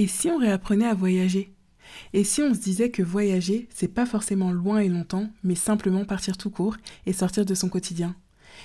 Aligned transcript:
Et 0.00 0.06
si 0.06 0.28
on 0.28 0.38
réapprenait 0.38 0.86
à 0.86 0.94
voyager? 0.94 1.52
Et 2.12 2.22
si 2.22 2.40
on 2.40 2.54
se 2.54 2.60
disait 2.60 2.92
que 2.92 3.02
voyager, 3.02 3.68
c'est 3.74 3.92
pas 3.92 4.06
forcément 4.06 4.52
loin 4.52 4.78
et 4.78 4.88
longtemps, 4.88 5.28
mais 5.42 5.56
simplement 5.56 6.04
partir 6.04 6.36
tout 6.36 6.50
court 6.50 6.76
et 7.04 7.12
sortir 7.12 7.44
de 7.44 7.54
son 7.54 7.68
quotidien? 7.68 8.14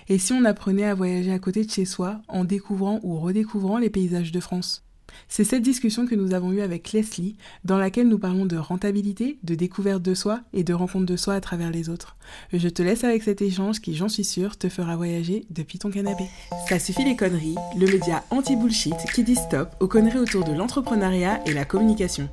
Et 0.09 0.19
si 0.19 0.31
on 0.31 0.45
apprenait 0.45 0.85
à 0.85 0.93
voyager 0.93 1.31
à 1.31 1.39
côté 1.39 1.65
de 1.65 1.71
chez 1.71 1.85
soi 1.85 2.21
en 2.27 2.43
découvrant 2.45 2.99
ou 3.01 3.19
redécouvrant 3.19 3.79
les 3.79 3.89
paysages 3.89 4.31
de 4.31 4.39
France? 4.39 4.85
C'est 5.27 5.43
cette 5.43 5.63
discussion 5.63 6.05
que 6.05 6.15
nous 6.15 6.33
avons 6.33 6.51
eue 6.51 6.61
avec 6.61 6.91
Leslie, 6.91 7.35
dans 7.63 7.77
laquelle 7.77 8.07
nous 8.07 8.19
parlons 8.19 8.45
de 8.45 8.57
rentabilité, 8.57 9.37
de 9.43 9.55
découverte 9.55 10.01
de 10.01 10.13
soi 10.13 10.41
et 10.53 10.63
de 10.63 10.73
rencontre 10.73 11.05
de 11.05 11.17
soi 11.17 11.33
à 11.33 11.41
travers 11.41 11.71
les 11.71 11.89
autres. 11.89 12.15
Je 12.51 12.69
te 12.69 12.81
laisse 12.81 13.03
avec 13.03 13.23
cet 13.23 13.41
échange 13.41 13.81
qui, 13.81 13.95
j'en 13.95 14.09
suis 14.09 14.23
sûre, 14.23 14.57
te 14.57 14.69
fera 14.69 14.95
voyager 14.95 15.45
depuis 15.49 15.79
ton 15.79 15.89
canapé. 15.89 16.25
Ça 16.67 16.79
suffit 16.79 17.03
les 17.03 17.15
conneries, 17.15 17.55
le 17.77 17.87
média 17.87 18.23
anti-bullshit 18.29 18.95
qui 19.13 19.23
dit 19.23 19.35
stop 19.35 19.69
aux 19.79 19.87
conneries 19.87 20.19
autour 20.19 20.43
de 20.43 20.53
l'entrepreneuriat 20.53 21.41
et 21.45 21.53
la 21.53 21.65
communication. 21.65 22.29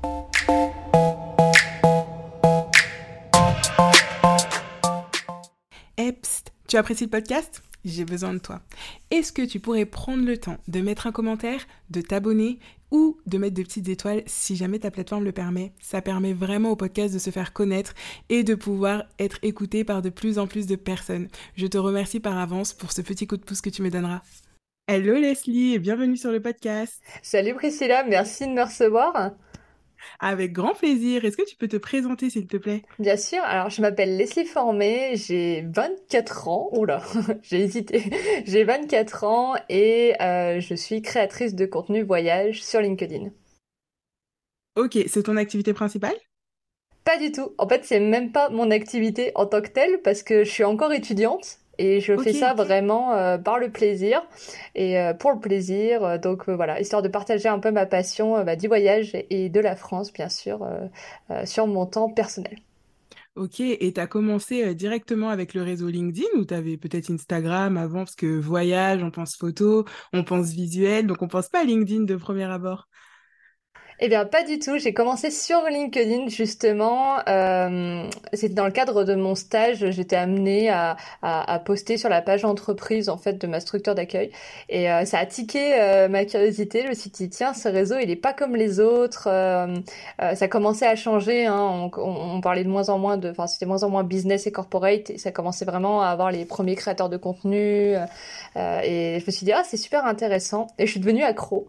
Epst, 5.97 6.53
tu 6.67 6.77
apprécies 6.77 7.05
le 7.05 7.11
podcast? 7.11 7.63
J'ai 7.85 8.05
besoin 8.05 8.35
de 8.35 8.39
toi. 8.39 8.61
Est-ce 9.11 9.33
que 9.33 9.43
tu 9.43 9.61
pourrais 9.61 9.87
prendre 9.87 10.25
le 10.25 10.37
temps 10.37 10.59
de 10.69 10.81
mettre 10.81 11.07
un 11.07 11.13
commentaire, 11.13 11.67
de 11.91 12.01
t'abonner 12.01 12.59
ou 12.91 13.19
de 13.27 13.39
mettre 13.39 13.55
des 13.55 13.65
petites 13.65 13.89
étoiles 13.89 14.23
si 14.27 14.57
jamais 14.57 14.79
ta 14.79 14.91
plateforme 14.91 15.25
le 15.25 15.33
permet? 15.33 15.73
Ça 15.81 16.03
permet 16.03 16.33
vraiment 16.33 16.71
au 16.71 16.77
podcast 16.77 17.15
de 17.15 17.19
se 17.19 17.31
faire 17.31 17.53
connaître 17.53 17.95
et 18.29 18.45
de 18.45 18.55
pouvoir 18.55 19.05
être 19.19 19.39
écouté 19.43 19.85
par 19.85 20.03
de 20.03 20.11
plus 20.11 20.39
en 20.39 20.47
plus 20.47 20.67
de 20.67 20.77
personnes. 20.77 21.29
Je 21.57 21.67
te 21.67 21.79
remercie 21.79 22.21
par 22.21 22.39
avance 22.39 22.73
pour 22.73 22.93
ce 22.93 23.03
petit 23.03 23.27
coup 23.27 23.37
de 23.37 23.45
pouce 23.45 23.61
que 23.61 23.71
tu 23.71 23.83
me 23.83 23.91
donneras. 23.91 24.23
Hello 24.87 25.15
Leslie 25.15 25.75
et 25.75 25.79
bienvenue 25.79 26.17
sur 26.17 26.33
le 26.33 26.41
podcast. 26.41 27.01
Salut 27.23 27.55
Priscilla, 27.55 28.03
merci 28.05 28.47
de 28.47 28.53
me 28.53 28.65
recevoir. 28.65 29.33
Avec 30.19 30.53
grand 30.53 30.75
plaisir. 30.75 31.25
Est-ce 31.25 31.37
que 31.37 31.49
tu 31.49 31.57
peux 31.57 31.69
te 31.69 31.77
présenter, 31.77 32.31
s'il 32.31 32.47
te 32.47 32.57
plaît? 32.57 32.83
Bien 32.99 33.17
sûr. 33.17 33.43
Alors, 33.45 33.71
je 33.71 33.83
m'appelle 33.83 34.17
Leslie 34.17 34.45
Formé, 34.45 35.13
j'ai 35.17 35.67
24 35.73 36.49
ans. 36.49 36.69
Oula, 36.73 37.03
j'ai 37.43 37.61
hésité. 37.61 38.05
J'ai 38.47 38.65
24 38.65 39.25
ans 39.25 39.55
et 39.69 40.15
euh, 40.21 40.61
je 40.61 40.75
suis 40.75 41.03
créatrice 41.03 41.55
de 41.55 41.67
contenu 41.67 42.03
voyage 42.03 42.63
sur 42.63 42.81
LinkedIn. 42.81 43.31
Ok, 44.77 44.99
c'est 45.09 45.25
ton 45.25 45.37
activité 45.37 45.73
principale? 45.73 46.15
Pas 47.05 47.19
du 47.19 47.33
tout. 47.33 47.55
En 47.59 47.69
fait, 47.69 47.85
c'est 47.85 48.01
même 48.01 48.31
pas 48.31 48.51
mon 48.51 48.71
activité 48.71 49.33
en 49.35 49.47
tant 49.47 49.63
que 49.63 49.69
telle 49.69 50.01
parce 50.03 50.23
que 50.23 50.45
je 50.45 50.51
suis 50.51 50.65
encore 50.65 50.93
étudiante 50.93 51.59
et 51.81 52.01
je 52.01 52.15
fais 52.19 52.35
ça 52.35 52.53
vraiment 52.53 53.15
euh, 53.15 53.39
par 53.39 53.59
le 53.59 53.71
plaisir 53.71 54.23
et 54.75 54.99
euh, 54.99 55.15
pour 55.15 55.33
le 55.33 55.41
plaisir. 55.41 56.05
Euh, 56.05 56.19
donc 56.19 56.49
voilà, 56.49 56.79
histoire 56.79 57.01
de 57.01 57.09
partager 57.09 57.49
un 57.49 57.59
peu 57.59 57.71
ma 57.71 57.87
passion 57.87 58.45
bah, 58.45 58.55
du 58.55 58.69
voyage 58.69 59.13
et 59.31 59.49
de 59.49 59.61
la 59.61 59.77
France, 59.77 60.13
bien 60.13 60.29
sûr, 60.29 60.67
sur 61.45 61.67
mon 61.67 61.87
temps 61.87 62.11
personnel. 62.11 62.59
Ok, 63.37 63.61
et 63.61 63.93
tu 63.93 64.01
as 64.01 64.07
commencé 64.07 64.75
directement 64.75 65.31
avec 65.31 65.55
le 65.55 65.63
réseau 65.63 65.89
LinkedIn 65.89 66.27
ou 66.37 66.45
tu 66.45 66.53
avais 66.53 66.77
peut-être 66.77 67.11
Instagram 67.11 67.77
avant? 67.79 68.01
Parce 68.01 68.17
que 68.17 68.27
voyage, 68.27 69.03
on 69.03 69.11
pense 69.11 69.37
photo, 69.37 69.87
on 70.13 70.25
pense 70.25 70.51
visuel, 70.51 71.07
donc 71.07 71.23
on 71.23 71.29
pense 71.29 71.49
pas 71.49 71.61
à 71.61 71.65
LinkedIn 71.65 72.03
de 72.03 72.17
premier 72.17 72.45
abord. 72.45 72.89
Eh 74.03 74.09
bien, 74.09 74.25
pas 74.25 74.43
du 74.45 74.59
tout. 74.59 74.79
J'ai 74.79 74.95
commencé 74.95 75.31
sur 75.31 75.61
LinkedIn 75.69 76.29
justement. 76.29 77.19
Euh, 77.29 78.09
C'était 78.33 78.55
dans 78.55 78.65
le 78.65 78.71
cadre 78.71 79.05
de 79.05 79.15
mon 79.15 79.35
stage. 79.35 79.91
J'étais 79.91 80.17
amenée 80.17 80.71
à, 80.71 80.97
à, 81.21 81.53
à, 81.53 81.59
poster 81.59 81.99
sur 81.99 82.09
la 82.09 82.23
page 82.23 82.47
entreprise 82.47 83.11
en 83.11 83.19
fait 83.19 83.35
de 83.35 83.47
ma 83.47 83.61
structure 83.61 83.95
d'accueil, 83.95 84.31
et 84.71 84.91
euh, 84.91 85.05
ça 85.05 85.19
a 85.19 85.27
tiqué 85.27 85.75
euh, 85.79 86.09
ma 86.09 86.25
curiosité. 86.25 86.83
Je 86.85 86.89
me 86.89 86.95
suis 86.95 87.11
dit 87.11 87.29
tiens, 87.29 87.53
ce 87.53 87.69
réseau 87.69 87.97
il 88.03 88.11
est 88.11 88.17
pas 88.17 88.33
comme 88.33 88.57
les 88.57 88.81
autres. 88.81 89.29
Euh, 89.31 89.77
euh, 90.23 90.35
ça 90.35 90.49
commençait 90.49 90.87
à 90.87 90.97
changer. 90.97 91.45
Hein. 91.45 91.59
On, 91.61 91.91
on, 92.01 92.37
on, 92.37 92.41
parlait 92.41 92.65
de 92.65 92.71
moins 92.71 92.89
en 92.89 92.99
moins 92.99 93.19
de, 93.19 93.31
enfin 93.31 93.47
c'était 93.47 93.67
moins 93.67 93.83
en 93.83 93.91
moins 93.91 94.05
business 94.05 94.47
et 94.47 94.53
corporate. 94.53 95.11
Et 95.11 95.19
ça 95.19 95.31
commençait 95.31 95.67
vraiment 95.67 96.01
à 96.01 96.07
avoir 96.07 96.31
les 96.33 96.47
premiers 96.47 96.75
créateurs 96.75 97.11
de 97.11 97.19
contenu. 97.19 97.97
et 98.57 99.19
je 99.21 99.27
me 99.27 99.31
suis 99.31 99.45
dit 99.45 99.53
ah 99.53 99.63
c'est 99.65 99.77
super 99.77 100.07
intéressant. 100.07 100.69
Et 100.79 100.87
je 100.87 100.91
suis 100.93 101.01
devenue 101.01 101.23
accro. 101.23 101.69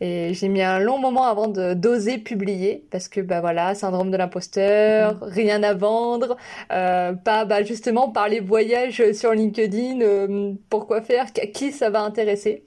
Et 0.00 0.32
j'ai 0.32 0.48
mis 0.48 0.62
un 0.62 0.78
long 0.78 0.98
moment 0.98 1.24
avant 1.24 1.46
de 1.46 1.74
d'oser 1.74 2.16
publier 2.18 2.86
parce 2.90 3.08
que 3.08 3.20
bah 3.20 3.40
voilà, 3.40 3.74
syndrome 3.74 4.10
de 4.10 4.16
l'imposteur, 4.16 5.16
mm. 5.16 5.18
rien 5.22 5.62
à 5.62 5.74
vendre, 5.74 6.36
euh, 6.72 7.12
pas 7.12 7.44
bah 7.44 7.62
justement 7.62 8.08
parler 8.08 8.40
voyage 8.40 9.12
sur 9.12 9.32
LinkedIn, 9.32 10.00
euh, 10.00 10.52
pourquoi 10.70 11.02
faire, 11.02 11.26
à 11.42 11.46
qui 11.46 11.72
ça 11.72 11.90
va 11.90 12.00
intéresser. 12.00 12.64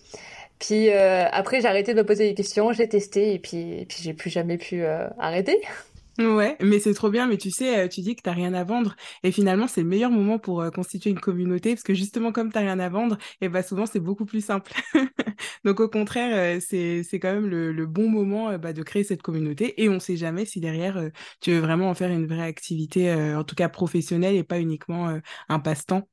Puis 0.60 0.90
euh, 0.90 1.26
après 1.32 1.62
j'ai 1.62 1.68
arrêté 1.68 1.94
de 1.94 1.98
me 2.00 2.06
poser 2.06 2.30
des 2.30 2.36
questions, 2.36 2.72
j'ai 2.72 2.88
testé 2.88 3.34
et 3.34 3.40
puis, 3.40 3.82
et 3.82 3.86
puis 3.86 3.98
j'ai 4.02 4.14
plus 4.14 4.30
jamais 4.30 4.58
pu 4.58 4.84
euh, 4.84 5.08
arrêter. 5.20 5.60
Ouais, 6.20 6.58
mais 6.62 6.80
c'est 6.80 6.94
trop 6.94 7.10
bien. 7.10 7.26
Mais 7.26 7.38
tu 7.38 7.50
sais, 7.50 7.86
euh, 7.86 7.88
tu 7.88 8.02
dis 8.02 8.16
que 8.16 8.22
t'as 8.22 8.34
rien 8.34 8.54
à 8.54 8.64
vendre, 8.64 8.96
et 9.24 9.32
finalement, 9.32 9.68
c'est 9.68 9.82
le 9.82 9.88
meilleur 9.88 10.12
moment 10.12 10.38
pour 10.38 10.62
euh, 10.62 10.70
constituer 10.70 11.10
une 11.10 11.20
communauté, 11.20 11.74
parce 11.74 11.82
que 11.82 11.96
justement, 11.96 12.32
comme 12.32 12.52
t'as 12.52 12.60
rien 12.60 12.78
à 12.80 12.88
vendre, 12.88 13.18
et 13.42 13.50
bah 13.50 13.64
souvent 13.64 13.88
c'est 13.88 14.00
beaucoup 14.00 14.26
plus 14.26 14.46
simple. 14.46 14.72
Donc 15.66 15.80
au 15.80 15.90
contraire, 15.90 16.58
euh, 16.58 16.60
c'est 16.62 17.02
c'est 17.04 17.20
quand 17.20 17.34
même 17.34 17.48
le, 17.48 17.72
le 17.72 17.86
bon 17.88 18.08
moment 18.10 18.56
bah, 18.60 18.74
de 18.74 18.84
créer 18.84 19.04
cette 19.04 19.24
communauté, 19.24 19.82
et 19.82 19.90
on 19.90 20.00
sait 20.00 20.16
jamais 20.16 20.46
si 20.46 20.60
derrière 20.60 21.02
tu 21.42 21.52
veux 21.52 21.60
vraiment 21.60 21.90
en 21.90 21.96
faire 21.96 22.12
une 22.12 22.28
vraie 22.28 22.44
activité, 22.44 23.12
en 23.36 23.44
tout 23.44 23.56
cas 23.56 23.70
professionnelle, 23.70 24.36
et 24.36 24.44
pas 24.44 24.60
uniquement 24.60 25.18
un 25.50 25.60
passe-temps. 25.60 26.08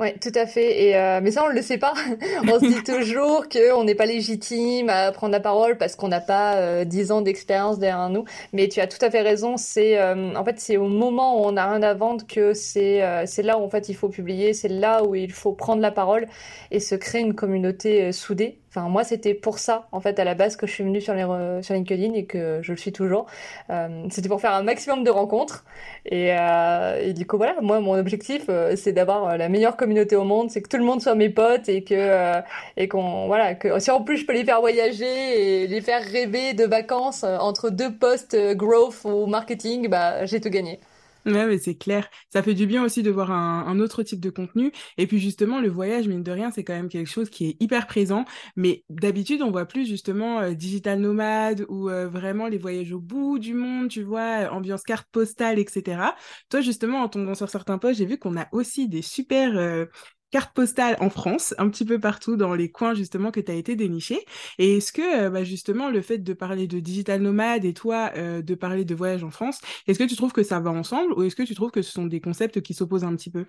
Oui, 0.00 0.12
tout 0.20 0.32
à 0.34 0.46
fait. 0.46 0.84
Et 0.84 0.96
euh, 0.96 1.20
mais 1.20 1.32
ça, 1.32 1.44
on 1.44 1.48
le 1.48 1.60
sait 1.60 1.78
pas. 1.78 1.92
on 2.42 2.60
se 2.60 2.66
dit 2.66 2.84
toujours 2.84 3.48
qu'on 3.48 3.82
n'est 3.82 3.96
pas 3.96 4.06
légitime 4.06 4.88
à 4.90 5.10
prendre 5.10 5.32
la 5.32 5.40
parole 5.40 5.76
parce 5.76 5.96
qu'on 5.96 6.08
n'a 6.08 6.20
pas 6.20 6.56
euh, 6.56 6.84
dix 6.84 7.10
ans 7.10 7.20
d'expérience 7.20 7.78
derrière 7.78 8.08
nous. 8.08 8.24
Mais 8.52 8.68
tu 8.68 8.80
as 8.80 8.86
tout 8.86 9.04
à 9.04 9.10
fait 9.10 9.22
raison. 9.22 9.56
C'est 9.56 9.98
euh, 9.98 10.34
en 10.36 10.44
fait 10.44 10.60
c'est 10.60 10.76
au 10.76 10.86
moment 10.86 11.40
où 11.40 11.46
on 11.46 11.52
n'a 11.52 11.70
rien 11.70 11.82
à 11.82 11.94
vendre 11.94 12.24
que 12.26 12.54
c'est 12.54 13.02
c'est 13.26 13.42
là 13.42 13.58
où 13.58 13.64
en 13.64 13.70
fait 13.70 13.88
il 13.88 13.94
faut 13.94 14.08
publier. 14.08 14.54
C'est 14.54 14.68
là 14.68 15.02
où 15.04 15.14
il 15.14 15.32
faut 15.32 15.52
prendre 15.52 15.82
la 15.82 15.90
parole 15.90 16.28
et 16.70 16.78
se 16.80 16.94
créer 16.94 17.22
une 17.22 17.34
communauté 17.34 18.12
soudée. 18.12 18.58
Enfin, 18.68 18.88
moi, 18.88 19.04
c'était 19.04 19.34
pour 19.34 19.58
ça, 19.58 19.88
en 19.92 20.00
fait, 20.00 20.18
à 20.18 20.24
la 20.24 20.34
base, 20.34 20.56
que 20.56 20.66
je 20.66 20.72
suis 20.72 20.84
venue 20.84 21.00
sur, 21.00 21.14
les, 21.14 21.24
sur 21.62 21.74
LinkedIn 21.74 22.14
et 22.14 22.26
que 22.26 22.60
je 22.62 22.72
le 22.72 22.78
suis 22.78 22.92
toujours. 22.92 23.26
Euh, 23.70 24.06
c'était 24.10 24.28
pour 24.28 24.40
faire 24.40 24.52
un 24.52 24.62
maximum 24.62 25.04
de 25.04 25.10
rencontres. 25.10 25.64
Et, 26.06 26.32
euh, 26.32 27.00
et 27.02 27.12
du 27.12 27.26
coup, 27.26 27.36
voilà, 27.36 27.56
moi, 27.60 27.80
mon 27.80 27.94
objectif, 27.98 28.44
euh, 28.48 28.76
c'est 28.76 28.92
d'avoir 28.92 29.28
euh, 29.28 29.36
la 29.36 29.48
meilleure 29.48 29.76
communauté 29.76 30.16
au 30.16 30.24
monde, 30.24 30.50
c'est 30.50 30.62
que 30.62 30.68
tout 30.68 30.76
le 30.76 30.84
monde 30.84 31.00
soit 31.02 31.14
mes 31.14 31.30
potes 31.30 31.68
et 31.68 31.82
que, 31.84 31.94
euh, 31.94 32.40
et 32.76 32.88
qu'on, 32.88 33.26
voilà, 33.26 33.54
que 33.54 33.78
si 33.78 33.90
en 33.90 34.02
plus 34.02 34.18
je 34.18 34.26
peux 34.26 34.32
les 34.32 34.44
faire 34.44 34.60
voyager 34.60 35.62
et 35.62 35.66
les 35.66 35.80
faire 35.80 36.02
rêver 36.02 36.54
de 36.54 36.64
vacances 36.64 37.24
entre 37.24 37.70
deux 37.70 37.94
postes 37.94 38.36
growth 38.54 39.04
ou 39.04 39.26
marketing, 39.26 39.88
bah, 39.88 40.24
j'ai 40.26 40.40
tout 40.40 40.50
gagné. 40.50 40.80
Ouais, 41.28 41.46
mais 41.46 41.58
c'est 41.58 41.76
clair. 41.76 42.08
Ça 42.32 42.42
fait 42.42 42.54
du 42.54 42.66
bien 42.66 42.82
aussi 42.82 43.02
de 43.02 43.10
voir 43.10 43.30
un, 43.30 43.78
autre 43.80 44.02
type 44.02 44.20
de 44.20 44.30
contenu. 44.30 44.72
Et 44.96 45.06
puis 45.06 45.18
justement, 45.18 45.60
le 45.60 45.68
voyage, 45.68 46.08
mine 46.08 46.22
de 46.22 46.32
rien, 46.32 46.50
c'est 46.50 46.64
quand 46.64 46.72
même 46.72 46.88
quelque 46.88 47.08
chose 47.08 47.28
qui 47.28 47.46
est 47.50 47.56
hyper 47.60 47.86
présent. 47.86 48.24
Mais 48.56 48.84
d'habitude, 48.88 49.42
on 49.42 49.50
voit 49.50 49.66
plus 49.66 49.86
justement 49.86 50.40
euh, 50.40 50.54
digital 50.54 51.00
nomade 51.00 51.66
ou 51.68 51.90
euh, 51.90 52.08
vraiment 52.08 52.48
les 52.48 52.56
voyages 52.58 52.92
au 52.92 53.00
bout 53.00 53.38
du 53.38 53.52
monde, 53.52 53.88
tu 53.88 54.02
vois, 54.02 54.44
euh, 54.46 54.48
ambiance 54.50 54.82
carte 54.82 55.06
postale, 55.12 55.58
etc. 55.58 56.14
Toi, 56.48 56.60
justement, 56.62 57.02
en 57.02 57.08
tombant 57.08 57.34
sur 57.34 57.50
certains 57.50 57.78
posts, 57.78 57.98
j'ai 57.98 58.06
vu 58.06 58.18
qu'on 58.18 58.36
a 58.38 58.48
aussi 58.52 58.88
des 58.88 59.02
super 59.02 59.86
carte 60.30 60.52
postale 60.54 60.96
en 61.00 61.10
France, 61.10 61.54
un 61.58 61.68
petit 61.68 61.84
peu 61.84 61.98
partout 61.98 62.36
dans 62.36 62.54
les 62.54 62.70
coins 62.70 62.94
justement 62.94 63.30
que 63.30 63.40
tu 63.40 63.50
as 63.50 63.54
été 63.54 63.76
déniché. 63.76 64.24
Et 64.58 64.76
est-ce 64.76 64.92
que 64.92 65.26
euh, 65.26 65.30
bah, 65.30 65.44
justement 65.44 65.90
le 65.90 66.02
fait 66.02 66.18
de 66.18 66.32
parler 66.32 66.66
de 66.66 66.80
digital 66.80 67.20
nomade 67.20 67.64
et 67.64 67.74
toi 67.74 68.10
euh, 68.16 68.42
de 68.42 68.54
parler 68.54 68.84
de 68.84 68.94
voyage 68.94 69.24
en 69.24 69.30
France, 69.30 69.60
est-ce 69.86 69.98
que 69.98 70.04
tu 70.04 70.16
trouves 70.16 70.32
que 70.32 70.42
ça 70.42 70.60
va 70.60 70.70
ensemble 70.70 71.12
ou 71.14 71.22
est-ce 71.22 71.36
que 71.36 71.42
tu 71.42 71.54
trouves 71.54 71.70
que 71.70 71.82
ce 71.82 71.92
sont 71.92 72.06
des 72.06 72.20
concepts 72.20 72.60
qui 72.60 72.74
s'opposent 72.74 73.04
un 73.04 73.14
petit 73.16 73.30
peu? 73.30 73.46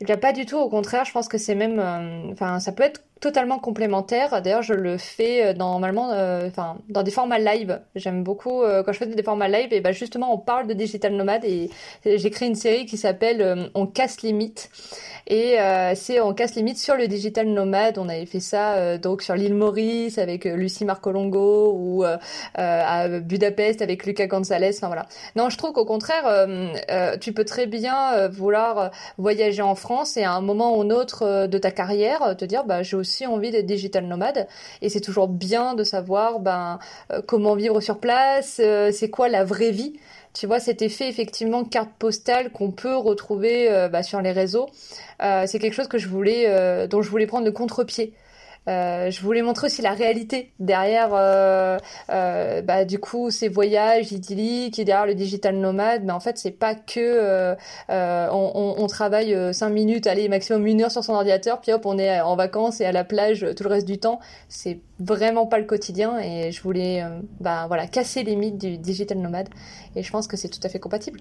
Eh 0.00 0.04
bien 0.04 0.16
pas 0.16 0.32
du 0.32 0.46
tout, 0.46 0.56
au 0.56 0.68
contraire, 0.68 1.04
je 1.04 1.12
pense 1.12 1.28
que 1.28 1.38
c'est 1.38 1.54
même, 1.54 1.78
euh, 1.78 2.32
enfin 2.32 2.58
ça 2.58 2.72
peut 2.72 2.82
être 2.82 3.02
totalement 3.22 3.60
complémentaire. 3.60 4.42
D'ailleurs, 4.42 4.62
je 4.62 4.74
le 4.74 4.98
fais 4.98 5.46
euh, 5.46 5.54
normalement, 5.54 6.10
euh, 6.10 6.48
enfin, 6.48 6.78
dans 6.88 7.04
des 7.04 7.12
formats 7.12 7.38
live. 7.38 7.80
J'aime 7.94 8.24
beaucoup 8.24 8.62
euh, 8.62 8.82
quand 8.82 8.92
je 8.92 8.98
fais 8.98 9.06
des 9.06 9.22
formats 9.22 9.48
live. 9.48 9.72
Et 9.72 9.80
ben 9.80 9.92
justement, 9.92 10.34
on 10.34 10.38
parle 10.38 10.66
de 10.66 10.74
digital 10.74 11.14
nomade 11.14 11.44
et 11.44 11.70
j'ai 12.04 12.30
créé 12.30 12.48
une 12.48 12.56
série 12.56 12.84
qui 12.84 12.96
s'appelle 12.96 13.70
On 13.74 13.86
casse 13.86 14.22
limite. 14.22 14.70
Et 15.28 15.56
c'est 15.94 16.20
On 16.20 16.34
casse 16.34 16.56
limite 16.56 16.78
sur 16.78 16.96
le 16.96 17.06
digital 17.06 17.46
nomade. 17.46 17.96
On 17.96 18.08
avait 18.08 18.26
fait 18.26 18.40
ça 18.40 18.98
donc 18.98 19.22
sur 19.22 19.36
l'île 19.36 19.54
Maurice 19.54 20.18
avec 20.18 20.44
Lucie 20.44 20.84
Marcolongo 20.84 21.72
ou 21.76 22.04
à 22.54 23.08
Budapest 23.20 23.82
avec 23.82 24.04
Lucas 24.04 24.26
Gonzalez. 24.26 24.72
Enfin 24.76 24.88
voilà. 24.88 25.06
Non, 25.36 25.48
je 25.48 25.56
trouve 25.56 25.72
qu'au 25.72 25.84
contraire, 25.84 26.48
tu 27.20 27.32
peux 27.32 27.44
très 27.44 27.66
bien 27.66 28.26
vouloir 28.28 28.90
voyager 29.16 29.62
en 29.62 29.76
France 29.76 30.16
et 30.16 30.24
à 30.24 30.32
un 30.32 30.40
moment 30.40 30.76
ou 30.76 30.82
un 30.82 30.90
autre 30.90 31.46
de 31.46 31.58
ta 31.58 31.70
carrière 31.70 32.36
te 32.36 32.44
dire, 32.44 32.64
bah 32.64 32.82
j'ai 32.82 32.96
aussi 32.96 33.11
envie 33.26 33.50
d'être 33.50 33.66
digital 33.66 34.06
nomade 34.06 34.46
et 34.80 34.88
c'est 34.88 35.00
toujours 35.00 35.28
bien 35.28 35.74
de 35.74 35.84
savoir 35.84 36.40
ben 36.40 36.78
euh, 37.12 37.22
comment 37.26 37.54
vivre 37.54 37.80
sur 37.80 37.98
place, 37.98 38.60
euh, 38.62 38.90
c'est 38.92 39.10
quoi 39.10 39.28
la 39.28 39.44
vraie 39.44 39.70
vie. 39.70 39.94
Tu 40.34 40.46
vois 40.46 40.60
cet 40.60 40.80
effet 40.80 41.08
effectivement 41.08 41.64
carte 41.64 41.90
postale 41.98 42.50
qu'on 42.50 42.70
peut 42.70 42.96
retrouver 42.96 43.70
euh, 43.70 43.88
bah, 43.88 44.02
sur 44.02 44.22
les 44.22 44.32
réseaux, 44.32 44.68
c'est 45.46 45.58
quelque 45.60 45.74
chose 45.74 45.88
que 45.88 45.98
je 45.98 46.08
voulais, 46.08 46.88
dont 46.88 47.00
je 47.00 47.08
voulais 47.08 47.26
prendre 47.26 47.44
le 47.44 47.52
contre-pied. 47.52 48.12
Euh, 48.68 49.10
je 49.10 49.20
voulais 49.22 49.42
montrer 49.42 49.66
aussi 49.66 49.82
la 49.82 49.92
réalité 49.92 50.52
derrière, 50.60 51.10
euh, 51.12 51.78
euh, 52.10 52.62
bah, 52.62 52.84
du 52.84 52.98
coup, 52.98 53.30
ces 53.30 53.48
voyages 53.48 54.12
idylliques 54.12 54.78
et 54.78 54.84
derrière 54.84 55.06
le 55.06 55.14
digital 55.14 55.56
nomade. 55.56 56.04
Mais 56.04 56.12
en 56.12 56.20
fait, 56.20 56.38
c'est 56.38 56.52
pas 56.52 56.74
que 56.74 57.56
on, 57.88 58.74
on, 58.78 58.86
travaille 58.86 59.54
cinq 59.54 59.70
minutes, 59.70 60.06
allez, 60.06 60.28
maximum 60.28 60.66
une 60.66 60.82
heure 60.82 60.90
sur 60.90 61.02
son 61.02 61.14
ordinateur, 61.14 61.60
puis 61.60 61.72
hop, 61.72 61.86
on 61.86 61.98
est 61.98 62.20
en 62.20 62.36
vacances 62.36 62.80
et 62.80 62.84
à 62.84 62.92
la 62.92 63.04
plage 63.04 63.46
tout 63.56 63.64
le 63.64 63.70
reste 63.70 63.86
du 63.86 63.98
temps. 63.98 64.20
C'est 64.48 64.80
vraiment 64.98 65.46
pas 65.46 65.58
le 65.58 65.64
quotidien 65.64 66.18
et 66.18 66.52
je 66.52 66.62
voulais, 66.62 67.04
bah, 67.40 67.64
voilà, 67.68 67.86
casser 67.86 68.22
les 68.22 68.36
mythes 68.36 68.58
du 68.58 68.78
digital 68.78 69.18
nomade. 69.18 69.48
Et 69.96 70.02
je 70.02 70.10
pense 70.10 70.26
que 70.26 70.36
c'est 70.36 70.48
tout 70.48 70.60
à 70.62 70.68
fait 70.68 70.80
compatible. 70.80 71.20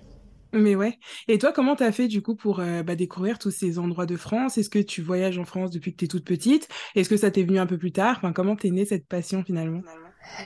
Mais 0.54 0.76
ouais. 0.76 1.00
Et 1.30 1.38
toi, 1.38 1.54
comment 1.54 1.76
t'as 1.78 1.92
fait 1.94 2.08
du 2.10 2.22
coup 2.22 2.36
pour 2.36 2.60
euh, 2.60 2.84
bah, 2.84 2.96
découvrir 2.96 3.40
tous 3.40 3.52
ces 3.52 3.80
endroits 3.80 4.06
de 4.06 4.18
France? 4.18 4.58
Est-ce 4.58 4.70
que 4.70 4.80
tu 4.80 5.02
voyages 5.02 5.38
en 5.38 5.46
France 5.46 5.72
depuis 5.72 5.92
que 5.94 5.98
t'es 5.98 6.08
toute 6.08 6.26
petite? 6.26 6.68
Est-ce 6.96 7.10
que 7.10 7.16
ça 7.18 7.32
t'est 7.32 7.44
venu 7.44 7.58
un 7.60 7.66
peu 7.68 7.78
plus 7.78 7.92
tard? 7.94 8.18
Enfin, 8.18 8.34
Comment 8.34 8.56
t'es 8.58 8.70
née 8.72 8.86
cette 8.86 9.08
passion 9.08 9.44
finalement? 9.46 9.84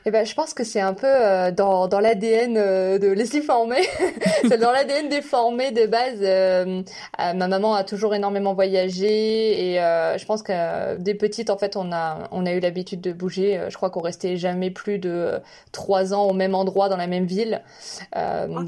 Eh 0.06 0.12
ben, 0.12 0.25
je 0.25 0.33
pense 0.33 0.54
que 0.54 0.63
c'est 0.63 0.81
un 0.81 0.94
peu 0.94 1.07
euh, 1.07 1.51
dans, 1.51 1.88
dans 1.88 2.00
l'ADN 2.00 2.57
euh, 2.57 3.00
de 3.00 3.07
Leslie 3.07 3.42
Formé. 3.42 3.77
c'est 4.42 4.57
dans 4.57 4.72
l'ADN 4.72 5.10
des 5.10 5.22
formés 5.22 5.72
de 5.72 5.86
base. 5.86 6.19
Euh, 6.22 6.81
ma 7.18 7.48
maman 7.48 7.75
a 7.75 7.83
toujours 7.83 8.13
énormément 8.13 8.54
voyagé 8.54 9.74
et 9.74 9.75
je 9.75 10.25
pense 10.25 10.44
que 10.44 10.98
des 10.98 11.16
petites, 11.16 11.50
en 11.50 11.57
fait, 11.57 11.75
on 11.75 11.92
a, 11.92 12.27
on 12.31 12.45
a 12.45 12.51
eu 12.54 12.60
l'habitude 12.60 13.01
de 13.01 13.12
bouger. 13.12 13.62
Je 13.69 13.75
crois 13.75 13.89
qu'on 13.89 14.01
restait 14.01 14.38
jamais 14.38 14.72
plus 14.72 15.00
de 15.00 15.39
trois 15.72 16.13
ans 16.13 16.24
au 16.25 16.33
même 16.33 16.56
endroit 16.56 16.89
dans 16.89 16.98
la 16.98 17.07
même 17.07 17.25
ville. 17.25 17.62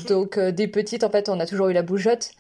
Donc, 0.08 0.40
des 0.40 0.68
petites, 0.68 1.04
en 1.04 1.10
fait, 1.10 1.30
on 1.30 1.40
a 1.40 1.46
toujours 1.46 1.70
eu 1.70 1.74
la 1.74 1.84
bougeotte 1.84 2.32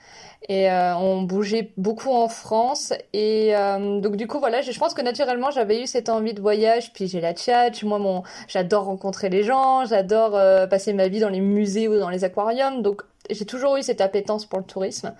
et 0.43 0.69
euh, 0.71 0.95
on 0.95 1.23
bougeait 1.23 1.71
beaucoup 1.77 2.11
en 2.11 2.27
France. 2.27 2.93
Et 3.13 3.55
euh, 3.55 3.99
donc 3.99 4.15
du 4.15 4.27
coup 4.27 4.39
voilà 4.39 4.61
je 4.61 4.77
pense 4.77 4.93
que 4.93 5.01
naturellement 5.01 5.51
j'avais 5.51 5.81
eu 5.81 5.87
cette 5.87 6.09
envie 6.09 6.33
de 6.33 6.41
voyage. 6.41 6.93
Puis 6.93 7.07
j'ai 7.07 7.21
la 7.21 7.33
tchatch. 7.33 7.83
Moi 7.83 7.99
mon 7.99 8.23
j'adore 8.47 8.85
rencontrer 8.85 9.29
les 9.29 9.43
gens. 9.43 9.85
J'adore 9.85 10.35
euh, 10.35 10.67
passer 10.67 10.93
ma 10.93 11.07
vie 11.07 11.19
dans 11.19 11.29
les 11.29 11.41
musées 11.41 11.87
ou 11.87 11.97
dans 11.97 12.09
les 12.09 12.23
aquariums. 12.23 12.81
Donc 12.81 13.01
j'ai 13.29 13.45
toujours 13.45 13.77
eu 13.77 13.83
cette 13.83 14.01
appétence 14.01 14.45
pour 14.45 14.59
le 14.59 14.65
tourisme. 14.65 15.13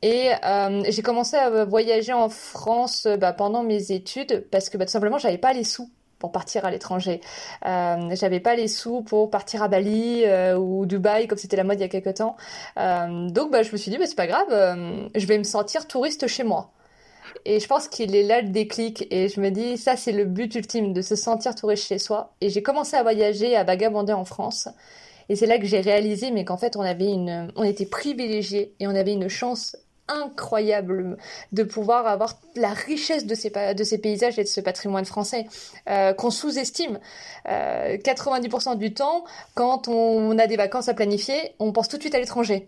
Et 0.00 0.30
j'ai 0.90 1.02
commencé 1.02 1.36
à 1.36 1.64
voyager 1.64 2.12
en 2.12 2.28
France 2.28 3.08
bah, 3.18 3.32
pendant 3.32 3.64
mes 3.64 3.90
études 3.90 4.46
parce 4.52 4.70
que 4.70 4.78
bah, 4.78 4.84
tout 4.84 4.92
simplement 4.92 5.18
j'avais 5.18 5.38
pas 5.38 5.52
les 5.52 5.64
sous 5.64 5.90
pour 6.18 6.32
partir 6.32 6.64
à 6.64 6.70
l'étranger. 6.70 7.20
Euh, 7.66 8.14
j'avais 8.14 8.40
pas 8.40 8.54
les 8.54 8.68
sous 8.68 9.02
pour 9.02 9.30
partir 9.30 9.62
à 9.62 9.68
Bali 9.68 10.24
euh, 10.24 10.56
ou 10.56 10.86
Dubaï 10.86 11.26
comme 11.26 11.38
c'était 11.38 11.56
la 11.56 11.64
mode 11.64 11.78
il 11.78 11.82
y 11.82 11.84
a 11.84 11.88
quelques 11.88 12.14
temps. 12.14 12.36
Euh, 12.78 13.28
donc 13.30 13.50
bah, 13.50 13.62
je 13.62 13.72
me 13.72 13.76
suis 13.76 13.90
dit 13.90 13.98
bah, 13.98 14.06
c'est 14.06 14.14
pas 14.14 14.26
grave, 14.26 14.48
je 15.14 15.26
vais 15.26 15.38
me 15.38 15.44
sentir 15.44 15.86
touriste 15.86 16.26
chez 16.26 16.44
moi. 16.44 16.72
Et 17.44 17.60
je 17.60 17.66
pense 17.68 17.88
qu'il 17.88 18.16
est 18.16 18.22
là 18.22 18.40
le 18.40 18.48
déclic 18.48 19.06
et 19.10 19.28
je 19.28 19.40
me 19.40 19.50
dis 19.50 19.76
ça 19.76 19.96
c'est 19.96 20.12
le 20.12 20.24
but 20.24 20.54
ultime 20.54 20.92
de 20.92 21.02
se 21.02 21.14
sentir 21.14 21.54
touriste 21.54 21.86
chez 21.86 21.98
soi. 21.98 22.32
Et 22.40 22.50
j'ai 22.50 22.62
commencé 22.62 22.96
à 22.96 23.02
voyager, 23.02 23.56
à 23.56 23.64
vagabonder 23.64 24.12
en 24.12 24.24
France. 24.24 24.68
Et 25.28 25.36
c'est 25.36 25.46
là 25.46 25.58
que 25.58 25.66
j'ai 25.66 25.80
réalisé 25.80 26.30
mais 26.30 26.44
qu'en 26.44 26.56
fait 26.56 26.76
on 26.76 26.80
avait 26.80 27.12
une, 27.12 27.52
on 27.54 27.62
était 27.62 27.86
privilégiés 27.86 28.74
et 28.80 28.86
on 28.86 28.94
avait 28.94 29.12
une 29.12 29.28
chance 29.28 29.76
incroyable 30.08 31.16
de 31.52 31.62
pouvoir 31.62 32.06
avoir 32.06 32.38
la 32.56 32.70
richesse 32.70 33.26
de 33.26 33.34
ces, 33.34 33.50
de 33.50 33.84
ces 33.84 33.98
paysages 33.98 34.38
et 34.38 34.42
de 34.42 34.48
ce 34.48 34.60
patrimoine 34.60 35.04
français 35.04 35.46
euh, 35.88 36.12
qu'on 36.12 36.30
sous-estime. 36.30 36.98
90% 37.46 38.72
euh, 38.72 38.74
du 38.74 38.92
temps, 38.92 39.24
quand 39.54 39.88
on 39.88 40.38
a 40.38 40.46
des 40.46 40.56
vacances 40.56 40.88
à 40.88 40.94
planifier, 40.94 41.54
on 41.58 41.72
pense 41.72 41.88
tout 41.88 41.96
de 41.96 42.02
suite 42.02 42.14
à 42.14 42.20
l'étranger. 42.20 42.66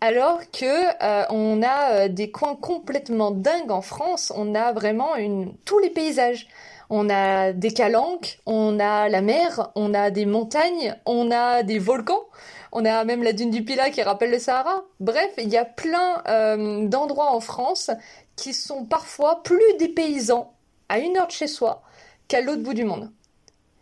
Alors 0.00 0.40
que 0.50 0.64
euh, 1.02 1.24
on 1.30 1.62
a 1.62 2.08
des 2.08 2.30
coins 2.30 2.56
complètement 2.56 3.30
dingues 3.30 3.70
en 3.70 3.82
France, 3.82 4.32
on 4.36 4.54
a 4.54 4.72
vraiment 4.72 5.16
une... 5.16 5.54
tous 5.64 5.78
les 5.78 5.90
paysages. 5.90 6.46
On 6.90 7.08
a 7.10 7.52
des 7.52 7.72
calanques, 7.72 8.40
on 8.46 8.78
a 8.78 9.08
la 9.08 9.20
mer, 9.20 9.70
on 9.74 9.94
a 9.94 10.10
des 10.10 10.26
montagnes, 10.26 10.96
on 11.06 11.30
a 11.30 11.62
des 11.62 11.78
volcans. 11.78 12.24
On 12.72 12.84
a 12.84 13.04
même 13.04 13.22
la 13.22 13.32
dune 13.32 13.50
du 13.50 13.64
Pilat 13.64 13.90
qui 13.90 14.02
rappelle 14.02 14.32
le 14.32 14.38
Sahara. 14.38 14.82
Bref, 14.98 15.30
il 15.38 15.48
y 15.48 15.56
a 15.56 15.64
plein 15.64 16.22
euh, 16.26 16.86
d'endroits 16.88 17.32
en 17.32 17.40
France 17.40 17.90
qui 18.34 18.52
sont 18.52 18.84
parfois 18.84 19.42
plus 19.44 19.76
des 19.78 19.88
paysans 19.88 20.52
à 20.88 20.98
une 20.98 21.16
heure 21.16 21.28
de 21.28 21.32
chez 21.32 21.46
soi 21.46 21.82
qu'à 22.26 22.40
l'autre 22.40 22.62
bout 22.62 22.74
du 22.74 22.84
monde. 22.84 23.12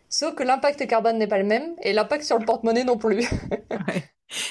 Sauf 0.09 0.35
que 0.35 0.43
l'impact 0.43 0.85
carbone 0.85 1.17
n'est 1.17 1.27
pas 1.27 1.39
le 1.39 1.43
même 1.43 1.73
et 1.81 1.91
l'impact 1.91 2.23
sur 2.23 2.37
le 2.37 2.45
porte-monnaie 2.45 2.83
non 2.83 2.97
plus. 2.97 3.27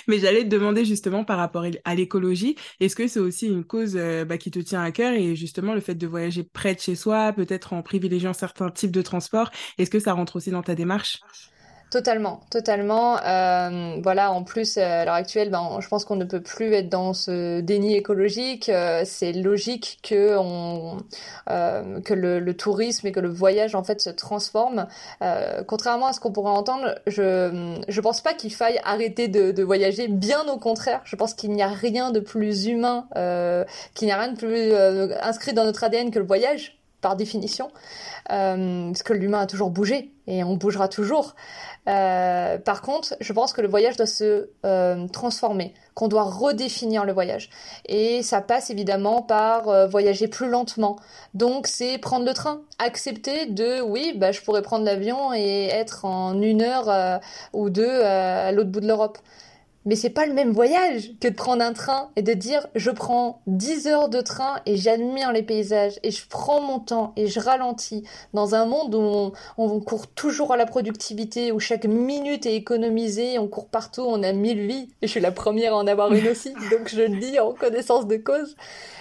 Mais 0.09 0.19
j'allais 0.19 0.45
te 0.45 0.49
demander 0.49 0.85
justement 0.85 1.25
par 1.25 1.39
rapport 1.39 1.65
à 1.85 1.95
l'écologie, 1.95 2.57
est-ce 2.81 2.97
que 2.97 3.07
c'est 3.09 3.21
aussi 3.21 3.47
une 3.47 3.65
cause 3.65 3.97
euh, 3.97 4.25
bah, 4.25 4.39
qui 4.39 4.51
te 4.51 4.59
tient 4.59 4.83
à 4.83 4.91
cœur 4.93 5.13
et 5.13 5.37
justement 5.37 5.75
le 5.75 5.81
fait 5.81 5.95
de 5.95 6.07
voyager 6.07 6.45
près 6.45 6.75
de 6.75 6.81
chez 6.81 6.95
soi, 6.95 7.33
peut-être 7.33 7.73
en 7.73 7.83
privilégiant 7.83 8.33
certains 8.33 8.71
types 8.71 8.91
de 8.91 9.03
transports, 9.03 9.51
est-ce 9.79 9.91
que 9.91 9.99
ça 10.01 10.13
rentre 10.13 10.37
aussi 10.37 10.51
dans 10.51 10.63
ta 10.63 10.75
démarche? 10.75 11.23
Totalement, 11.93 12.41
totalement. 12.49 13.19
Euh, 13.23 13.99
voilà, 14.03 14.33
en 14.33 14.45
plus, 14.45 14.79
euh, 14.79 14.81
à 14.81 15.05
l'heure 15.05 15.13
actuelle, 15.13 15.51
ben, 15.51 15.79
je 15.79 15.89
pense 15.89 16.07
qu'on 16.07 16.17
ne 16.17 16.25
peut 16.25 16.41
plus 16.41 16.73
être 16.73 16.89
dans 16.89 17.13
ce 17.13 17.61
déni 17.61 17.95
écologique. 17.95 18.71
Euh, 18.71 19.03
c'est 19.05 19.33
logique 19.35 19.99
que, 20.03 20.39
on, 20.39 20.97
que 21.47 22.15
le, 22.15 22.55
tourisme 22.55 23.09
et 23.09 23.13
que 23.13 23.21
le 23.21 23.29
voyage 23.29 23.75
en 23.75 23.85
fait 23.85 24.01
se 24.01 24.09
transforme. 24.09 24.87
contrairement 25.67 26.07
à 26.07 26.13
ce 26.15 26.21
qu'on 26.21 26.33
pourrait 26.33 26.53
entendre, 26.53 26.95
je 27.07 27.77
je 27.89 28.01
pense 28.01 28.23
pas 28.23 28.33
qu'il 28.33 28.55
faille 28.55 28.81
arrêter 28.85 29.29
de, 29.29 29.53
de, 29.53 29.63
voyager. 29.63 30.09
Bien 30.09 30.49
au 30.49 30.57
contraire, 30.57 31.03
je 31.05 31.17
pense 31.17 31.35
qu'il 31.35 31.51
n'y 31.53 31.63
a 31.63 31.69
rien 31.69 32.11
de 32.11 32.21
plus 32.21 32.67
humain, 32.69 33.07
qu'il 33.95 34.07
n'y 34.07 34.13
a 34.13 34.19
rien 34.19 34.33
de 34.33 34.39
plus 34.39 34.75
inscrit 35.23 35.53
dans 35.53 35.65
notre 35.65 35.85
ADN 35.85 36.11
que 36.11 36.19
le 36.19 36.25
voyage 36.25 36.82
par 37.03 37.17
définition, 37.17 37.71
parce 38.29 39.03
que 39.03 39.13
l'humain 39.13 39.41
a 39.41 39.47
toujours 39.47 39.71
bougé 39.71 40.13
et 40.27 40.45
on 40.45 40.55
bougera 40.57 40.89
toujours. 40.89 41.35
Euh, 41.89 42.59
par 42.59 42.83
contre, 42.83 43.17
je 43.21 43.33
pense 43.33 43.53
que 43.53 43.61
le 43.61 43.69
voyage 43.69 43.97
doit 43.97 44.07
se 44.07 44.51
euh, 44.65 45.09
transformer, 45.09 45.75
qu'on 45.95 46.09
doit 46.09 46.23
redéfinir 46.23 47.05
le 47.05 47.13
voyage. 47.13 47.51
Et 47.87 48.23
ça 48.23 48.41
passe 48.41 48.71
évidemment 48.71 49.23
par 49.23 49.69
euh, 49.69 49.87
voyager 49.87 50.29
plus 50.29 50.49
lentement. 50.49 50.97
Donc 51.35 51.67
c'est 51.67 51.99
prendre 51.99 52.25
le 52.25 52.35
train, 52.35 52.63
accepter 52.79 53.47
de, 53.47 53.81
oui, 53.83 54.15
bah, 54.17 54.33
je 54.33 54.41
pourrais 54.43 54.63
prendre 54.63 54.85
l'avion 54.85 55.35
et 55.35 55.67
être 55.67 56.05
en 56.05 56.41
une 56.41 56.63
heure 56.63 57.21
ou 57.53 57.71
deux 57.71 58.03
à 58.03 58.53
l'autre 58.53 58.71
bout 58.71 58.81
de 58.81 58.87
l'Europe. 58.87 59.19
Mais 59.85 59.97
c'est 59.97 60.11
pas 60.11 60.27
le 60.27 60.33
même 60.33 60.53
voyage 60.53 61.11
que 61.21 61.29
de 61.29 61.35
prendre 61.35 61.63
un 61.63 61.73
train 61.73 62.11
et 62.15 62.23
de 62.23 62.33
dire 62.33 62.67
je 62.75 62.91
prends 62.91 63.41
10 63.49 63.89
heures 63.89 64.09
de 64.09 64.21
train 64.21 64.61
et 64.65 64.77
j'admire 64.77 65.33
les 65.33 65.43
paysages 65.43 65.99
et 66.03 66.11
je 66.11 66.23
prends 66.29 66.61
mon 66.61 66.79
temps 66.79 67.13
et 67.17 67.27
je 67.27 67.41
ralentis 67.41 68.05
dans 68.33 68.55
un 68.55 68.65
monde 68.65 68.95
où 68.95 69.33
on, 69.59 69.81
court 69.81 70.07
toujours 70.07 70.53
à 70.53 70.57
la 70.57 70.67
productivité, 70.67 71.51
où 71.51 71.59
chaque 71.59 71.87
minute 71.87 72.47
est 72.47 72.55
économisée, 72.55 73.39
on 73.39 73.49
court 73.49 73.67
partout, 73.67 74.05
on 74.07 74.23
a 74.23 74.33
mille 74.33 74.67
vies 74.67 74.89
et 75.03 75.07
je 75.07 75.13
suis 75.13 75.21
la 75.21 75.33
première 75.33 75.75
à 75.75 75.79
en 75.79 75.87
avoir 75.87 76.13
une 76.13 76.29
aussi, 76.29 76.53
donc 76.71 76.89
je 76.89 77.03
le 77.03 77.19
dis 77.19 77.41
en 77.41 77.53
connaissance 77.53 78.07
de 78.07 78.17
cause. 78.17 78.57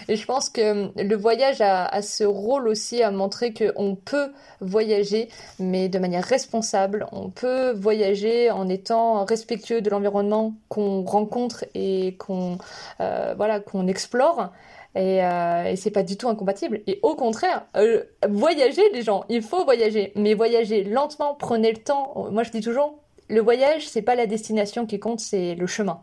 Et 0.07 0.15
je 0.15 0.25
pense 0.25 0.49
que 0.49 0.89
le 1.01 1.15
voyage 1.15 1.61
a, 1.61 1.85
a 1.85 2.01
ce 2.01 2.23
rôle 2.23 2.67
aussi 2.67 3.03
à 3.03 3.11
montrer 3.11 3.53
qu'on 3.53 3.95
peut 3.95 4.31
voyager, 4.59 5.29
mais 5.59 5.89
de 5.89 5.99
manière 5.99 6.23
responsable. 6.23 7.05
On 7.11 7.29
peut 7.29 7.71
voyager 7.71 8.49
en 8.49 8.67
étant 8.67 9.23
respectueux 9.25 9.81
de 9.81 9.89
l'environnement 9.89 10.53
qu'on 10.71 11.03
rencontre 11.03 11.65
et 11.75 12.15
qu'on 12.15 12.57
euh, 13.01 13.33
voilà 13.35 13.59
qu'on 13.59 13.87
explore. 13.87 14.51
Et, 14.95 15.23
euh, 15.23 15.65
et 15.65 15.75
c'est 15.75 15.91
pas 15.91 16.03
du 16.03 16.17
tout 16.17 16.29
incompatible. 16.29 16.81
Et 16.87 16.99
au 17.03 17.15
contraire, 17.15 17.65
euh, 17.75 18.03
voyager 18.29 18.81
les 18.93 19.01
gens, 19.03 19.25
il 19.29 19.41
faut 19.41 19.63
voyager, 19.65 20.13
mais 20.15 20.33
voyager 20.33 20.83
lentement, 20.83 21.35
prenez 21.35 21.71
le 21.73 21.77
temps. 21.77 22.27
Moi 22.31 22.43
je 22.43 22.51
dis 22.51 22.61
toujours, 22.61 22.99
le 23.29 23.41
voyage 23.41 23.87
c'est 23.87 24.01
pas 24.01 24.15
la 24.15 24.27
destination 24.27 24.85
qui 24.85 24.99
compte, 24.99 25.19
c'est 25.19 25.55
le 25.55 25.67
chemin. 25.67 26.01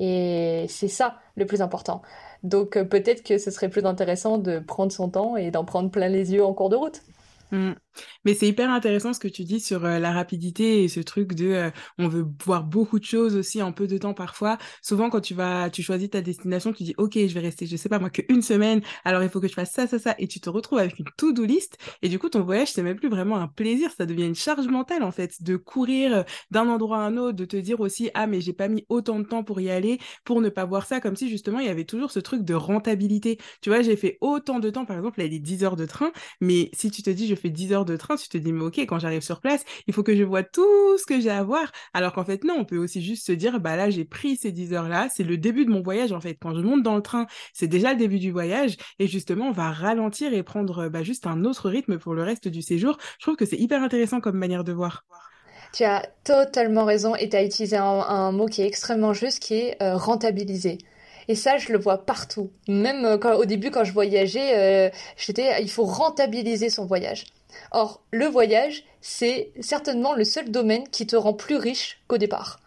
Et 0.00 0.64
c'est 0.68 0.88
ça 0.88 1.18
le 1.36 1.44
plus 1.44 1.60
important. 1.60 2.00
Donc 2.42 2.78
euh, 2.78 2.84
peut-être 2.84 3.22
que 3.22 3.36
ce 3.36 3.50
serait 3.50 3.68
plus 3.68 3.84
intéressant 3.84 4.38
de 4.38 4.58
prendre 4.58 4.90
son 4.90 5.10
temps 5.10 5.36
et 5.36 5.50
d'en 5.50 5.64
prendre 5.66 5.90
plein 5.90 6.08
les 6.08 6.32
yeux 6.32 6.44
en 6.44 6.54
cours 6.54 6.70
de 6.70 6.76
route. 6.76 7.02
Mmh. 7.50 7.72
Mais 8.24 8.34
c'est 8.34 8.48
hyper 8.48 8.70
intéressant 8.70 9.12
ce 9.12 9.20
que 9.20 9.28
tu 9.28 9.44
dis 9.44 9.60
sur 9.60 9.84
euh, 9.84 9.98
la 9.98 10.12
rapidité 10.12 10.84
et 10.84 10.88
ce 10.88 11.00
truc 11.00 11.34
de 11.34 11.46
euh, 11.46 11.70
on 11.98 12.08
veut 12.08 12.26
voir 12.44 12.64
beaucoup 12.64 12.98
de 12.98 13.04
choses 13.04 13.36
aussi 13.36 13.62
en 13.62 13.72
peu 13.72 13.86
de 13.86 13.98
temps 13.98 14.14
parfois. 14.14 14.58
Souvent 14.82 15.10
quand 15.10 15.20
tu 15.20 15.34
vas 15.34 15.70
tu 15.70 15.82
choisis 15.82 16.10
ta 16.10 16.20
destination, 16.20 16.72
tu 16.72 16.82
dis 16.84 16.94
OK, 16.98 17.14
je 17.14 17.34
vais 17.34 17.40
rester 17.40 17.66
je 17.66 17.76
sais 17.76 17.88
pas 17.88 17.98
moi 17.98 18.10
qu'une 18.10 18.42
semaine, 18.42 18.82
alors 19.04 19.22
il 19.22 19.28
faut 19.28 19.40
que 19.40 19.48
je 19.48 19.54
fasse 19.54 19.72
ça 19.72 19.86
ça 19.86 19.98
ça 19.98 20.14
et 20.18 20.28
tu 20.28 20.40
te 20.40 20.50
retrouves 20.50 20.78
avec 20.78 20.98
une 20.98 21.06
to-do 21.16 21.44
list 21.44 21.78
et 22.02 22.08
du 22.08 22.18
coup 22.18 22.28
ton 22.28 22.42
voyage 22.42 22.72
c'est 22.72 22.82
même 22.82 22.96
plus 22.96 23.08
vraiment 23.08 23.36
un 23.36 23.48
plaisir, 23.48 23.90
ça 23.96 24.06
devient 24.06 24.26
une 24.26 24.34
charge 24.34 24.66
mentale 24.66 25.02
en 25.02 25.12
fait 25.12 25.42
de 25.42 25.56
courir 25.56 26.16
euh, 26.16 26.22
d'un 26.50 26.68
endroit 26.68 26.98
à 26.98 27.00
un 27.00 27.16
autre, 27.16 27.36
de 27.36 27.44
te 27.44 27.56
dire 27.56 27.80
aussi 27.80 28.10
ah 28.14 28.26
mais 28.26 28.40
j'ai 28.40 28.52
pas 28.52 28.68
mis 28.68 28.84
autant 28.88 29.18
de 29.18 29.24
temps 29.24 29.44
pour 29.44 29.60
y 29.60 29.70
aller 29.70 29.98
pour 30.24 30.40
ne 30.40 30.48
pas 30.48 30.64
voir 30.64 30.86
ça 30.86 31.00
comme 31.00 31.16
si 31.16 31.28
justement 31.28 31.58
il 31.58 31.66
y 31.66 31.70
avait 31.70 31.84
toujours 31.84 32.10
ce 32.10 32.20
truc 32.20 32.42
de 32.44 32.54
rentabilité. 32.54 33.38
Tu 33.60 33.70
vois, 33.70 33.82
j'ai 33.82 33.96
fait 33.96 34.18
autant 34.20 34.58
de 34.58 34.70
temps 34.70 34.84
par 34.84 34.96
exemple, 34.96 35.18
là 35.20 35.26
il 35.26 35.34
est 35.34 35.38
10 35.38 35.64
heures 35.64 35.76
de 35.76 35.86
train, 35.86 36.12
mais 36.40 36.70
si 36.72 36.90
tu 36.90 37.02
te 37.02 37.10
dis 37.10 37.26
je 37.26 37.34
fais 37.34 37.50
10 37.50 37.72
heures 37.72 37.81
de 37.84 37.96
train, 37.96 38.16
tu 38.16 38.28
te 38.28 38.38
dis, 38.38 38.52
mais 38.52 38.64
ok, 38.64 38.78
quand 38.80 38.98
j'arrive 38.98 39.22
sur 39.22 39.40
place, 39.40 39.64
il 39.86 39.94
faut 39.94 40.02
que 40.02 40.14
je 40.14 40.22
vois 40.22 40.42
tout 40.42 40.98
ce 40.98 41.06
que 41.06 41.20
j'ai 41.20 41.30
à 41.30 41.42
voir. 41.42 41.72
Alors 41.94 42.12
qu'en 42.12 42.24
fait, 42.24 42.44
non, 42.44 42.54
on 42.58 42.64
peut 42.64 42.78
aussi 42.78 43.02
juste 43.02 43.26
se 43.26 43.32
dire, 43.32 43.60
bah 43.60 43.76
là, 43.76 43.90
j'ai 43.90 44.04
pris 44.04 44.36
ces 44.36 44.52
10 44.52 44.72
heures-là, 44.74 45.08
c'est 45.14 45.24
le 45.24 45.36
début 45.36 45.64
de 45.64 45.70
mon 45.70 45.82
voyage, 45.82 46.12
en 46.12 46.20
fait. 46.20 46.36
Quand 46.40 46.54
je 46.54 46.60
monte 46.60 46.82
dans 46.82 46.96
le 46.96 47.02
train, 47.02 47.26
c'est 47.52 47.68
déjà 47.68 47.92
le 47.92 47.98
début 47.98 48.18
du 48.18 48.30
voyage. 48.30 48.76
Et 48.98 49.06
justement, 49.06 49.48
on 49.48 49.52
va 49.52 49.70
ralentir 49.70 50.32
et 50.34 50.42
prendre 50.42 50.88
bah, 50.88 51.02
juste 51.02 51.26
un 51.26 51.44
autre 51.44 51.68
rythme 51.68 51.98
pour 51.98 52.14
le 52.14 52.22
reste 52.22 52.48
du 52.48 52.62
séjour. 52.62 52.98
Je 53.18 53.24
trouve 53.24 53.36
que 53.36 53.46
c'est 53.46 53.56
hyper 53.58 53.82
intéressant 53.82 54.20
comme 54.20 54.36
manière 54.36 54.64
de 54.64 54.72
voir. 54.72 55.04
Tu 55.72 55.84
as 55.84 56.06
totalement 56.24 56.84
raison 56.84 57.14
et 57.16 57.30
tu 57.30 57.36
as 57.36 57.44
utilisé 57.44 57.76
un, 57.76 58.32
mot 58.32 58.46
qui 58.46 58.62
est 58.62 58.66
extrêmement 58.66 59.14
juste, 59.14 59.38
qui 59.38 59.54
est 59.54 59.82
euh, 59.82 59.96
rentabiliser. 59.96 60.78
Et 61.28 61.34
ça, 61.34 61.56
je 61.56 61.72
le 61.72 61.78
vois 61.78 61.98
partout. 61.98 62.50
Même 62.68 63.04
euh, 63.04 63.36
au 63.36 63.44
début, 63.44 63.70
quand 63.70 63.84
je 63.84 63.92
voyageais, 63.92 64.88
euh, 64.88 64.90
j'étais, 65.16 65.62
il 65.62 65.70
faut 65.70 65.84
rentabiliser 65.84 66.68
son 66.68 66.84
voyage. 66.84 67.24
Or, 67.70 68.02
le 68.10 68.26
voyage, 68.26 68.84
c'est 69.00 69.52
certainement 69.60 70.14
le 70.14 70.24
seul 70.24 70.50
domaine 70.50 70.88
qui 70.88 71.06
te 71.06 71.16
rend 71.16 71.34
plus 71.34 71.56
riche 71.56 72.00
qu'au 72.08 72.18
départ. 72.18 72.60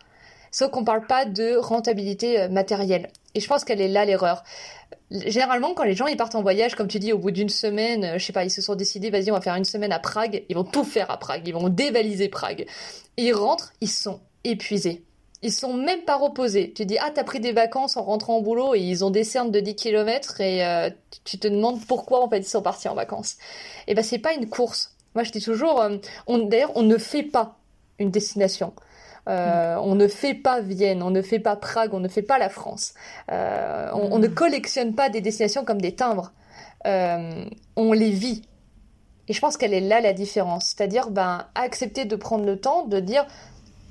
Sauf 0.51 0.71
qu'on 0.71 0.81
ne 0.81 0.85
parle 0.85 1.05
pas 1.05 1.25
de 1.25 1.57
rentabilité 1.57 2.47
matérielle. 2.47 3.09
Et 3.35 3.41
je 3.41 3.47
pense 3.47 3.65
qu'elle 3.65 3.81
est 3.81 3.89
là 3.89 4.05
l'erreur. 4.05 4.43
Généralement, 5.11 5.73
quand 5.73 5.83
les 5.83 5.95
gens 5.95 6.07
ils 6.07 6.17
partent 6.17 6.35
en 6.35 6.41
voyage, 6.41 6.75
comme 6.75 6.87
tu 6.87 6.99
dis, 6.99 7.13
au 7.13 7.17
bout 7.17 7.31
d'une 7.31 7.49
semaine, 7.49 8.17
je 8.17 8.25
sais 8.25 8.33
pas, 8.33 8.43
ils 8.43 8.51
se 8.51 8.61
sont 8.61 8.75
décidés, 8.75 9.09
vas-y, 9.09 9.29
on 9.29 9.35
va 9.35 9.41
faire 9.41 9.55
une 9.55 9.65
semaine 9.65 9.91
à 9.91 9.99
Prague, 9.99 10.43
ils 10.49 10.55
vont 10.55 10.63
tout 10.63 10.83
faire 10.83 11.11
à 11.11 11.17
Prague, 11.17 11.47
ils 11.47 11.53
vont 11.53 11.69
dévaliser 11.69 12.29
Prague. 12.29 12.65
ils 13.17 13.33
rentrent, 13.33 13.73
ils 13.81 13.89
sont 13.89 14.19
épuisés. 14.43 15.04
Ils 15.45 15.51
sont 15.51 15.75
même 15.75 16.01
pas 16.01 16.17
reposés. 16.17 16.73
Tu 16.73 16.85
dis, 16.85 16.97
ah, 16.97 17.11
t'as 17.13 17.23
pris 17.23 17.39
des 17.39 17.51
vacances 17.51 17.97
en 17.97 18.03
rentrant 18.03 18.37
au 18.37 18.41
boulot 18.41 18.73
et 18.73 18.79
ils 18.79 19.05
ont 19.05 19.11
des 19.11 19.23
cernes 19.23 19.51
de 19.51 19.59
10 19.59 19.75
km 19.75 20.41
et 20.41 20.65
euh, 20.65 20.89
tu 21.23 21.37
te 21.37 21.47
demandes 21.47 21.85
pourquoi 21.85 22.23
en 22.23 22.29
fait 22.29 22.39
ils 22.39 22.45
sont 22.45 22.63
partis 22.63 22.87
en 22.87 22.95
vacances. 22.95 23.33
Et 23.87 23.91
eh 23.91 23.93
ben, 23.93 24.03
c'est 24.03 24.17
pas 24.17 24.33
une 24.33 24.49
course. 24.49 24.95
Moi, 25.13 25.23
je 25.23 25.31
dis 25.31 25.41
toujours, 25.41 25.81
euh, 25.81 25.97
d'ailleurs, 26.27 26.71
on 26.73 26.81
ne 26.81 26.97
fait 26.97 27.21
pas 27.21 27.57
une 27.99 28.09
destination. 28.09 28.73
Euh, 29.27 29.75
on 29.81 29.95
ne 29.95 30.07
fait 30.07 30.33
pas 30.33 30.61
Vienne, 30.61 31.01
on 31.01 31.09
ne 31.09 31.21
fait 31.21 31.39
pas 31.39 31.55
Prague, 31.55 31.93
on 31.93 31.99
ne 31.99 32.07
fait 32.07 32.21
pas 32.21 32.37
la 32.37 32.49
France. 32.49 32.93
Euh, 33.31 33.89
on, 33.93 34.19
ne 34.19 34.27
mm. 34.27 34.33
collectionne 34.33 34.95
pas 34.95 35.09
des 35.09 35.21
destinations 35.21 35.63
comme 35.63 35.81
des 35.81 35.95
timbres. 35.95 36.31
Euh, 36.85 37.45
on 37.75 37.93
les 37.93 38.11
vit. 38.11 38.43
Et 39.27 39.33
je 39.33 39.39
pense 39.41 39.57
qu'elle 39.57 39.73
est 39.73 39.81
là 39.81 40.01
la 40.01 40.13
différence. 40.13 40.73
C'est-à-dire 40.75 41.09
ben, 41.09 41.45
accepter 41.55 42.05
de 42.05 42.15
prendre 42.15 42.45
le 42.45 42.59
temps 42.59 42.85
de 42.85 42.99
dire 42.99 43.25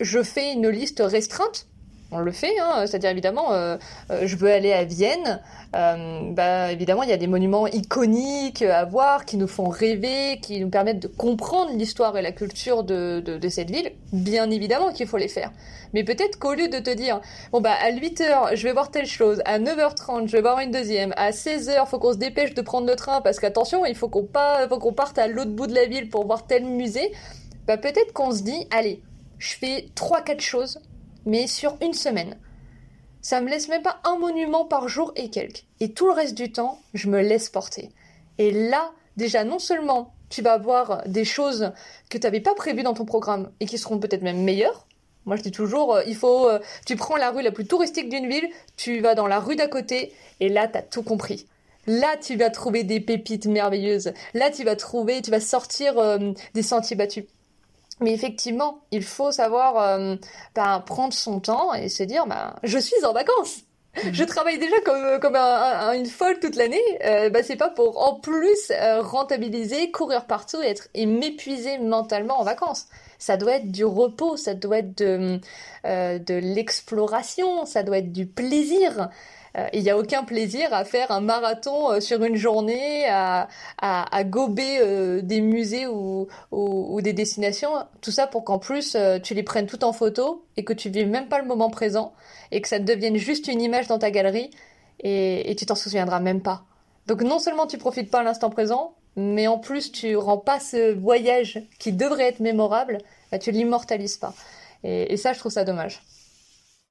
je 0.00 0.22
fais 0.22 0.52
une 0.52 0.68
liste 0.68 1.02
restreinte 1.04 1.66
on 2.14 2.20
le 2.20 2.32
fait, 2.32 2.58
hein. 2.60 2.86
c'est-à-dire 2.86 3.10
évidemment, 3.10 3.52
euh, 3.52 3.76
euh, 4.10 4.22
je 4.24 4.36
veux 4.36 4.50
aller 4.50 4.72
à 4.72 4.84
Vienne, 4.84 5.40
euh, 5.74 6.20
bah, 6.30 6.70
évidemment, 6.70 7.02
il 7.02 7.10
y 7.10 7.12
a 7.12 7.16
des 7.16 7.26
monuments 7.26 7.66
iconiques 7.66 8.62
à 8.62 8.84
voir 8.84 9.24
qui 9.24 9.36
nous 9.36 9.48
font 9.48 9.68
rêver, 9.68 10.38
qui 10.40 10.60
nous 10.60 10.70
permettent 10.70 11.00
de 11.00 11.08
comprendre 11.08 11.72
l'histoire 11.74 12.16
et 12.16 12.22
la 12.22 12.30
culture 12.30 12.84
de, 12.84 13.38
cette 13.48 13.70
ville. 13.70 13.90
Bien 14.12 14.50
évidemment 14.50 14.92
qu'il 14.92 15.06
faut 15.06 15.16
les 15.16 15.28
faire. 15.28 15.50
Mais 15.92 16.04
peut-être 16.04 16.38
qu'au 16.38 16.54
lieu 16.54 16.68
de 16.68 16.78
te 16.78 16.90
dire, 16.90 17.20
bon 17.52 17.60
bah 17.60 17.74
à 17.80 17.90
8h, 17.90 18.56
je 18.56 18.62
vais 18.62 18.72
voir 18.72 18.90
telle 18.90 19.06
chose, 19.06 19.42
à 19.44 19.58
9h30, 19.58 20.28
je 20.28 20.32
vais 20.32 20.40
voir 20.40 20.60
une 20.60 20.70
deuxième, 20.70 21.12
à 21.16 21.30
16h, 21.30 21.86
faut 21.88 21.98
qu'on 21.98 22.12
se 22.12 22.18
dépêche 22.18 22.54
de 22.54 22.62
prendre 22.62 22.86
le 22.86 22.96
train 22.96 23.20
parce 23.20 23.38
qu'attention, 23.38 23.84
il 23.86 23.94
faut 23.94 24.08
qu'on 24.08 24.24
qu'on 24.24 24.92
parte 24.92 25.18
à 25.18 25.26
l'autre 25.26 25.52
bout 25.52 25.66
de 25.66 25.74
la 25.74 25.86
ville 25.86 26.08
pour 26.08 26.26
voir 26.26 26.46
tel 26.46 26.64
musée, 26.64 27.12
bah 27.66 27.76
peut-être 27.76 28.12
qu'on 28.12 28.32
se 28.32 28.42
dit, 28.42 28.66
allez, 28.70 29.02
je 29.44 29.56
fais 29.56 29.88
3-4 29.94 30.40
choses 30.40 30.80
mais 31.26 31.46
sur 31.46 31.76
une 31.82 31.92
semaine. 31.94 32.36
Ça 33.20 33.40
me 33.40 33.48
laisse 33.48 33.68
même 33.68 33.82
pas 33.82 34.00
un 34.04 34.16
monument 34.16 34.64
par 34.64 34.88
jour 34.88 35.12
et 35.16 35.30
quelques. 35.30 35.64
Et 35.80 35.92
tout 35.92 36.06
le 36.06 36.12
reste 36.12 36.34
du 36.34 36.52
temps, 36.52 36.80
je 36.92 37.08
me 37.08 37.20
laisse 37.20 37.48
porter. 37.48 37.90
Et 38.38 38.50
là, 38.50 38.92
déjà, 39.16 39.44
non 39.44 39.58
seulement 39.58 40.12
tu 40.28 40.42
vas 40.42 40.58
voir 40.58 41.02
des 41.06 41.24
choses 41.24 41.72
que 42.10 42.18
tu 42.18 42.26
n'avais 42.26 42.40
pas 42.40 42.54
prévues 42.54 42.82
dans 42.82 42.94
ton 42.94 43.04
programme 43.04 43.50
et 43.60 43.66
qui 43.66 43.78
seront 43.78 43.98
peut-être 43.98 44.22
même 44.22 44.42
meilleures. 44.42 44.86
Moi, 45.24 45.36
je 45.36 45.42
dis 45.42 45.52
toujours, 45.52 45.94
euh, 45.94 46.02
il 46.06 46.16
faut, 46.16 46.50
euh, 46.50 46.58
tu 46.84 46.96
prends 46.96 47.16
la 47.16 47.30
rue 47.30 47.42
la 47.42 47.50
plus 47.50 47.66
touristique 47.66 48.10
d'une 48.10 48.28
ville, 48.28 48.46
tu 48.76 49.00
vas 49.00 49.14
dans 49.14 49.26
la 49.26 49.40
rue 49.40 49.56
d'à 49.56 49.68
côté, 49.68 50.12
et 50.40 50.50
là, 50.50 50.68
tu 50.68 50.76
as 50.76 50.82
tout 50.82 51.02
compris. 51.02 51.46
Là, 51.86 52.16
tu 52.20 52.36
vas 52.36 52.50
trouver 52.50 52.84
des 52.84 53.00
pépites 53.00 53.46
merveilleuses. 53.46 54.12
Là, 54.34 54.50
tu 54.50 54.64
vas 54.64 54.76
trouver, 54.76 55.22
tu 55.22 55.30
vas 55.30 55.40
sortir 55.40 55.98
euh, 55.98 56.32
des 56.52 56.62
sentiers 56.62 56.96
battus. 56.96 57.24
Mais 58.00 58.12
effectivement, 58.12 58.80
il 58.90 59.04
faut 59.04 59.30
savoir 59.30 59.78
euh, 59.78 60.16
ben, 60.54 60.80
prendre 60.80 61.14
son 61.14 61.40
temps 61.40 61.74
et 61.74 61.88
se 61.88 62.02
dire, 62.02 62.26
ben, 62.26 62.54
je 62.62 62.78
suis 62.78 63.04
en 63.04 63.12
vacances. 63.12 63.62
Mhm. 64.02 64.12
Je 64.12 64.24
travaille 64.24 64.58
déjà 64.58 64.74
comme, 64.84 65.20
comme 65.20 65.36
une 65.36 66.06
folle 66.06 66.38
toute 66.40 66.56
l'année. 66.56 66.80
Euh, 67.04 67.30
ben, 67.30 67.44
c'est 67.44 67.56
pas 67.56 67.70
pour 67.70 68.06
en 68.06 68.18
plus 68.18 68.70
euh, 68.70 69.00
rentabiliser, 69.02 69.90
courir 69.90 70.26
partout 70.26 70.60
et 70.62 70.66
être 70.66 70.88
et 70.94 71.06
m'épuiser 71.06 71.78
mentalement 71.78 72.40
en 72.40 72.44
vacances. 72.44 72.86
Ça 73.18 73.36
doit 73.36 73.52
être 73.56 73.70
du 73.70 73.84
repos, 73.84 74.36
ça 74.36 74.54
doit 74.54 74.78
être 74.78 74.98
de, 74.98 75.40
euh, 75.86 76.18
de 76.18 76.34
l'exploration, 76.34 77.64
ça 77.66 77.82
doit 77.82 77.98
être 77.98 78.12
du 78.12 78.26
plaisir. 78.26 79.08
Euh, 79.56 79.68
il 79.72 79.82
n'y 79.82 79.90
a 79.90 79.96
aucun 79.96 80.24
plaisir 80.24 80.72
à 80.72 80.84
faire 80.84 81.10
un 81.10 81.20
marathon 81.20 81.92
euh, 81.92 82.00
sur 82.00 82.24
une 82.24 82.36
journée, 82.36 83.06
à, 83.08 83.48
à, 83.80 84.24
gober 84.24 84.78
euh, 84.80 85.20
des 85.22 85.40
musées 85.40 85.86
ou, 85.86 86.26
ou, 86.50 87.00
des 87.00 87.12
destinations. 87.12 87.70
Tout 88.00 88.10
ça 88.10 88.26
pour 88.26 88.44
qu'en 88.44 88.58
plus 88.58 88.96
tu 89.22 89.34
les 89.34 89.42
prennes 89.42 89.66
tout 89.66 89.84
en 89.84 89.92
photo 89.92 90.44
et 90.56 90.64
que 90.64 90.72
tu 90.72 90.90
vives 90.90 91.08
même 91.08 91.28
pas 91.28 91.40
le 91.40 91.46
moment 91.46 91.70
présent 91.70 92.12
et 92.50 92.60
que 92.60 92.68
ça 92.68 92.78
devienne 92.78 93.16
juste 93.16 93.48
une 93.48 93.60
image 93.60 93.86
dans 93.86 93.98
ta 93.98 94.10
galerie 94.10 94.50
et, 95.00 95.50
et 95.50 95.54
tu 95.54 95.66
t'en 95.66 95.74
souviendras 95.74 96.20
même 96.20 96.40
pas. 96.40 96.64
Donc 97.06 97.22
non 97.22 97.38
seulement 97.38 97.66
tu 97.66 97.78
profites 97.78 98.10
pas 98.10 98.20
à 98.20 98.22
l'instant 98.22 98.50
présent, 98.50 98.94
mais 99.16 99.46
en 99.46 99.58
plus 99.58 99.92
tu 99.92 100.16
rends 100.16 100.38
pas 100.38 100.58
ce 100.58 100.92
voyage 100.94 101.62
qui 101.78 101.92
devrait 101.92 102.28
être 102.28 102.40
mémorable, 102.40 102.98
bah, 103.30 103.38
tu 103.38 103.50
l'immortalises 103.50 104.16
pas. 104.16 104.34
Et, 104.82 105.12
et 105.12 105.16
ça, 105.16 105.32
je 105.32 105.38
trouve 105.38 105.52
ça 105.52 105.64
dommage. 105.64 106.02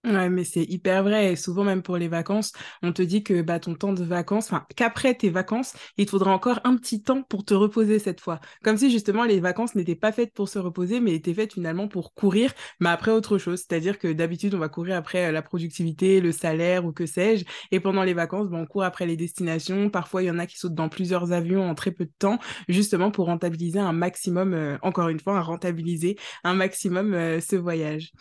Ouais, 0.06 0.28
mais 0.30 0.44
c'est 0.44 0.66
hyper 0.66 1.02
vrai. 1.04 1.32
Et 1.32 1.36
souvent, 1.38 1.64
même 1.64 1.82
pour 1.82 1.96
les 1.96 2.10
vacances, 2.10 2.52
on 2.82 2.92
te 2.92 3.02
dit 3.02 3.24
que 3.24 3.42
bah, 3.42 3.62
ton 3.62 3.74
temps 3.74 3.94
de 3.94 4.04
vacances, 4.04 4.48
enfin, 4.48 4.66
qu'après 4.76 5.16
tes 5.16 5.30
vacances, 5.30 5.74
il 5.98 6.06
te 6.06 6.12
faudra 6.12 6.34
encore 6.34 6.60
un 6.66 6.76
petit 6.76 7.02
temps 7.02 7.24
pour 7.24 7.46
te 7.46 7.54
reposer 7.54 8.00
cette 8.00 8.20
fois. 8.20 8.42
Comme 8.66 8.76
si 8.76 8.92
justement 8.92 9.24
les 9.24 9.40
vacances 9.40 9.76
n'étaient 9.76 9.96
pas 9.96 10.12
faites 10.12 10.34
pour 10.34 10.50
se 10.50 10.60
reposer, 10.60 11.00
mais 11.00 11.14
étaient 11.14 11.34
faites 11.34 11.54
finalement 11.54 11.88
pour 11.88 12.14
courir, 12.16 12.52
mais 12.82 12.90
après 12.90 13.12
autre 13.12 13.38
chose. 13.38 13.60
C'est-à-dire 13.62 13.98
que 13.98 14.12
d'habitude, 14.12 14.54
on 14.56 14.60
va 14.60 14.68
courir 14.68 14.98
après 14.98 15.28
euh, 15.28 15.32
la 15.32 15.42
productivité, 15.42 16.20
le 16.20 16.34
salaire 16.34 16.84
ou 16.86 16.92
que 16.92 17.06
sais-je. 17.06 17.46
Et 17.72 17.80
pendant 17.80 18.04
les 18.04 18.14
vacances, 18.14 18.50
bah, 18.50 18.58
on 18.60 18.66
court 18.66 18.84
après 18.84 19.06
les 19.06 19.16
destinations. 19.16 19.90
Parfois, 19.90 20.22
il 20.22 20.26
y 20.26 20.32
en 20.32 20.38
a 20.40 20.46
qui 20.48 20.58
sautent 20.58 20.76
dans 20.76 20.90
plusieurs 20.90 21.32
avions 21.32 21.64
en 21.70 21.76
très 21.76 21.92
peu 21.92 22.04
de 22.04 22.12
temps, 22.20 22.40
justement 22.68 23.10
pour 23.10 23.28
rentabiliser 23.28 23.80
un 23.80 23.94
maximum, 23.94 24.54
euh, 24.54 24.78
encore 24.82 25.08
une 25.08 25.22
fois, 25.22 25.38
à 25.38 25.42
rentabiliser 25.42 26.18
un 26.44 26.56
maximum 26.56 27.14
euh, 27.14 27.40
ce 27.40 27.56
voyage. 27.56 28.12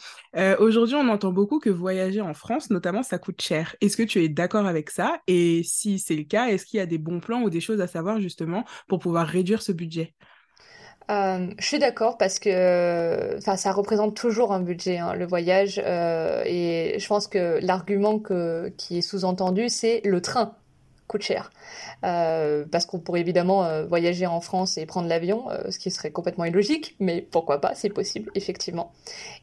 Aujourd'hui, 0.59 0.95
on 0.97 1.09
entend 1.09 1.33
beaucoup 1.33 1.59
que 1.59 1.72
voyager 1.73 2.21
en 2.21 2.35
France, 2.35 2.71
notamment, 2.71 3.03
ça 3.03 3.19
coûte 3.19 3.41
cher. 3.41 3.77
Est-ce 3.81 3.97
que 3.97 4.03
tu 4.03 4.23
es 4.23 4.29
d'accord 4.29 4.67
avec 4.67 4.91
ça? 4.91 5.21
Et 5.27 5.63
si 5.65 5.99
c'est 5.99 6.17
le 6.17 6.25
cas, 6.25 6.49
est-ce 6.49 6.67
qu'il 6.67 6.79
y 6.79 6.81
a 6.81 6.87
des 6.87 6.99
bons 6.99 7.21
plans 7.21 7.43
ou 7.43 7.51
des 7.51 7.61
choses 7.61 7.81
à 7.81 7.87
savoir 7.87 8.21
justement 8.21 8.65
pour 8.89 8.99
pouvoir 8.99 9.27
réduire 9.27 9.63
ce 9.63 9.73
budget? 9.73 10.15
Euh, 11.11 11.49
je 11.59 11.67
suis 11.67 11.79
d'accord 11.79 12.17
parce 12.17 12.39
que 12.39 13.39
ça 13.41 13.73
représente 13.73 14.17
toujours 14.17 14.53
un 14.53 14.61
budget, 14.61 14.99
hein, 14.99 15.15
le 15.15 15.27
voyage. 15.27 15.83
Euh, 15.85 16.43
et 16.47 16.97
je 16.99 17.07
pense 17.07 17.27
que 17.27 17.59
l'argument 17.61 18.21
qui 18.77 18.99
est 18.99 19.03
sous-entendu, 19.03 19.69
c'est 19.69 20.01
le 20.05 20.21
train 20.21 20.57
cher. 21.21 21.51
Euh, 22.05 22.65
parce 22.71 22.87
qu'on 22.87 22.99
pourrait 22.99 23.21
évidemment 23.21 23.65
euh, 23.65 23.85
voyager 23.85 24.27
en 24.27 24.41
France 24.41 24.79
et 24.79 24.87
prendre 24.87 25.09
l'avion, 25.09 25.51
euh, 25.51 25.71
ce 25.71 25.79
qui 25.79 25.91
serait 25.91 26.11
complètement 26.11 26.45
illogique, 26.45 26.97
mais 26.99 27.23
pourquoi 27.23 27.61
pas, 27.61 27.75
c'est 27.75 27.91
possible, 27.91 28.31
effectivement. 28.35 28.93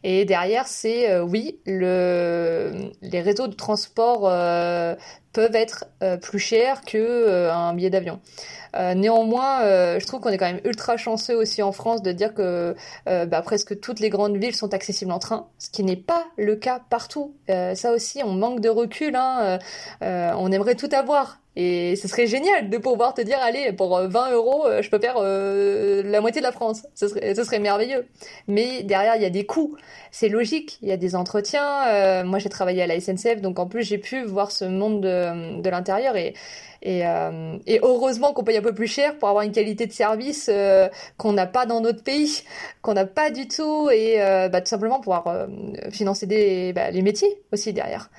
Et 0.04 0.26
derrière, 0.26 0.68
c'est, 0.68 1.20
oui, 1.20 1.60
le, 1.66 2.92
les 3.02 3.22
réseaux 3.22 3.48
de 3.48 3.56
transport 3.56 4.30
peuvent 5.34 5.56
être 5.56 5.86
plus 6.22 6.40
chers 6.40 6.82
qu'un 6.82 7.74
billet 7.74 7.90
d'avion. 7.90 8.20
néanmoins, 8.74 9.60
je 10.00 10.06
trouve 10.06 10.22
qu'on 10.22 10.30
est 10.30 10.38
quand 10.38 10.52
même 10.52 10.62
ultra 10.66 10.98
chanceux 10.98 11.36
aussi 11.36 11.62
en 11.62 11.72
France 11.72 12.02
de 12.02 12.12
dire 12.12 12.34
que 12.34 12.76
bah, 13.06 13.42
presque 13.42 13.80
toutes 13.80 14.00
les 14.00 14.10
grandes 14.10 14.38
villes 14.38 14.56
sont 14.56 14.74
accessibles 14.74 15.12
en 15.12 15.20
train, 15.20 15.48
ce 15.58 15.70
qui 15.70 15.84
n'est 15.84 15.96
pas 15.96 16.26
le 16.38 16.56
cas 16.56 16.82
partout. 16.90 17.36
ça 17.48 17.92
aussi, 17.92 18.22
on 18.24 18.34
manque 18.34 18.60
de 18.60 18.70
recul. 18.70 19.16
Hein, 19.16 19.60
on 20.02 20.52
aimerait 20.52 20.76
tout 20.76 20.90
avoir, 20.92 21.40
et 21.62 21.98
ce 21.98 22.08
serait 22.08 22.26
génial 22.26 22.70
de 22.70 22.78
pouvoir 22.78 23.14
te 23.14 23.20
dire, 23.20 23.38
allez, 23.42 23.74
pour 23.74 24.00
20 24.00 24.30
euh, 24.30 24.36
euros, 24.36 24.66
euh, 24.66 24.82
je 24.82 24.90
peux 24.90 24.98
faire 24.98 25.16
euh, 25.18 26.02
la 26.06 26.22
moitié 26.22 26.40
de 26.40 26.46
la 26.46 26.54
France. 26.54 26.88
Ce 26.96 27.08
serait, 27.08 27.60
merveilleux. 27.60 28.08
Mais 28.48 28.84
derrière, 28.84 29.18
il 29.18 29.22
y 29.22 29.26
a 29.26 29.30
des 29.30 29.46
coûts. 29.46 29.76
C'est 30.10 30.30
logique. 30.30 30.78
Il 30.82 30.88
y 30.88 30.94
a 30.94 30.98
des 30.98 31.16
entretiens. 31.16 32.24
moi, 32.24 32.40
j'ai 32.40 32.48
travaillé 32.48 32.82
à 32.82 32.88
la 32.88 32.98
SNCF, 33.00 33.42
donc 33.42 33.60
en 33.60 33.68
plus, 33.68 33.84
j'ai 33.84 33.98
pu 33.98 34.24
voir 34.24 34.52
ce 34.52 34.64
monde 34.64 35.02
de, 35.02 35.19
de 35.62 35.70
l'intérieur 35.70 36.16
et 36.16 36.34
euh, 36.86 37.58
et 37.68 37.80
heureusement 37.84 38.34
qu'on 38.34 38.44
paye 38.44 38.58
un 38.58 38.62
peu 38.62 38.74
plus 38.74 38.88
cher 38.88 39.18
pour 39.18 39.28
avoir 39.28 39.44
une 39.44 39.52
qualité 39.52 39.86
de 39.86 39.92
service 39.92 40.50
euh, 40.52 40.88
qu'on 41.18 41.34
n'a 41.34 41.46
pas 41.46 41.66
dans 41.66 41.82
notre 41.82 42.04
pays, 42.04 42.44
qu'on 42.82 42.94
n'a 42.94 43.06
pas 43.06 43.32
du 43.32 43.48
tout, 43.48 43.90
et 43.90 44.22
euh, 44.22 44.50
bah, 44.50 44.62
tout 44.62 44.68
simplement 44.70 45.00
pouvoir 45.00 45.28
euh, 45.28 45.48
financer 45.92 46.26
des, 46.26 46.74
bah, 46.74 46.92
les 46.92 47.02
métiers 47.02 47.42
aussi 47.52 47.74
derrière. 47.74 48.10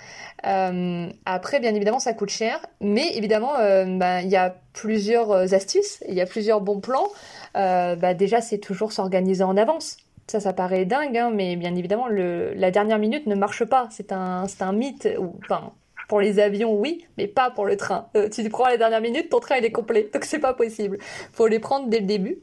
Euh, 0.46 1.08
après, 1.24 1.60
bien 1.60 1.74
évidemment, 1.74 2.00
ça 2.00 2.12
coûte 2.12 2.30
cher, 2.30 2.60
mais 2.80 3.14
évidemment, 3.14 3.52
bah, 3.98 4.22
il 4.22 4.28
y 4.28 4.36
a 4.36 4.56
plusieurs 4.72 5.54
astuces, 5.54 6.02
il 6.08 6.14
y 6.14 6.20
a 6.20 6.26
plusieurs 6.26 6.60
bons 6.60 6.80
plans. 6.80 7.08
bah, 7.54 8.14
déjà, 8.14 8.40
c'est 8.40 8.58
toujours 8.58 8.92
s'organiser 8.92 9.44
en 9.44 9.56
avance. 9.56 9.98
Ça, 10.28 10.38
ça 10.38 10.52
paraît 10.52 10.84
dingue, 10.84 11.16
hein, 11.18 11.30
mais 11.34 11.56
bien 11.56 11.74
évidemment, 11.74 12.06
le, 12.06 12.54
la 12.54 12.70
dernière 12.70 12.98
minute 12.98 13.26
ne 13.26 13.34
marche 13.34 13.64
pas. 13.64 13.88
C'est 13.90 14.12
un, 14.12 14.46
un 14.60 14.72
mythe. 14.72 15.08
Ou, 15.18 15.34
enfin, 15.42 15.72
pour 16.10 16.20
les 16.20 16.40
avions, 16.40 16.74
oui, 16.74 17.06
mais 17.16 17.28
pas 17.28 17.50
pour 17.50 17.64
le 17.64 17.76
train. 17.76 18.08
Euh, 18.16 18.28
tu 18.28 18.46
prends 18.48 18.64
à 18.64 18.70
la 18.70 18.76
dernière 18.78 19.00
minute, 19.00 19.28
ton 19.30 19.38
train 19.38 19.58
il 19.58 19.64
est 19.64 19.70
complet, 19.70 20.10
donc 20.12 20.24
c'est 20.24 20.40
pas 20.40 20.54
possible. 20.54 20.98
Faut 21.32 21.46
les 21.46 21.60
prendre 21.60 21.86
dès 21.86 22.00
le 22.00 22.06
début. 22.06 22.40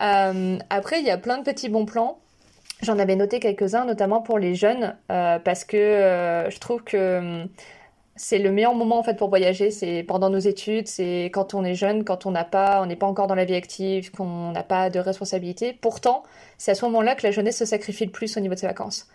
Euh, 0.00 0.58
après, 0.68 0.98
il 0.98 1.06
y 1.06 1.10
a 1.10 1.16
plein 1.16 1.38
de 1.38 1.44
petits 1.44 1.68
bons 1.68 1.86
plans. 1.86 2.18
J'en 2.82 2.98
avais 2.98 3.14
noté 3.14 3.38
quelques-uns, 3.38 3.84
notamment 3.84 4.20
pour 4.20 4.40
les 4.40 4.56
jeunes, 4.56 4.96
euh, 5.12 5.38
parce 5.38 5.64
que 5.64 5.76
euh, 5.76 6.50
je 6.50 6.58
trouve 6.58 6.82
que 6.82 7.18
hum, 7.18 7.48
c'est 8.16 8.40
le 8.40 8.50
meilleur 8.50 8.74
moment 8.74 8.98
en 8.98 9.04
fait 9.04 9.14
pour 9.14 9.28
voyager. 9.28 9.70
C'est 9.70 10.02
pendant 10.02 10.28
nos 10.28 10.40
études, 10.40 10.88
c'est 10.88 11.26
quand 11.26 11.54
on 11.54 11.62
est 11.62 11.76
jeune, 11.76 12.02
quand 12.02 12.26
on 12.26 12.32
n'a 12.32 12.44
pas, 12.44 12.82
on 12.82 12.86
n'est 12.86 12.96
pas 12.96 13.06
encore 13.06 13.28
dans 13.28 13.36
la 13.36 13.44
vie 13.44 13.54
active, 13.54 14.10
qu'on 14.10 14.50
n'a 14.50 14.64
pas 14.64 14.90
de 14.90 14.98
responsabilité. 14.98 15.72
Pourtant, 15.72 16.24
c'est 16.58 16.72
à 16.72 16.74
ce 16.74 16.84
moment-là 16.86 17.14
que 17.14 17.22
la 17.24 17.30
jeunesse 17.30 17.58
se 17.58 17.64
sacrifie 17.64 18.06
le 18.06 18.10
plus 18.10 18.36
au 18.36 18.40
niveau 18.40 18.54
de 18.54 18.58
ses 18.58 18.66
vacances. 18.66 19.06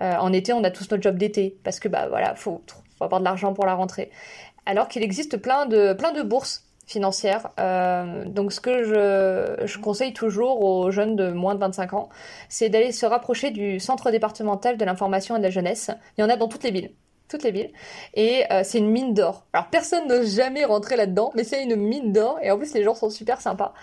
En 0.00 0.32
été, 0.32 0.52
on 0.52 0.62
a 0.62 0.70
tous 0.70 0.88
notre 0.92 1.02
job 1.02 1.16
d'été 1.16 1.56
parce 1.64 1.80
que 1.80 1.88
bah 1.88 2.06
voilà, 2.08 2.36
faut 2.36 2.62
faut 2.98 3.04
avoir 3.04 3.20
de 3.20 3.24
l'argent 3.24 3.52
pour 3.54 3.66
la 3.66 3.74
rentrée. 3.74 4.10
Alors 4.66 4.88
qu'il 4.88 5.02
existe 5.02 5.36
plein 5.38 5.66
de, 5.66 5.92
plein 5.94 6.12
de 6.12 6.22
bourses 6.22 6.64
financières. 6.86 7.48
Euh, 7.60 8.24
donc 8.24 8.52
ce 8.52 8.60
que 8.60 8.84
je, 8.84 9.66
je, 9.66 9.78
conseille 9.78 10.12
toujours 10.12 10.62
aux 10.62 10.90
jeunes 10.90 11.16
de 11.16 11.30
moins 11.30 11.54
de 11.54 11.60
25 11.60 11.92
ans, 11.92 12.08
c'est 12.48 12.68
d'aller 12.68 12.92
se 12.92 13.06
rapprocher 13.06 13.50
du 13.50 13.78
centre 13.78 14.10
départemental 14.10 14.76
de 14.76 14.84
l'information 14.84 15.36
et 15.36 15.38
de 15.38 15.44
la 15.44 15.50
jeunesse. 15.50 15.90
Il 16.16 16.22
y 16.22 16.24
en 16.24 16.30
a 16.30 16.36
dans 16.36 16.48
toutes 16.48 16.64
les 16.64 16.70
villes 16.70 16.90
toutes 17.28 17.42
les 17.42 17.50
villes. 17.50 17.70
Et 18.14 18.44
euh, 18.50 18.62
c'est 18.64 18.78
une 18.78 18.90
mine 18.90 19.14
d'or. 19.14 19.44
Alors 19.52 19.68
personne 19.68 20.08
n'ose 20.08 20.34
jamais 20.34 20.64
rentrer 20.64 20.96
là-dedans, 20.96 21.30
mais 21.34 21.44
c'est 21.44 21.62
une 21.62 21.76
mine 21.76 22.12
d'or. 22.12 22.38
Et 22.42 22.50
en 22.50 22.56
plus, 22.56 22.74
les 22.74 22.82
gens 22.82 22.94
sont 22.94 23.10
super 23.10 23.40
sympas. 23.40 23.74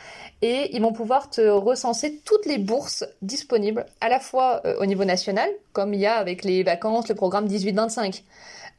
Et 0.42 0.76
ils 0.76 0.82
vont 0.82 0.94
pouvoir 0.94 1.30
te 1.30 1.42
recenser 1.42 2.22
toutes 2.26 2.46
les 2.46 2.58
bourses 2.58 3.06
disponibles, 3.22 3.86
à 4.02 4.10
la 4.10 4.20
fois 4.20 4.62
euh, 4.66 4.76
au 4.80 4.86
niveau 4.86 5.06
national, 5.06 5.50
comme 5.74 5.94
il 5.94 6.00
y 6.00 6.06
a 6.06 6.16
avec 6.16 6.44
les 6.44 6.64
vacances, 6.64 7.08
le 7.08 7.16
programme 7.16 7.48
18-25. 7.48 8.24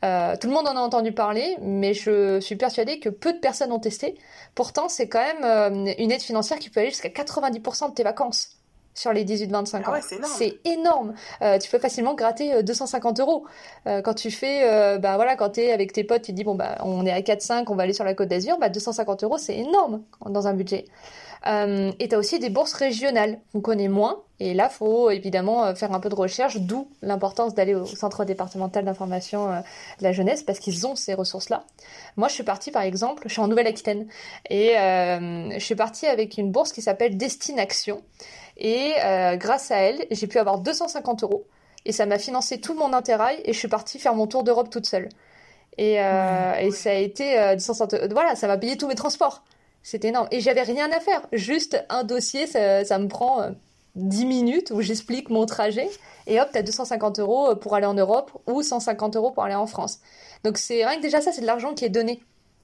Euh, 0.05 0.37
tout 0.37 0.47
le 0.49 0.53
monde 0.53 0.69
en 0.69 0.77
a 0.77 0.81
entendu 0.81 1.13
parler, 1.13 1.57
mais 1.61 1.95
je 1.95 2.39
suis 2.41 2.57
persuadée 2.57 3.01
que 3.01 3.09
peu 3.09 3.33
de 3.33 3.39
personnes 3.39 3.73
ont 3.73 3.79
testé. 3.81 4.15
Pourtant, 4.55 4.89
c'est 4.89 5.09
quand 5.09 5.21
même 5.23 5.45
euh, 5.45 5.93
une 5.99 6.13
aide 6.13 6.23
financière 6.23 6.59
qui 6.59 6.71
peut 6.71 6.81
aller 6.81 6.91
jusqu'à 6.91 7.09
90% 7.09 7.91
de 7.91 7.95
tes 7.95 8.03
vacances 8.03 8.51
sur 8.95 9.13
les 9.13 9.25
18-25 9.25 9.83
Ah 9.85 9.91
ans. 9.91 9.95
c'est 10.25 10.59
énorme. 10.65 11.15
Euh, 11.43 11.59
tu 11.59 11.71
peux 11.71 11.79
facilement 11.79 12.15
gratter 12.15 12.55
euh, 12.55 12.63
250 12.63 13.21
euros. 13.21 13.45
Euh, 13.87 14.01
quand 14.03 14.15
tu 14.15 14.31
fais, 14.31 14.61
euh, 14.65 14.99
bah 14.99 15.17
voilà, 15.17 15.37
quand 15.37 15.51
t'es 15.51 15.71
avec 15.71 15.93
tes 15.93 16.03
potes, 16.05 16.23
tu 16.23 16.33
te 16.33 16.37
dis 16.37 16.45
bon 16.45 16.55
bah 16.55 16.79
on 16.83 17.05
est 17.05 17.13
à 17.13 17.21
4-5, 17.21 17.65
on 17.69 17.75
va 17.75 17.83
aller 17.83 17.93
sur 17.93 18.05
la 18.05 18.15
Côte 18.15 18.29
d'Azur, 18.29 18.59
bah 18.59 18.71
250 18.71 19.23
euros 19.25 19.37
c'est 19.39 19.57
énorme 19.57 20.03
dans 20.25 20.47
un 20.47 20.55
budget. 20.55 20.87
Euh, 21.47 21.93
et 21.99 22.09
t'as 22.09 22.19
aussi 22.19 22.39
des 22.39 22.51
bourses 22.51 22.73
régionales 22.73 23.39
qu'on 23.53 23.61
connaît 23.61 23.89
moins. 23.89 24.23
Et 24.39 24.53
là, 24.53 24.69
faut 24.69 25.11
évidemment 25.11 25.65
euh, 25.65 25.75
faire 25.75 25.93
un 25.93 26.01
peu 26.01 26.09
de 26.09 26.15
recherche, 26.15 26.59
d'où 26.59 26.89
l'importance 27.03 27.55
d'aller 27.55 27.75
au 27.75 27.87
centre 27.87 28.25
départemental 28.25 28.85
d'information 28.85 29.51
euh, 29.51 29.61
de 29.99 30.05
la 30.05 30.13
jeunesse 30.13 30.43
parce 30.43 30.59
qu'ils 30.59 30.87
ont 30.87 30.95
ces 30.95 31.15
ressources-là. 31.15 31.65
Moi, 32.17 32.29
je 32.29 32.35
suis 32.35 32.43
partie 32.43 32.71
par 32.71 32.83
exemple, 32.83 33.23
je 33.27 33.33
suis 33.33 33.41
en 33.41 33.49
Nouvelle-Aquitaine 33.49 34.07
et 34.51 34.77
euh, 34.79 35.51
je 35.53 35.65
suis 35.65 35.77
partie 35.77 36.07
avec 36.07 36.37
une 36.37 36.51
bourse 36.51 36.73
qui 36.73 36.83
s'appelle 36.83 37.17
Destination. 37.17 38.03
Et 38.57 38.95
euh, 39.05 39.37
grâce 39.37 39.71
à 39.71 39.77
elle, 39.77 40.07
j'ai 40.11 40.27
pu 40.27 40.39
avoir 40.39 40.59
250 40.59 41.23
euros. 41.23 41.47
Et 41.85 41.93
ça 41.93 42.07
m'a 42.07 42.19
financé 42.19 42.61
tout 42.61 42.75
mon 42.75 42.93
interrail 42.93 43.41
et 43.45 43.53
je 43.53 43.59
suis 43.59 43.69
partie 43.69 43.99
faire 43.99 44.15
mon 44.15 44.27
tour 44.27 44.43
d'Europe 44.43 44.71
toute 44.71 44.87
seule. 44.87 45.09
Et, 45.79 46.01
euh, 46.01 46.55
et 46.59 46.71
ça 46.71 46.91
a 46.91 46.95
été 46.95 47.39
euh, 47.39 47.55
260 47.55 47.95
euros. 47.95 48.05
Voilà, 48.11 48.35
ça 48.35 48.47
m'a 48.47 48.57
payé 48.57 48.77
tous 48.77 48.89
mes 48.89 48.95
transports. 48.95 49.45
C'était 49.87 50.09
énorme. 50.09 50.27
Et 50.33 50.41
j'avais 50.41 50.63
rien 50.63 50.91
à 50.91 50.99
faire. 50.99 51.25
Juste 51.31 51.81
un 51.91 52.03
dossier, 52.03 52.49
ça, 52.49 52.99
me 52.99 53.07
prend 53.07 53.43
euh, 53.43 53.51
10 53.95 54.27
minutes 54.27 54.73
où 54.73 54.81
j'explique 54.81 55.31
mon 55.31 55.47
trajet. 55.47 55.89
Et 56.27 56.41
hop, 56.41 56.49
t'as 56.53 56.63
250 56.63 57.21
euros 57.21 57.55
pour 57.55 57.77
aller 57.77 57.87
en 57.87 57.95
Europe 57.95 58.33
ou 58.49 58.63
150 58.63 59.15
euros 59.15 59.31
pour 59.31 59.45
aller 59.45 59.55
en 59.55 59.69
France. 59.69 60.01
Donc 60.43 60.59
c'est 60.59 60.85
rien 60.85 60.97
que 60.97 61.03
déjà 61.03 61.21
ça, 61.21 61.31
c'est 61.31 61.41
de 61.41 61.47
l'argent 61.47 61.73
qui 61.73 61.85
est 61.85 61.89
donné. 61.89 62.21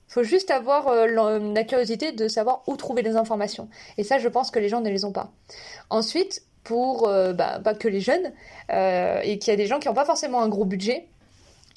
faut 0.09 0.25
juste 0.25 0.51
avoir 0.51 0.89
euh, 0.89 1.07
la, 1.07 1.63
curiosité 1.63 2.11
de 2.11 2.27
savoir 2.27 2.65
où 2.67 2.77
trouver 2.77 3.03
les 3.03 3.15
informations. 3.15 3.69
Et 3.99 4.03
ça, 4.03 4.19
je 4.19 4.27
pense 4.27 4.51
que 4.51 4.59
les 4.59 4.69
gens 4.69 4.81
ne 4.81 4.91
les 4.91 5.05
ont 5.05 5.13
pas. 5.13 5.31
Ensuite, 5.91 6.43
pour 6.65 7.07
euh, 7.07 7.33
bah, 7.33 7.61
pas 7.63 7.75
que 7.75 7.87
les 7.87 8.01
jeunes, 8.01 8.33
euh, 8.73 9.21
et 9.23 9.39
qu'il 9.39 9.53
y 9.53 9.55
a 9.55 9.57
des 9.57 9.67
gens 9.67 9.79
qui 9.79 9.87
n'ont 9.87 9.95
pas 9.95 10.05
forcément 10.05 10.43
un 10.43 10.49
gros 10.49 10.65
budget, 10.65 11.07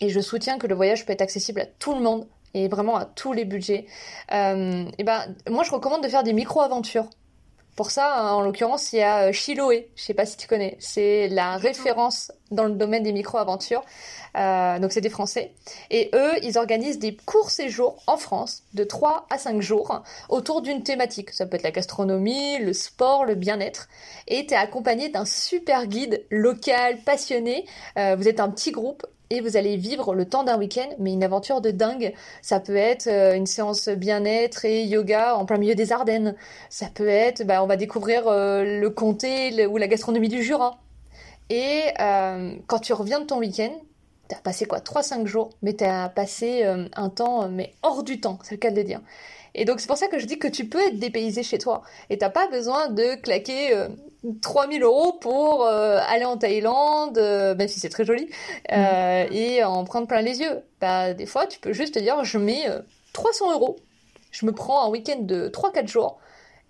et 0.02 0.10
je 0.10 0.20
soutiens 0.20 0.58
que 0.58 0.65
le 0.65 0.74
voyage 0.74 1.06
peut 1.06 1.13
être 1.13 1.22
accessible 1.22 1.62
à 1.62 1.67
tout 1.67 1.93
le 1.93 2.02
monde, 2.02 2.28
et 2.56 2.68
vraiment 2.68 2.96
à 2.96 3.06
tous 3.06 3.34
les 3.34 3.46
budgets, 3.46 3.86
euh, 4.32 4.86
et 4.98 5.04
ben, 5.04 5.36
moi 5.50 5.63
je 5.63 5.72
recommande 5.72 6.02
de 6.04 6.10
faire 6.10 6.24
des 6.24 6.34
micro-aventures. 6.34 7.10
Pour 7.76 7.91
ça, 7.91 8.34
en 8.34 8.41
l'occurrence, 8.41 8.94
il 8.94 9.00
y 9.00 9.02
a 9.02 9.34
Chiloé, 9.34 9.89
je 9.98 10.04
sais 10.04 10.13
pas 10.13 10.26
si 10.26 10.38
tu 10.38 10.48
connais, 10.48 10.78
c'est 10.80 11.28
la 11.28 11.58
référence 11.58 12.32
dans 12.50 12.63
le 12.63 12.72
domaine 12.72 13.04
des 13.04 13.12
micro-aventures. 13.12 13.84
Euh, 14.38 14.80
donc 14.80 14.94
c'est 14.94 15.02
des 15.02 15.10
Français. 15.10 15.54
Et 15.89 16.10
eux, 16.13 16.32
ils 16.41 16.58
organisent 16.58 17.00
des 17.00 17.18
courts 17.26 17.52
séjours 17.52 18.02
en 18.08 18.15
France 18.15 18.63
de 18.74 18.86
3 18.86 19.28
à 19.30 19.38
5 19.38 19.62
jours 19.62 20.04
autour 20.30 20.62
d'une 20.62 20.84
thématique. 20.84 21.32
Ça 21.32 21.46
peut 21.46 21.56
être 21.56 21.63
la 21.63 21.72
gastronomie, 21.72 22.60
le 22.60 22.72
sport, 22.72 23.26
le 23.26 23.36
bien-être. 23.36 23.89
Et 24.28 24.46
tu 24.46 24.54
es 24.54 24.58
accompagné 24.58 25.10
d'un 25.10 25.26
super 25.26 25.86
guide 25.88 26.26
local, 26.30 27.00
passionné. 27.06 27.65
Euh, 27.98 28.15
vous 28.15 28.30
êtes 28.30 28.39
un 28.39 28.50
petit 28.50 28.72
groupe 28.72 29.06
et 29.30 29.42
vous 29.42 29.58
allez 29.58 29.78
vivre 29.78 30.14
le 30.14 30.26
temps 30.26 30.44
d'un 30.44 30.58
week-end, 30.58 30.90
mais 31.00 31.14
une 31.14 31.24
aventure 31.24 31.62
de 31.62 31.72
dingue. 31.72 32.14
Ça 32.42 32.60
peut 32.60 32.76
être 32.76 33.08
euh, 33.08 33.36
une 33.36 33.46
séance 33.46 33.90
bien-être 33.90 34.66
et 34.66 34.84
yoga 34.84 35.36
en 35.36 35.46
plein 35.46 35.58
milieu 35.58 35.76
des 35.76 35.92
Ardennes. 35.92 36.36
Ça 36.70 36.88
peut 36.94 37.08
être, 37.08 37.44
bah, 37.44 37.64
on 37.64 37.68
va 37.68 37.78
découvrir 37.78 38.28
euh, 38.28 38.80
le 38.80 38.90
comté 38.90 39.66
ou 39.68 39.78
la 39.78 39.88
gastronomie 39.88 40.30
du 40.30 40.44
Jura. 40.44 40.80
Et 41.50 41.82
euh, 42.00 42.56
quand 42.68 42.80
tu 42.80 42.94
reviens 42.94 43.20
de 43.20 43.26
ton 43.26 43.40
week-end, 43.40 43.72
t'as 44.28 44.38
passé 44.38 44.66
quoi? 44.66 44.80
3-5 44.80 45.26
jours, 45.26 45.52
mais 45.62 45.74
t'as 45.74 46.10
passé 46.10 46.64
un 46.64 47.10
temps, 47.10 47.48
mais 47.48 47.74
hors 47.84 48.04
du 48.04 48.20
temps, 48.20 48.40
c'est 48.42 48.56
le 48.56 48.60
cas 48.60 48.72
de 48.72 48.78
le 48.78 48.84
dire. 48.84 49.02
Et 49.56 49.65
donc 49.65 49.80
c'est 49.80 49.88
pour 49.88 49.98
ça 49.98 50.08
que 50.08 50.20
je 50.20 50.26
dis 50.26 50.38
que 50.38 50.48
tu 50.48 50.68
peux 50.68 50.86
être 50.86 51.00
dépaysé 51.00 51.41
chez 51.41 51.58
toi. 51.58 51.82
Et 52.10 52.18
t'as 52.18 52.30
pas 52.30 52.48
besoin 52.48 52.89
de 52.89 53.15
claquer 53.15 53.74
euh, 53.74 53.88
3000 54.41 54.84
euros 54.84 55.13
pour 55.13 55.65
euh, 55.65 55.98
aller 56.08 56.26
en 56.26 56.38
Thaïlande, 56.38 57.18
euh, 57.18 57.56
même 57.56 57.68
si 57.68 57.80
c'est 57.80 57.89
très 57.89 58.06
joli, 58.06 58.30
euh, 58.72 59.26
et 59.32 59.63
en 59.63 59.84
prendre 59.86 60.08
plein 60.08 60.22
les 60.22 60.39
yeux. 60.39 60.62
Bah, 60.82 61.13
des 61.13 61.26
fois, 61.26 61.48
tu 61.48 61.60
peux 61.60 61.74
juste 61.74 61.96
te 61.96 62.00
dire, 62.00 62.24
je 62.24 62.38
mets 62.38 62.70
euh, 62.70 62.82
300 63.13 63.54
euros, 63.54 63.78
je 64.32 64.46
me 64.46 64.52
prends 64.52 64.86
un 64.86 64.89
week-end 64.89 65.20
de 65.22 65.48
3-4 65.50 65.88
jours, 65.88 66.20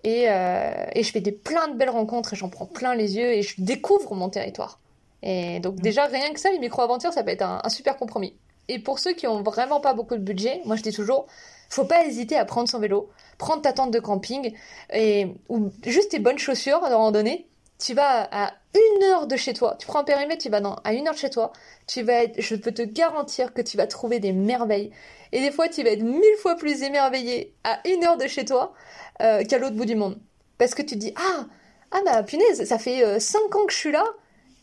et, 0.04 0.26
euh, 0.30 0.72
et 0.94 1.04
je 1.04 1.12
fais 1.12 1.22
des 1.22 1.32
plein 1.32 1.68
de 1.68 1.76
belles 1.76 1.90
rencontres, 1.90 2.34
et 2.34 2.36
j'en 2.36 2.50
prends 2.50 2.68
plein 2.68 2.94
les 2.96 3.18
yeux, 3.18 3.32
et 3.32 3.42
je 3.42 3.56
découvre 3.58 4.14
mon 4.14 4.30
territoire. 4.30 4.80
Et 5.24 5.60
donc 5.60 5.78
déjà, 5.78 6.06
rien 6.06 6.32
que 6.34 6.40
ça, 6.40 6.52
les 6.52 6.60
micro-aventures, 6.60 7.14
ça 7.14 7.24
peut 7.24 7.32
être 7.32 7.42
un, 7.42 7.62
un 7.64 7.70
super 7.70 7.98
compromis. 7.98 8.36
Et 8.68 8.80
pour 8.80 9.00
ceux 9.00 9.14
qui 9.14 9.28
ont 9.28 9.42
vraiment 9.42 9.80
pas 9.80 9.94
beaucoup 9.94 10.16
de 10.16 10.22
budget, 10.22 10.62
moi 10.66 10.76
je 10.76 10.84
dis 10.84 10.92
toujours, 10.92 11.26
faut 11.70 11.86
pas 11.86 12.06
hésiter 12.06 12.38
à 12.38 12.46
prendre 12.46 12.70
son 12.70 12.80
vélo, 12.80 13.10
prendre 13.38 13.62
ta 13.62 13.74
tente 13.74 13.92
de 13.92 14.00
camping 14.00 14.54
et 14.94 15.28
ou 15.50 15.72
juste 15.86 16.12
tes 16.12 16.20
bonnes 16.20 16.38
chaussures 16.38 16.82
de 16.82 16.94
randonnée. 16.94 17.48
Tu 17.78 17.94
vas 17.94 18.28
à 18.32 18.54
une 18.74 19.04
heure 19.04 19.28
de 19.28 19.36
chez 19.36 19.54
toi, 19.54 19.76
tu 19.78 19.86
prends 19.86 20.00
un 20.00 20.04
périmètre, 20.04 20.42
tu 20.42 20.50
vas 20.50 20.62
dans, 20.62 20.76
à 20.84 20.94
une 20.94 21.08
heure 21.08 21.14
de 21.14 21.20
chez 21.20 21.30
toi, 21.30 21.52
tu 21.88 22.04
vas 22.04 22.24
être, 22.24 22.40
je 22.42 22.56
peux 22.56 22.72
te 22.72 22.82
garantir 22.82 23.54
que 23.54 23.62
tu 23.62 23.76
vas 23.76 23.86
trouver 23.86 24.20
des 24.20 24.32
merveilles. 24.32 24.92
Et 25.34 25.42
des 25.42 25.52
fois, 25.52 25.68
tu 25.68 25.84
vas 25.84 25.90
être 25.90 26.02
mille 26.02 26.38
fois 26.40 26.56
plus 26.56 26.84
émerveillé 26.84 27.54
à 27.66 27.86
une 27.88 28.04
heure 28.06 28.18
de 28.18 28.28
chez 28.28 28.46
toi 28.46 28.74
euh, 29.22 29.44
qu'à 29.44 29.58
l'autre 29.58 29.76
bout 29.76 29.86
du 29.86 29.96
monde. 29.96 30.18
Parce 30.58 30.74
que 30.74 30.82
tu 30.82 30.96
te 30.96 31.00
dis, 31.00 31.14
ah, 31.18 31.46
ah 31.92 32.00
bah 32.06 32.24
punaise, 32.24 32.64
ça 32.66 32.80
fait 32.80 33.04
euh, 33.04 33.20
cinq 33.20 33.56
ans 33.56 33.66
que 33.66 33.74
je 33.74 33.78
suis 33.78 33.92
là, 33.92 34.06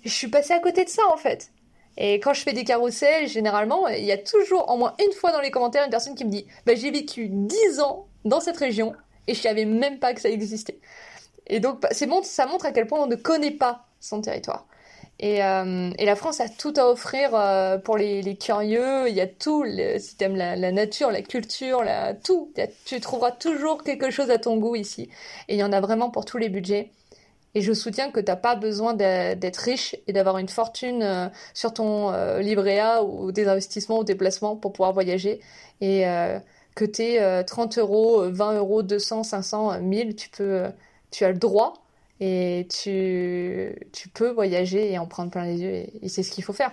je 0.04 0.10
suis 0.10 0.28
passé 0.28 0.54
à 0.54 0.58
côté 0.58 0.84
de 0.84 0.88
ça 0.88 1.02
en 1.12 1.16
fait. 1.16 1.50
Et 1.96 2.14
quand 2.20 2.32
je 2.32 2.42
fais 2.42 2.52
des 2.52 2.64
carousels, 2.64 3.28
généralement, 3.28 3.88
il 3.88 4.04
y 4.04 4.12
a 4.12 4.18
toujours 4.18 4.70
au 4.70 4.76
moins 4.76 4.94
une 5.04 5.12
fois 5.12 5.32
dans 5.32 5.40
les 5.40 5.50
commentaires 5.50 5.84
une 5.84 5.90
personne 5.90 6.14
qui 6.14 6.24
me 6.24 6.30
dit 6.30 6.46
bah, 6.66 6.74
J'ai 6.74 6.90
vécu 6.90 7.28
10 7.28 7.80
ans 7.80 8.06
dans 8.24 8.40
cette 8.40 8.56
région 8.56 8.94
et 9.26 9.34
je 9.34 9.40
savais 9.40 9.64
même 9.64 9.98
pas 9.98 10.14
que 10.14 10.20
ça 10.20 10.30
existait. 10.30 10.78
Et 11.46 11.60
donc, 11.60 11.80
bah, 11.80 11.88
ça 11.92 12.46
montre 12.46 12.66
à 12.66 12.72
quel 12.72 12.86
point 12.86 13.00
on 13.00 13.06
ne 13.06 13.16
connaît 13.16 13.50
pas 13.50 13.86
son 14.00 14.20
territoire. 14.20 14.66
Et, 15.20 15.44
euh, 15.44 15.90
la 15.98 16.16
France 16.16 16.40
a 16.40 16.48
tout 16.48 16.74
à 16.76 16.88
offrir 16.88 17.30
euh, 17.34 17.78
pour 17.78 17.96
les, 17.96 18.36
curieux. 18.36 19.08
Il 19.08 19.14
y 19.14 19.20
a 19.20 19.26
tout, 19.26 19.64
si 19.98 20.16
tu 20.16 20.24
aimes 20.24 20.36
la, 20.36 20.72
nature, 20.72 21.10
la 21.10 21.22
culture, 21.22 21.84
tout. 22.24 22.52
Tu 22.84 23.00
trouveras 23.00 23.32
toujours 23.32 23.84
quelque 23.84 24.10
chose 24.10 24.30
à 24.30 24.38
ton 24.38 24.56
goût 24.56 24.74
ici. 24.74 25.10
Et 25.48 25.54
il 25.54 25.58
y 25.58 25.64
en 25.64 25.72
a 25.72 25.80
vraiment 25.80 26.10
pour 26.10 26.24
tous 26.24 26.38
les 26.38 26.48
budgets. 26.48 26.90
Et 27.54 27.60
je 27.60 27.72
soutiens 27.72 28.10
que 28.10 28.20
t'as 28.20 28.36
pas 28.36 28.54
besoin 28.56 28.94
d'être 28.94 29.56
riche 29.58 29.96
et 30.06 30.12
d'avoir 30.12 30.38
une 30.38 30.48
fortune 30.48 31.02
euh, 31.02 31.28
sur 31.52 31.74
ton 31.74 32.10
euh, 32.12 32.40
livret 32.40 32.78
A 32.78 33.02
ou 33.04 33.30
des 33.30 33.46
investissements 33.46 33.98
ou 33.98 34.04
des 34.04 34.14
placements 34.14 34.56
pour 34.56 34.72
pouvoir 34.72 34.92
voyager. 34.92 35.40
Et 35.80 36.08
euh, 36.08 36.38
que 36.74 36.86
t'es 36.86 37.44
30 37.44 37.78
euros, 37.78 38.30
20 38.30 38.54
euros, 38.56 38.82
200, 38.82 39.24
500, 39.24 39.80
1000, 39.80 40.16
tu 40.16 40.30
peux, 40.30 40.64
tu 41.10 41.24
as 41.24 41.32
le 41.32 41.38
droit 41.38 41.74
et 42.20 42.66
tu 42.72 44.08
peux 44.14 44.30
voyager 44.30 44.90
et 44.90 44.98
en 44.98 45.06
prendre 45.06 45.30
plein 45.30 45.44
les 45.44 45.60
yeux 45.60 45.86
et 46.02 46.08
c'est 46.08 46.22
ce 46.22 46.30
qu'il 46.30 46.44
faut 46.44 46.54
faire. 46.54 46.72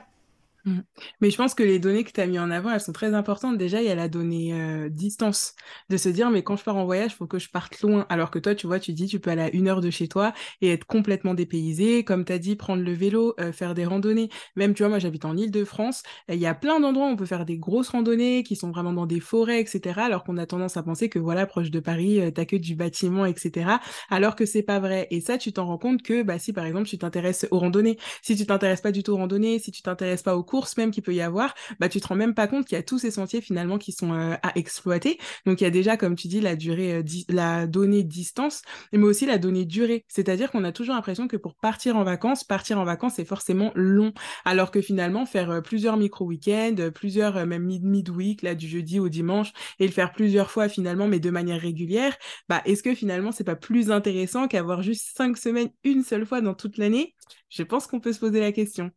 Mmh. 0.70 0.82
Mais 1.22 1.32
je 1.32 1.38
pense 1.38 1.56
que 1.56 1.64
les 1.64 1.80
données 1.80 2.04
que 2.04 2.12
tu 2.12 2.22
as 2.22 2.28
mis 2.28 2.38
en 2.38 2.52
avant, 2.52 2.72
elles 2.72 2.80
sont 2.80 2.92
très 2.92 3.14
importantes. 3.14 3.58
Déjà, 3.58 3.82
il 3.82 3.88
y 3.88 3.92
a 3.92 3.96
la 3.96 4.08
donnée 4.08 4.54
euh, 4.54 4.90
distance, 4.90 5.56
de 5.90 5.98
se 5.98 6.10
dire, 6.10 6.30
mais 6.30 6.44
quand 6.44 6.56
je 6.56 6.64
pars 6.64 6.76
en 6.76 6.86
voyage, 6.86 7.12
il 7.14 7.16
faut 7.16 7.28
que 7.28 7.40
je 7.40 7.50
parte 7.50 7.82
loin. 7.82 8.06
Alors 8.10 8.30
que 8.30 8.40
toi, 8.40 8.54
tu 8.54 8.68
vois, 8.68 8.80
tu 8.80 8.94
dis, 8.94 9.08
tu 9.08 9.20
peux 9.20 9.32
aller 9.32 9.42
à 9.42 9.50
une 9.52 9.68
heure 9.68 9.82
de 9.82 9.90
chez 9.90 10.08
toi 10.08 10.34
et 10.62 10.72
être 10.72 10.86
complètement 10.86 11.34
dépaysé. 11.34 12.04
Comme 12.04 12.24
tu 12.24 12.34
as 12.34 12.40
dit, 12.40 12.56
prendre 12.56 12.84
le 12.84 12.94
vélo, 12.94 13.34
euh, 13.40 13.52
faire 13.52 13.74
des 13.74 13.86
randonnées. 13.86 14.30
Même, 14.56 14.74
tu 14.74 14.84
vois, 14.84 14.90
moi, 14.90 15.00
j'habite 15.00 15.26
en 15.26 15.36
Île-de-France. 15.36 16.04
Il 16.30 16.36
y 16.36 16.46
a 16.46 16.54
plein 16.54 16.80
d'endroits 16.80 17.08
où 17.08 17.12
on 17.12 17.16
peut 17.16 17.26
faire 17.26 17.46
des 17.46 17.58
grosses 17.58 17.90
randonnées 17.90 18.44
qui 18.44 18.56
sont 18.56 18.70
vraiment 18.70 18.94
dans 18.94 19.08
des 19.08 19.20
forêts, 19.20 19.60
etc. 19.60 20.02
Alors 20.02 20.24
qu'on 20.24 20.38
a 20.38 20.46
tendance 20.46 20.78
à 20.78 20.84
penser 20.84 21.10
que, 21.10 21.20
voilà, 21.20 21.48
proche 21.48 21.72
de 21.72 21.80
Paris, 21.80 22.20
euh, 22.20 22.32
t'as 22.32 22.46
que 22.46 22.56
du 22.56 22.76
bâtiment, 22.76 23.26
etc. 23.26 23.72
Alors 24.10 24.36
que 24.36 24.46
c'est 24.46 24.64
pas 24.64 24.80
vrai. 24.80 25.08
Et 25.10 25.22
ça, 25.22 25.38
tu 25.38 25.52
t'en 25.52 25.66
rends 25.66 25.78
compte 25.80 26.04
que, 26.04 26.22
bah, 26.22 26.38
si 26.38 26.54
par 26.54 26.66
exemple, 26.66 26.88
tu 26.88 26.98
t'intéresses 26.98 27.48
aux 27.52 27.60
randonnées, 27.60 27.98
si 28.22 28.36
tu 28.36 28.46
t'intéresses 28.46 28.82
pas 28.82 28.92
du 28.92 29.04
tout 29.04 29.14
aux 29.14 29.18
randonnées, 29.18 29.60
si 29.60 29.72
tu 29.72 29.82
t'intéresses 29.82 30.24
pas 30.24 30.36
aux 30.36 30.44
même 30.78 30.92
qu'il 30.92 31.04
peut 31.04 31.14
y 31.14 31.22
avoir, 31.22 31.54
bah 31.80 31.90
tu 31.90 32.00
te 32.02 32.08
rends 32.08 32.16
même 32.16 32.34
pas 32.34 32.48
compte 32.48 32.66
qu'il 32.66 32.76
y 32.76 32.80
a 32.80 32.84
tous 32.84 33.00
ces 33.00 33.12
sentiers 33.12 33.42
finalement 33.42 33.78
qui 33.78 33.92
sont 33.92 34.14
euh, 34.14 34.36
à 34.44 34.58
exploiter. 34.58 35.18
Donc 35.46 35.62
il 35.62 35.64
y 35.64 35.68
a 35.68 35.72
déjà, 35.72 35.98
comme 35.98 36.16
tu 36.16 36.28
dis, 36.28 36.42
la 36.42 36.56
durée, 36.56 36.94
euh, 36.96 37.04
la 37.30 37.68
donnée 37.68 38.04
distance, 38.04 38.62
mais 38.92 39.04
aussi 39.04 39.26
la 39.26 39.38
donnée 39.38 39.66
durée. 39.66 40.06
C'est-à-dire 40.08 40.52
qu'on 40.52 40.64
a 40.64 40.72
toujours 40.72 40.96
l'impression 40.96 41.28
que 41.28 41.38
pour 41.38 41.56
partir 41.56 41.98
en 41.98 42.04
vacances, 42.04 42.44
partir 42.44 42.80
en 42.80 42.84
vacances 42.84 43.14
c'est 43.16 43.26
forcément 43.26 43.72
long, 43.76 44.14
alors 44.46 44.72
que 44.72 44.82
finalement 44.82 45.26
faire 45.26 45.52
euh, 45.52 45.62
plusieurs 45.62 45.98
micro 45.98 46.26
week-ends, 46.26 46.90
plusieurs 46.94 47.46
même 47.46 47.64
mid-week 47.64 48.42
là 48.42 48.56
du 48.56 48.68
jeudi 48.68 49.00
au 49.00 49.10
dimanche 49.10 49.54
et 49.80 49.86
le 49.86 49.92
faire 49.92 50.12
plusieurs 50.12 50.52
fois 50.52 50.70
finalement, 50.70 51.08
mais 51.08 51.20
de 51.20 51.30
manière 51.30 51.60
régulière, 51.60 52.16
bah 52.48 52.62
est-ce 52.66 52.84
que 52.84 52.96
finalement 52.96 53.32
c'est 53.32 53.44
pas 53.44 53.56
plus 53.56 53.92
intéressant 53.92 54.48
qu'avoir 54.48 54.82
juste 54.82 55.16
cinq 55.16 55.38
semaines 55.38 55.70
une 55.84 56.04
seule 56.04 56.26
fois 56.26 56.42
dans 56.42 56.54
toute 56.54 56.78
l'année? 56.78 57.16
Je 57.50 57.64
pense 57.64 57.88
qu'on 57.88 58.00
peut 58.00 58.14
se 58.14 58.20
poser 58.20 58.40
la 58.40 58.52
question. 58.52 58.92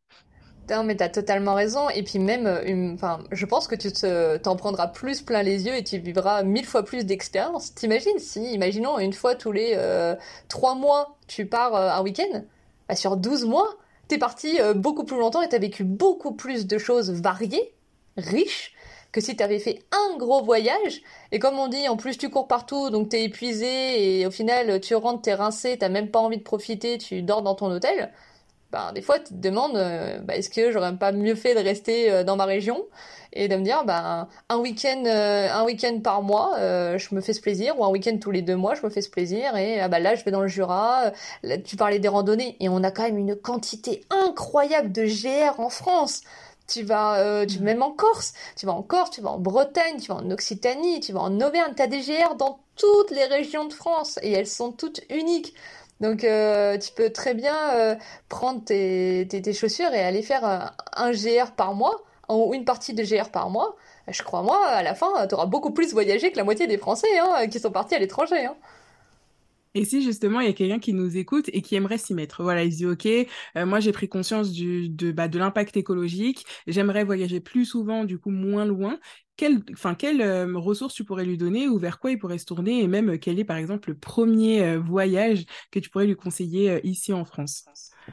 Non, 0.71 0.85
mais 0.85 0.97
t'as 0.97 1.09
totalement 1.09 1.55
raison. 1.55 1.89
Et 1.91 2.03
puis 2.03 2.19
même, 2.19 2.47
euh, 2.47 2.95
enfin, 2.95 3.19
je 3.33 3.47
pense 3.47 3.67
que 3.67 3.75
tu 3.75 3.91
t'en 4.43 4.57
prendras 4.57 4.87
plus 4.87 5.23
plein 5.23 5.43
les 5.43 5.67
yeux 5.67 5.75
et 5.75 5.83
tu 5.83 5.99
vivras 5.99 6.43
mille 6.45 6.65
fois 6.67 6.85
plus 6.85 7.05
d'expérience. 7.05 7.75
T'imagines 7.75 8.19
si, 8.19 8.53
imaginons 8.53 8.99
une 8.99 9.13
fois 9.13 9.35
tous 9.35 9.53
les 9.53 9.73
euh, 9.77 10.15
trois 10.49 10.75
mois, 10.75 11.17
tu 11.27 11.47
pars 11.47 11.75
euh, 11.75 11.91
un 11.91 12.03
week-end, 12.03 12.45
bah, 12.89 12.95
sur 12.95 13.17
12 13.17 13.45
mois, 13.45 13.69
t'es 14.09 14.19
parti 14.19 14.59
beaucoup 14.77 15.05
plus 15.05 15.19
longtemps 15.19 15.43
et 15.43 15.49
t'as 15.49 15.59
vécu 15.59 15.85
beaucoup 15.85 16.33
plus 16.33 16.67
de 16.67 16.79
choses 16.79 17.11
variées, 17.11 17.75
riches, 18.17 18.75
que 19.11 19.21
si 19.21 19.37
t'avais 19.37 19.59
fait 19.59 19.81
un 19.91 20.17
gros 20.17 20.43
voyage. 20.43 21.03
Et 21.33 21.39
comme 21.39 21.59
on 21.59 21.69
dit, 21.69 21.89
en 21.89 21.97
plus 21.97 22.19
tu 22.19 22.29
cours 22.29 22.47
partout, 22.47 22.91
donc 22.91 23.09
t'es 23.09 23.25
épuisé 23.25 24.21
et 24.21 24.27
au 24.27 24.31
final 24.31 24.81
tu 24.81 24.95
rentres, 24.95 25.23
t'es 25.23 25.35
rincé, 25.35 25.79
t'as 25.79 25.89
même 25.89 26.11
pas 26.11 26.19
envie 26.21 26.39
de 26.39 26.43
profiter, 26.43 26.99
tu 26.99 27.23
dors 27.23 27.43
dans 27.43 27.55
ton 27.55 27.71
hôtel. 27.71 28.13
Ben, 28.73 28.91
des 28.95 29.03
fois, 29.03 29.19
tu 29.19 29.35
te 29.35 29.35
demandes, 29.35 29.77
euh, 29.77 30.19
bah, 30.21 30.35
est-ce 30.35 30.49
que 30.49 30.73
j'aurais 30.73 30.97
pas 30.97 31.13
mieux 31.13 31.35
fait 31.35 31.55
de 31.55 31.61
rester 31.61 32.11
euh, 32.11 32.25
dans 32.25 32.37
ma 32.37 32.47
région 32.47 32.87
et 33.35 33.47
de 33.47 33.57
me 33.57 33.63
dire, 33.63 33.85
ben, 33.85 34.29
un 34.49 34.57
week-end, 34.57 35.05
euh, 35.07 35.49
un 35.53 35.65
week-end 35.65 36.01
par 36.01 36.23
mois, 36.23 36.55
je 36.59 37.15
me 37.15 37.21
fais 37.21 37.33
ce 37.33 37.41
plaisir, 37.41 37.79
ou 37.79 37.85
un 37.85 37.89
week-end 37.89 38.19
tous 38.21 38.31
les 38.31 38.43
deux 38.43 38.57
mois, 38.57 38.75
je 38.75 38.83
me 38.83 38.91
fais 38.91 39.01
ce 39.01 39.09
plaisir, 39.09 39.57
et 39.57 39.81
ah, 39.81 39.89
bah, 39.89 40.01
là, 40.01 40.15
je 40.15 40.25
vais 40.25 40.31
dans 40.31 40.43
le 40.43 40.49
Jura. 40.49 41.13
tu 41.65 41.77
parlais 41.77 41.99
des 41.99 42.09
randonnées, 42.09 42.57
et 42.61 42.69
on 42.69 42.83
a 42.85 42.91
quand 42.91 43.05
même 43.05 43.17
une 43.17 43.35
quantité 43.35 44.03
incroyable 44.11 44.93
de 44.93 45.05
GR 45.05 45.61
en 45.61 45.71
France. 45.71 46.23
Tu 46.69 46.83
vas, 46.83 47.45
tu, 47.47 47.59
mmh. 47.59 47.63
même 47.63 47.83
en 47.83 47.91
Corse, 47.91 48.35
tu 48.57 48.67
vas 48.67 48.73
en 48.73 48.83
Corse, 48.83 49.11
tu 49.11 49.23
vas 49.23 49.31
en 49.31 49.39
Bretagne, 49.39 49.99
tu 49.99 50.09
vas 50.09 50.17
en 50.17 50.31
Occitanie, 50.31 51.01
tu 51.01 51.13
vas 51.13 51.21
en 51.21 51.41
Auvergne, 51.41 51.73
tu 51.75 51.83
as 51.83 51.87
des 51.87 52.01
GR 52.01 52.35
dans 52.37 52.61
toutes 52.77 53.11
les 53.11 53.25
régions 53.25 53.67
de 53.67 53.73
France, 53.73 54.19
et 54.23 54.33
elles 54.33 54.47
sont 54.47 54.73
toutes 54.73 55.01
uniques. 55.11 55.55
Donc 56.03 56.25
euh, 56.25 56.77
tu 56.79 56.93
peux 56.93 57.11
très 57.11 57.33
bien 57.33 57.55
euh, 57.77 57.95
prendre 58.29 58.63
tes, 58.65 59.53
chaussures 59.55 59.95
et 59.95 60.01
aller 60.01 60.23
faire 60.23 60.45
un, 60.45 61.13
GR 61.13 61.53
par 61.57 61.75
mois, 61.75 62.03
ou 62.29 62.53
une 62.55 62.65
partie 62.65 62.93
de 62.93 63.05
GR 63.05 63.31
par 63.31 63.51
mois. 63.51 63.77
Je 64.09 64.23
crois 64.25 64.43
moi, 64.43 64.67
à 64.67 64.83
la 64.83 64.97
fin, 64.97 65.27
tu 65.29 65.35
auras 65.35 65.47
beaucoup 65.47 65.71
plus 65.71 65.93
voyagé 65.93 66.33
que 66.33 66.37
la 66.37 66.45
moitié 66.45 66.67
des 66.67 66.77
Français 66.77 67.07
hein, 67.21 67.47
qui 67.47 67.61
sont 67.61 67.71
partis 67.71 67.95
à 67.95 68.01
l'étranger. 68.01 68.47
Hein. 68.47 68.57
Et 69.75 69.85
si 69.85 70.03
justement 70.03 70.41
il 70.41 70.47
y 70.47 70.51
a 70.51 70.53
quelqu'un 70.53 70.81
qui 70.81 70.93
nous 70.93 71.17
écoute 71.17 71.49
et 71.53 71.63
qui 71.63 71.77
aimerait 71.77 71.99
s'y 71.99 72.15
mettre, 72.15 72.43
voilà, 72.43 72.65
il 72.65 72.73
se 72.73 72.79
dit 72.79 72.87
ok, 72.87 73.07
euh, 73.07 73.65
moi 73.65 73.81
j'ai 73.81 73.93
pris 73.93 74.09
conscience 74.09 74.51
du, 74.51 74.89
de, 74.89 75.13
bah, 75.13 75.29
de 75.29 75.39
l'impact 75.39 75.77
écologique, 75.77 76.45
j'aimerais 76.67 77.05
voyager 77.05 77.41
plus 77.41 77.65
souvent, 77.65 78.05
du 78.05 78.19
coup 78.19 78.31
moins 78.31 78.67
loin 78.67 78.99
quelle, 79.37 79.63
enfin, 79.73 79.95
quelle 79.95 80.21
euh, 80.21 80.59
ressources 80.59 80.95
tu 80.95 81.05
pourrais 81.05 81.25
lui 81.25 81.37
donner 81.39 81.69
ou 81.69 81.79
vers 81.79 81.99
quoi 81.99 82.11
il 82.11 82.19
pourrait 82.19 82.39
se 82.39 82.47
tourner 82.47 82.83
et 82.83 82.89
même 82.89 83.11
euh, 83.11 83.19
quel 83.19 83.39
est 83.39 83.45
par 83.45 83.57
exemple 83.57 83.91
le 83.91 83.99
premier 83.99 84.63
euh, 84.63 84.79
voyage 84.81 85.45
que 85.71 85.79
tu 85.79 85.91
pourrais 85.91 86.07
lui 86.07 86.17
conseiller 86.17 86.81
ici 86.87 87.13
en 87.13 87.25
France? 87.25 87.67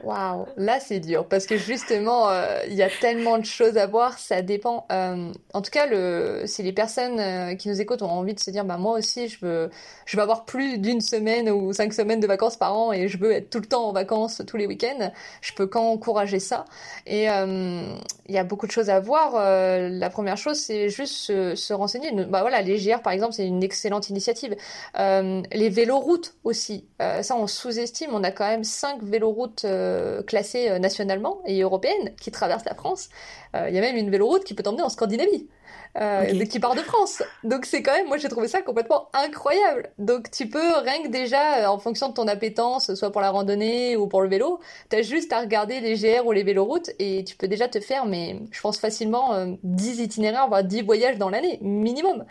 Waouh, 0.04 0.45
là 0.56 0.80
c'est 0.80 0.99
dur 0.99 1.25
parce 1.25 1.47
que 1.47 1.58
justement 1.58 2.30
euh, 2.30 2.62
il 2.67 2.75
y 2.75 2.84
a 2.84 2.89
tellement 2.89 3.39
de 3.39 3.43
choses 3.43 3.75
à 3.75 3.88
voir, 3.88 4.19
ça 4.19 4.43
dépend. 4.43 4.86
Euh, 4.91 5.34
en 5.54 5.62
tout 5.63 5.71
cas, 5.71 5.88
le, 5.88 6.43
si 6.45 6.62
les 6.62 6.71
personnes 6.71 7.19
euh, 7.19 7.56
qui 7.56 7.69
nous 7.69 7.82
écoutent 7.82 8.04
ont 8.04 8.10
envie 8.10 8.36
de 8.36 8.39
se 8.39 8.52
dire, 8.52 8.63
bah 8.65 8.78
moi 8.78 8.97
aussi 8.97 9.28
je 9.28 9.43
veux, 9.43 9.69
je 10.06 10.15
veux 10.15 10.21
avoir 10.21 10.45
plus 10.45 10.78
d'une 10.78 11.02
semaine 11.02 11.49
ou 11.49 11.73
cinq 11.73 11.91
semaines 11.93 12.19
de 12.19 12.28
vacances 12.28 12.56
par 12.56 12.78
an 12.78 12.93
et 12.93 13.08
je 13.08 13.17
veux 13.17 13.32
être 13.32 13.49
tout 13.49 13.60
le 13.60 13.65
temps 13.65 13.88
en 13.89 13.91
vacances 13.91 14.43
tous 14.47 14.58
les 14.58 14.67
week-ends, 14.67 15.12
je 15.41 15.54
peux 15.54 15.65
qu'encourager 15.65 16.39
ça. 16.39 16.65
Et 17.08 17.23
il 17.25 18.36
y 18.36 18.38
a 18.38 18.43
beaucoup 18.43 18.67
de 18.67 18.71
choses 18.71 18.91
à 18.91 18.99
voir. 18.99 19.34
la 19.34 20.10
première 20.12 20.38
chose, 20.38 20.58
c'est 20.60 20.89
juste 20.89 21.15
se, 21.15 21.56
se, 21.56 21.73
renseigner. 21.73 22.12
Bah 22.12 22.41
voilà, 22.41 22.62
les 22.62 22.78
GR 22.78 23.02
par 23.02 23.12
exemple, 23.12 23.34
c'est 23.34 23.47
une 23.47 23.63
excellente 23.63 24.10
initiative. 24.10 24.56
les 24.95 25.69
véloroutes 25.69 26.36
aussi, 26.43 26.86
ça 26.99 27.36
on 27.36 27.47
sous-estime. 27.47 28.12
On 28.13 28.23
a 28.23 28.32
quand 28.32 28.47
même 28.47 28.63
cinq 28.63 29.02
véloroutes 29.02 29.65
euh, 29.79 30.23
classées 30.23 30.69
euh, 30.69 30.79
nationalement 30.79 31.41
et 31.45 31.61
européennes 31.61 32.13
qui 32.19 32.31
traversent 32.31 32.65
la 32.65 32.75
France. 32.75 33.09
Euh, 33.55 33.69
il 33.69 33.75
y 33.75 33.77
a 33.77 33.81
même 33.81 33.95
une 33.95 34.09
véloroute 34.09 34.43
qui 34.43 34.53
peut 34.53 34.63
t'emmener 34.63 34.83
en 34.83 34.89
Scandinavie. 34.89 35.47
Qui 35.95 36.60
part 36.60 36.75
de 36.75 36.82
France. 36.82 37.23
Donc 37.43 37.65
c'est 37.65 37.82
quand 37.82 37.93
même, 37.93 38.08
moi 38.08 38.17
j'ai 38.17 38.30
trouvé 38.30 38.47
ça 38.47 38.62
complètement 38.62 39.10
incroyable. 39.13 39.89
Donc 39.97 40.32
tu 40.32 40.47
peux 40.47 40.78
rien 40.78 41.04
que 41.04 41.10
déjà, 41.10 41.71
en 41.71 41.80
fonction 41.80 42.10
de 42.10 42.13
ton 42.13 42.28
appétence, 42.28 42.93
soit 42.95 43.12
pour 43.12 43.21
la 43.21 43.32
randonnée 43.32 43.97
ou 43.97 44.08
pour 44.08 44.21
le 44.21 44.30
vélo, 44.30 44.60
t'as 44.89 45.02
juste 45.02 45.34
à 45.34 45.39
regarder 45.41 45.80
les 45.80 45.95
GR 45.95 46.25
ou 46.25 46.32
les 46.32 46.43
véloroutes 46.43 46.91
et 46.99 47.23
tu 47.23 47.36
peux 47.36 47.47
déjà 47.47 47.67
te 47.67 47.80
faire, 47.80 48.06
mais 48.06 48.39
je 48.52 48.62
pense 48.62 48.80
facilement 48.80 49.58
10 49.63 49.99
itinéraires, 49.99 50.47
voire 50.47 50.63
10 50.63 50.84
voyages 50.84 51.17
dans 51.17 51.30
l'année, 51.30 51.60
minimum. 51.62 52.25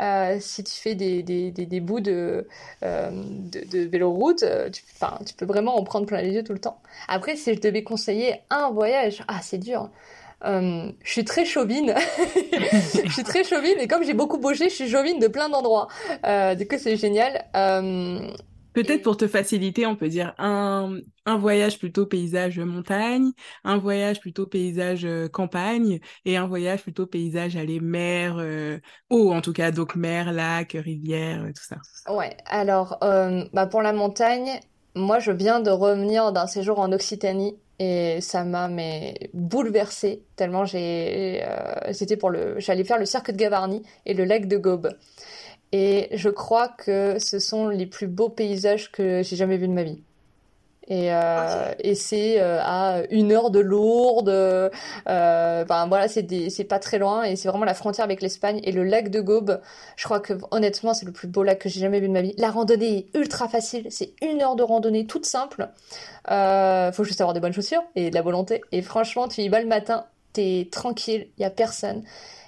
Euh, 0.00 0.38
si 0.40 0.64
tu 0.64 0.72
fais 0.72 0.94
des, 0.94 1.22
des, 1.22 1.50
des, 1.50 1.80
bouts 1.80 2.00
de, 2.00 2.48
euh, 2.82 3.10
de, 3.12 3.64
de 3.70 3.80
véloroute, 3.86 4.42
euh, 4.42 4.70
tu, 4.70 4.82
tu 5.26 5.34
peux 5.34 5.44
vraiment 5.44 5.76
en 5.76 5.84
prendre 5.84 6.06
plein 6.06 6.22
les 6.22 6.32
yeux 6.32 6.44
tout 6.44 6.54
le 6.54 6.60
temps. 6.60 6.80
Après, 7.08 7.36
si 7.36 7.54
je 7.54 7.60
devais 7.60 7.82
conseiller 7.82 8.40
un 8.48 8.70
voyage, 8.70 9.22
ah, 9.28 9.40
c'est 9.42 9.58
dur. 9.58 9.90
Je 10.42 10.92
suis 11.04 11.24
très 11.24 11.44
chauvine. 11.44 11.94
je 13.04 13.12
suis 13.12 13.24
très 13.24 13.44
chauvine 13.44 13.78
et 13.78 13.88
comme 13.88 14.04
j'ai 14.04 14.14
beaucoup 14.14 14.38
bougé, 14.38 14.68
je 14.68 14.74
suis 14.74 14.88
chauvine 14.88 15.18
de 15.18 15.28
plein 15.28 15.48
d'endroits. 15.48 15.88
du 16.56 16.66
coup, 16.66 16.76
c'est 16.78 16.96
génial. 16.96 17.44
Peut-être 18.72 19.02
pour 19.02 19.16
te 19.16 19.26
faciliter, 19.26 19.84
on 19.86 19.96
peut 19.96 20.08
dire 20.08 20.32
un, 20.38 20.98
un 21.26 21.38
voyage 21.38 21.78
plutôt 21.78 22.06
paysage 22.06 22.60
montagne, 22.60 23.32
un 23.64 23.78
voyage 23.78 24.20
plutôt 24.20 24.46
paysage 24.46 25.04
euh, 25.04 25.28
campagne 25.28 25.98
et 26.24 26.36
un 26.36 26.46
voyage 26.46 26.82
plutôt 26.82 27.06
paysage 27.06 27.56
aller 27.56 27.80
mer, 27.80 28.36
euh, 28.38 28.78
eau 29.10 29.32
en 29.32 29.40
tout 29.40 29.52
cas, 29.52 29.72
donc 29.72 29.96
mer, 29.96 30.32
lac, 30.32 30.76
rivière, 30.78 31.44
tout 31.48 31.64
ça. 31.64 31.78
Ouais, 32.12 32.36
alors 32.46 32.98
euh, 33.02 33.44
bah 33.52 33.66
pour 33.66 33.82
la 33.82 33.92
montagne, 33.92 34.60
moi 34.94 35.18
je 35.18 35.32
viens 35.32 35.58
de 35.60 35.70
revenir 35.70 36.30
d'un 36.32 36.46
séjour 36.46 36.78
en 36.78 36.92
Occitanie 36.92 37.56
et 37.80 38.20
ça 38.20 38.44
m'a 38.44 38.68
mais 38.68 39.30
bouleversée 39.34 40.22
tellement 40.36 40.66
j'ai 40.66 41.42
c'était 41.92 42.18
pour 42.18 42.30
le 42.30 42.60
j'allais 42.60 42.84
faire 42.84 42.98
le 42.98 43.06
cirque 43.06 43.32
de 43.32 43.36
Gavarnie 43.36 43.82
et 44.06 44.14
le 44.14 44.24
lac 44.24 44.46
de 44.46 44.56
Gaube. 44.58 44.90
Et 45.72 46.08
je 46.12 46.28
crois 46.28 46.68
que 46.68 47.18
ce 47.18 47.38
sont 47.38 47.68
les 47.68 47.86
plus 47.86 48.08
beaux 48.08 48.28
paysages 48.28 48.90
que 48.92 49.22
j'ai 49.22 49.36
jamais 49.36 49.56
vus 49.56 49.68
de 49.68 49.72
ma 49.72 49.84
vie. 49.84 50.02
Et, 50.90 51.14
euh, 51.14 51.72
et 51.78 51.94
c'est 51.94 52.40
euh, 52.40 52.58
à 52.60 53.02
une 53.10 53.30
heure 53.30 53.52
de 53.52 53.60
Lourdes. 53.60 54.28
Euh, 54.28 54.68
enfin 55.06 55.86
voilà, 55.86 56.08
c'est 56.08 56.64
pas 56.68 56.80
très 56.80 56.98
loin 56.98 57.22
et 57.22 57.36
c'est 57.36 57.48
vraiment 57.48 57.64
la 57.64 57.74
frontière 57.74 58.04
avec 58.04 58.20
l'Espagne 58.20 58.60
et 58.64 58.72
le 58.72 58.82
lac 58.82 59.08
de 59.08 59.20
Gaube. 59.20 59.60
Je 59.94 60.04
crois 60.04 60.18
que 60.18 60.34
honnêtement, 60.50 60.92
c'est 60.92 61.06
le 61.06 61.12
plus 61.12 61.28
beau 61.28 61.44
lac 61.44 61.60
que 61.60 61.68
j'ai 61.68 61.78
jamais 61.78 62.00
vu 62.00 62.08
de 62.08 62.12
ma 62.12 62.22
vie. 62.22 62.34
La 62.38 62.50
randonnée 62.50 62.98
est 62.98 63.16
ultra 63.16 63.48
facile. 63.48 63.86
C'est 63.90 64.14
une 64.20 64.42
heure 64.42 64.56
de 64.56 64.64
randonnée 64.64 65.06
toute 65.06 65.26
simple. 65.26 65.68
Euh, 66.28 66.90
faut 66.90 67.04
juste 67.04 67.20
avoir 67.20 67.34
des 67.34 67.40
bonnes 67.40 67.52
chaussures 67.52 67.84
et 67.94 68.10
de 68.10 68.14
la 68.14 68.22
volonté. 68.22 68.60
Et 68.72 68.82
franchement, 68.82 69.28
tu 69.28 69.42
y 69.42 69.48
vas 69.48 69.60
le 69.60 69.68
matin, 69.68 70.06
t'es 70.32 70.68
tranquille, 70.72 71.28
y 71.38 71.44
a 71.44 71.50
personne 71.50 72.02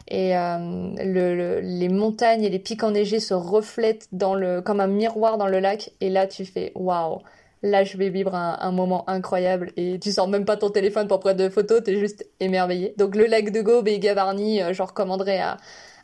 et 0.08 0.36
euh, 0.36 0.58
le, 0.98 1.60
les 1.60 1.88
montagnes 1.88 2.42
et 2.42 2.50
les 2.50 2.58
pics 2.58 2.82
enneigés 2.82 3.20
se 3.20 3.34
reflètent 3.34 4.08
dans 4.10 4.34
le, 4.34 4.60
comme 4.60 4.80
un 4.80 4.88
miroir 4.88 5.38
dans 5.38 5.46
le 5.46 5.60
lac 5.60 5.92
et 6.00 6.10
là 6.10 6.26
tu 6.26 6.44
fais 6.44 6.72
waouh 6.74 7.20
là 7.62 7.84
je 7.84 7.96
vais 7.96 8.08
vivre 8.08 8.34
un, 8.34 8.72
moment 8.72 9.08
incroyable 9.08 9.72
et 9.76 9.98
tu 9.98 10.12
sors 10.12 10.28
même 10.28 10.44
pas 10.44 10.56
ton 10.56 10.70
téléphone 10.70 11.08
pour 11.08 11.20
prendre 11.20 11.36
de 11.36 11.48
photos, 11.48 11.82
t'es 11.82 11.98
juste 11.98 12.28
émerveillé. 12.40 12.94
Donc 12.98 13.14
le 13.14 13.26
lac 13.26 13.50
de 13.50 13.62
Gaube 13.62 13.88
et 13.88 13.98
Gavarnie, 13.98 14.62
euh, 14.62 14.72
je 14.72 14.82
recommanderais 14.82 15.38
à 15.38 15.56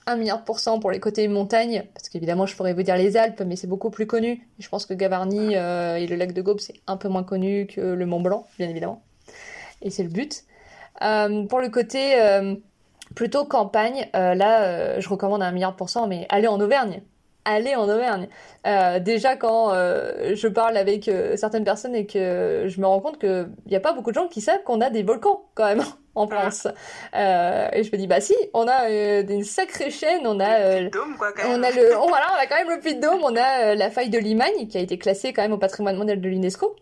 1 0.07 0.17
milliard 0.17 0.45
pour 0.45 0.61
cent 0.61 0.79
pour 0.79 0.91
les 0.91 1.01
côtés 1.01 1.27
montagnes, 1.29 1.85
parce 1.95 2.09
qu'évidemment 2.09 2.47
je 2.47 2.57
pourrais 2.57 2.73
vous 2.73 2.83
dire 2.83 2.97
les 2.97 3.17
Alpes, 3.17 3.43
mais 3.45 3.57
c'est 3.57 3.67
beaucoup 3.67 3.91
plus 3.91 4.07
connu. 4.07 4.49
Je 4.59 4.69
pense 4.69 4.87
que 4.87 4.95
Gavarnie 4.95 5.57
euh, 5.57 5.97
et 5.97 6.07
le 6.07 6.17
lac 6.17 6.33
de 6.33 6.43
Gaube 6.43 6.61
c'est 6.61 6.75
un 6.87 6.97
peu 6.97 7.09
moins 7.09 7.25
connu 7.25 7.67
que 7.67 7.81
le 7.81 8.07
Mont 8.07 8.21
Blanc, 8.21 8.47
bien 8.59 8.69
évidemment. 8.69 9.03
Et 9.83 9.91
c'est 9.91 10.05
le 10.05 10.09
but. 10.09 10.45
Euh, 11.03 11.45
pour 11.47 11.61
le 11.61 11.69
côté 11.69 12.17
plutôt 13.15 13.45
campagne, 13.45 14.09
là 14.13 15.01
je 15.01 15.09
recommande 15.09 15.43
un 15.43 15.53
milliard 15.53 15.77
pour 15.77 15.91
cent, 15.91 16.07
mais 16.07 16.27
allez 16.29 16.49
en 16.49 16.61
Auvergne 16.61 17.03
aller 17.49 17.75
en 17.75 17.89
Auvergne. 17.89 18.29
Euh, 18.67 18.99
déjà 19.01 19.37
quand 19.37 19.73
euh, 19.73 20.35
je 20.35 20.49
parle 20.49 20.77
avec 20.77 21.09
euh, 21.09 21.37
certaines 21.37 21.65
personnes 21.65 21.95
et 21.95 22.07
que 22.07 22.65
je 22.67 22.81
me 22.81 22.87
rends 22.87 23.01
compte 23.01 23.19
qu'il 23.19 23.49
n'y 23.67 23.77
a 23.77 23.81
pas 23.81 23.93
beaucoup 23.93 24.11
de 24.11 24.15
gens 24.15 24.29
qui 24.29 24.41
savent 24.41 24.63
qu'on 24.65 24.81
a 24.81 24.91
des 24.91 25.03
volcans 25.03 25.45
quand 25.55 25.65
même 25.65 25.83
en. 26.15 26.27
France. 26.27 26.67
et 27.15 27.83
je 27.83 27.93
me 27.93 27.97
dis 27.97 28.07
bah 28.07 28.21
si, 28.21 28.35
on 28.53 28.67
a 28.67 28.91
une 28.91 29.45
sacrée 29.45 29.91
chaîne, 29.91 30.27
on 30.27 30.41
a, 30.41 30.89
on 31.47 31.63
a 31.63 31.71
le, 31.71 31.95
voilà, 31.95 32.27
on 32.35 32.43
a 32.43 32.47
quand 32.49 32.57
même 32.57 32.71
le 32.71 32.81
Puy 32.81 32.97
de 32.97 33.01
Dôme, 33.01 33.21
on 33.23 33.37
a 33.37 33.77
la 33.77 33.91
faille 33.91 34.11
de 34.11 34.19
Limagne 34.19 34.67
qui 34.69 34.79
a 34.79 34.81
été 34.81 34.99
classée 34.99 35.33
quand 35.33 35.43
même 35.43 35.53
au 35.53 35.59
patrimoine 35.59 35.97
mondial 35.97 36.21
de 36.21 36.29
l'UNESCO. 36.29 36.75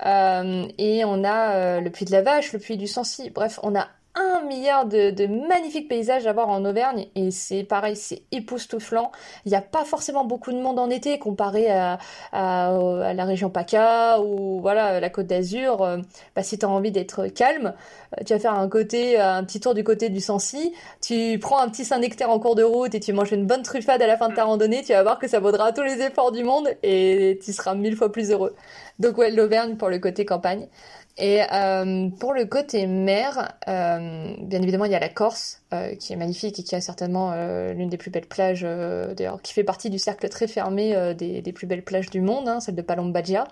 et 0.00 1.02
on 1.04 1.24
a 1.24 1.80
le 1.80 1.90
puits 1.90 2.04
de 2.04 2.12
la 2.12 2.22
Vache, 2.22 2.52
le 2.52 2.60
puits 2.60 2.76
du 2.76 2.86
Sancy. 2.86 3.30
Bref, 3.30 3.58
on 3.64 3.74
a 3.74 3.88
un 4.14 4.42
milliard 4.42 4.86
de, 4.86 5.26
magnifiques 5.26 5.88
paysages 5.88 6.26
à 6.26 6.32
voir 6.32 6.48
en 6.48 6.64
Auvergne 6.64 7.06
et 7.16 7.30
c'est 7.30 7.64
pareil, 7.64 7.96
c'est 7.96 8.22
époustouflant. 8.30 9.10
Il 9.44 9.50
n'y 9.50 9.56
a 9.56 9.60
pas 9.60 9.84
forcément 9.84 10.24
beaucoup 10.24 10.52
de 10.52 10.58
monde 10.60 10.78
en 10.78 10.88
été 10.88 11.18
comparé 11.18 11.70
à, 11.70 11.98
la 12.32 13.24
région 13.24 13.50
PACA 13.50 14.20
ou 14.20 14.60
voilà 14.60 15.00
la 15.00 15.10
Côte 15.10 15.26
d'Azur. 15.26 15.82
Euh, 15.82 15.98
bah, 16.36 16.42
si 16.42 16.58
tu 16.58 16.64
as 16.64 16.68
envie 16.68 16.92
d'être 16.92 17.26
calme, 17.28 17.74
euh, 18.18 18.22
tu 18.24 18.32
vas 18.32 18.38
faire 18.38 18.54
un 18.54 18.68
côté, 18.68 19.18
un 19.18 19.42
petit 19.44 19.60
tour 19.60 19.74
du 19.74 19.82
côté 19.82 20.08
du 20.08 20.20
Sancy. 20.20 20.72
Tu 21.00 21.38
prends 21.40 21.60
un 21.60 21.68
petit 21.68 21.84
Saint-Nectaire 21.84 22.30
en 22.30 22.38
cours 22.38 22.54
de 22.54 22.62
route 22.62 22.94
et 22.94 23.00
tu 23.00 23.12
manges 23.12 23.32
une 23.32 23.46
bonne 23.46 23.62
truffade 23.62 24.00
à 24.00 24.06
la 24.06 24.16
fin 24.16 24.28
de 24.28 24.34
ta 24.34 24.44
randonnée. 24.44 24.82
Tu 24.82 24.92
vas 24.92 25.02
voir 25.02 25.18
que 25.18 25.28
ça 25.28 25.40
vaudra 25.40 25.72
tous 25.72 25.82
les 25.82 26.00
efforts 26.02 26.32
du 26.32 26.44
monde 26.44 26.68
et 26.82 27.40
tu 27.44 27.52
seras 27.52 27.74
mille 27.74 27.96
fois 27.96 28.12
plus 28.12 28.30
heureux. 28.30 28.54
Donc 28.98 29.18
ouais, 29.18 29.30
l'Auvergne 29.30 29.76
pour 29.76 29.88
le 29.88 29.98
côté 29.98 30.24
campagne. 30.24 30.68
Et 31.16 31.42
euh, 31.52 32.08
pour 32.18 32.34
le 32.34 32.44
côté 32.44 32.88
mer, 32.88 33.56
euh, 33.68 34.34
bien 34.40 34.60
évidemment, 34.60 34.84
il 34.84 34.90
y 34.90 34.96
a 34.96 35.00
la 35.00 35.08
Corse, 35.08 35.62
euh, 35.72 35.94
qui 35.94 36.12
est 36.12 36.16
magnifique 36.16 36.58
et 36.58 36.64
qui 36.64 36.74
a 36.74 36.80
certainement 36.80 37.32
l'une 37.72 37.88
des 37.88 37.96
plus 37.96 38.10
belles 38.10 38.26
plages, 38.26 38.62
d'ailleurs, 38.62 39.40
qui 39.40 39.52
fait 39.52 39.64
partie 39.64 39.90
du 39.90 39.98
cercle 39.98 40.28
très 40.28 40.48
fermé 40.48 41.14
des, 41.14 41.40
des, 41.40 41.52
plus 41.52 41.66
belles 41.66 41.84
plages 41.84 42.10
du 42.10 42.20
monde, 42.20 42.48
hein, 42.48 42.60
celle 42.60 42.74
de 42.74 42.82
Palombagia. 42.82 43.46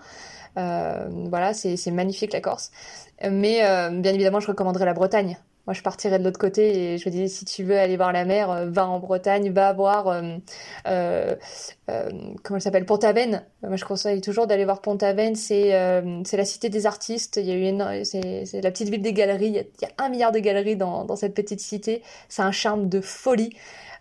voilà, 0.56 1.54
c'est 1.54 1.90
magnifique 1.92 2.32
la 2.32 2.40
Corse. 2.40 2.72
Mais 3.22 3.60
bien 3.92 4.12
évidemment, 4.12 4.40
je 4.40 4.48
recommanderais 4.48 4.86
la 4.86 4.94
Bretagne. 4.94 5.38
Moi, 5.66 5.74
je 5.74 5.82
partirais 5.82 6.18
de 6.18 6.24
l'autre 6.24 6.40
côté 6.40 6.94
et 6.94 6.98
je 6.98 7.08
me 7.08 7.12
disais, 7.12 7.28
si 7.28 7.44
tu 7.44 7.62
veux 7.62 7.78
aller 7.78 7.96
voir 7.96 8.12
la 8.12 8.24
mer, 8.24 8.50
euh, 8.50 8.66
va 8.68 8.88
en 8.88 8.98
Bretagne, 8.98 9.52
va 9.52 9.72
voir, 9.72 10.08
euh, 10.08 10.36
euh, 10.88 11.36
euh 11.88 12.10
comment 12.42 12.56
elle 12.56 12.62
s'appelle, 12.62 12.84
Pont-Aven. 12.84 13.44
Moi, 13.62 13.76
je 13.76 13.84
conseille 13.84 14.20
toujours 14.20 14.48
d'aller 14.48 14.64
voir 14.64 14.80
Pont-Aven. 14.80 15.36
C'est 15.36 15.70
c'est 16.24 16.36
la 16.36 16.44
cité 16.44 16.68
des 16.68 16.86
artistes. 16.86 17.36
Il 17.36 17.46
y 17.46 17.52
a 17.52 17.54
eu 17.54 18.04
c'est 18.04 18.60
la 18.60 18.70
petite 18.72 18.88
ville 18.88 19.02
des 19.02 19.12
galeries. 19.12 19.46
Il 19.46 19.54
y, 19.54 19.58
a, 19.60 19.62
il 19.62 19.82
y, 19.82 19.84
a, 19.84 20.04
un 20.04 20.08
milliard 20.08 20.32
de 20.32 20.40
galeries 20.40 20.76
dans, 20.76 21.04
dans 21.04 21.16
cette 21.16 21.34
petite 21.34 21.60
cité. 21.60 22.02
C'est 22.28 22.42
un 22.42 22.52
charme 22.52 22.88
de 22.88 23.00
folie. 23.00 23.56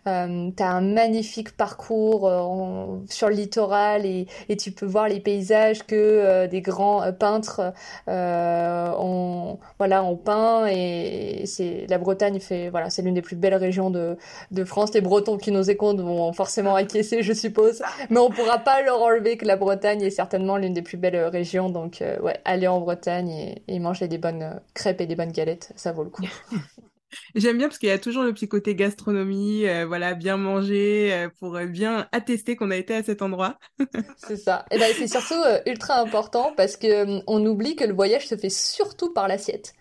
Euh, 0.08 0.50
tu 0.58 0.64
as 0.64 0.72
un 0.72 0.82
magnifique 0.82 1.56
parcours 1.56 2.28
euh, 2.28 2.98
sur 3.08 3.30
le 3.30 3.36
littoral 3.36 4.06
et, 4.06 4.28
et, 4.50 4.58
tu 4.58 4.72
peux 4.72 4.86
voir 4.88 5.08
les 5.08 5.20
paysages 5.20 5.86
que 5.86 5.96
euh, 5.96 6.48
des 6.48 6.62
grands 6.62 7.04
euh, 7.04 7.12
peintres 7.12 7.74
ont, 8.08 9.60
voilà, 9.78 10.04
ont 10.04 10.18
peint 10.18 10.66
et 10.68 11.44
c'est 11.46 11.86
la 11.88 12.00
Bretagne 12.00 12.40
fait 12.40 12.70
voilà 12.70 12.90
c'est 12.90 13.04
l'une 13.04 13.14
des 13.14 13.22
plus 13.22 13.36
belles 13.36 13.56
régions 13.56 13.92
de, 13.92 14.18
de 14.50 14.64
France. 14.64 14.94
Les 14.94 15.02
Bretons 15.02 15.38
qui 15.38 15.52
nous 15.52 15.70
écoutent 15.70 16.02
vont 16.02 16.34
forcément 16.34 16.76
acquiescer, 16.76 17.22
je 17.22 17.34
suppose, 17.34 17.84
mais 18.10 18.20
on 18.20 18.30
pourra 18.30 18.58
pas 18.60 18.82
leur 18.82 19.02
enlever 19.04 19.38
que 19.38 19.46
la 19.46 19.56
Bretagne 19.56 20.02
est 20.02 20.10
certainement 20.10 20.58
l'une 20.58 20.74
des 20.74 20.82
plus 20.82 20.98
belles 20.98 21.26
régions. 21.26 21.70
Donc 21.70 22.04
ouais, 22.24 22.40
aller 22.46 22.68
en 22.68 22.80
Bretagne 22.80 23.30
et, 23.30 23.64
et 23.68 23.80
manger 23.80 24.08
des 24.08 24.18
bonnes 24.18 24.60
crêpes 24.74 25.02
et 25.02 25.06
des 25.06 25.16
bonnes 25.16 25.32
galettes, 25.32 25.72
ça 25.76 25.92
vaut 25.92 26.04
le 26.04 26.10
coup. 26.10 26.24
J'aime 27.36 27.58
bien 27.58 27.68
parce 27.68 27.78
qu'il 27.78 27.90
y 27.90 27.92
a 27.92 28.00
toujours 28.00 28.24
le 28.24 28.34
petit 28.34 28.48
côté 28.48 28.76
gastronomie, 28.76 29.68
euh, 29.68 29.86
voilà, 29.86 30.14
bien 30.14 30.38
manger 30.38 31.14
euh, 31.14 31.30
pour 31.40 31.56
euh, 31.56 31.66
bien 31.66 32.08
attester 32.12 32.56
qu'on 32.56 32.72
a 32.72 32.78
été 32.78 32.96
à 32.96 33.04
cet 33.04 33.22
endroit. 33.22 33.58
c'est 34.18 34.38
ça. 34.38 34.66
Et 34.72 34.78
ben 34.78 34.94
c'est 34.98 35.08
surtout 35.08 35.42
ultra 35.66 36.00
important 36.00 36.54
parce 36.56 36.78
que 36.78 37.22
on 37.28 37.46
oublie 37.46 37.76
que 37.76 37.84
le 37.84 37.94
voyage 37.94 38.28
se 38.28 38.36
fait 38.36 38.50
surtout 38.50 39.14
par 39.14 39.28
l'assiette. 39.28 39.74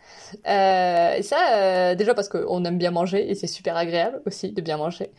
et 0.45 1.23
ça, 1.23 1.95
déjà 1.95 2.14
parce 2.14 2.29
qu'on 2.29 2.64
aime 2.64 2.79
bien 2.79 2.90
manger 2.90 3.31
et 3.31 3.35
c'est 3.35 3.47
super 3.47 3.77
agréable 3.77 4.23
aussi 4.27 4.53
de 4.53 4.61
bien 4.61 4.77
manger. 4.77 5.11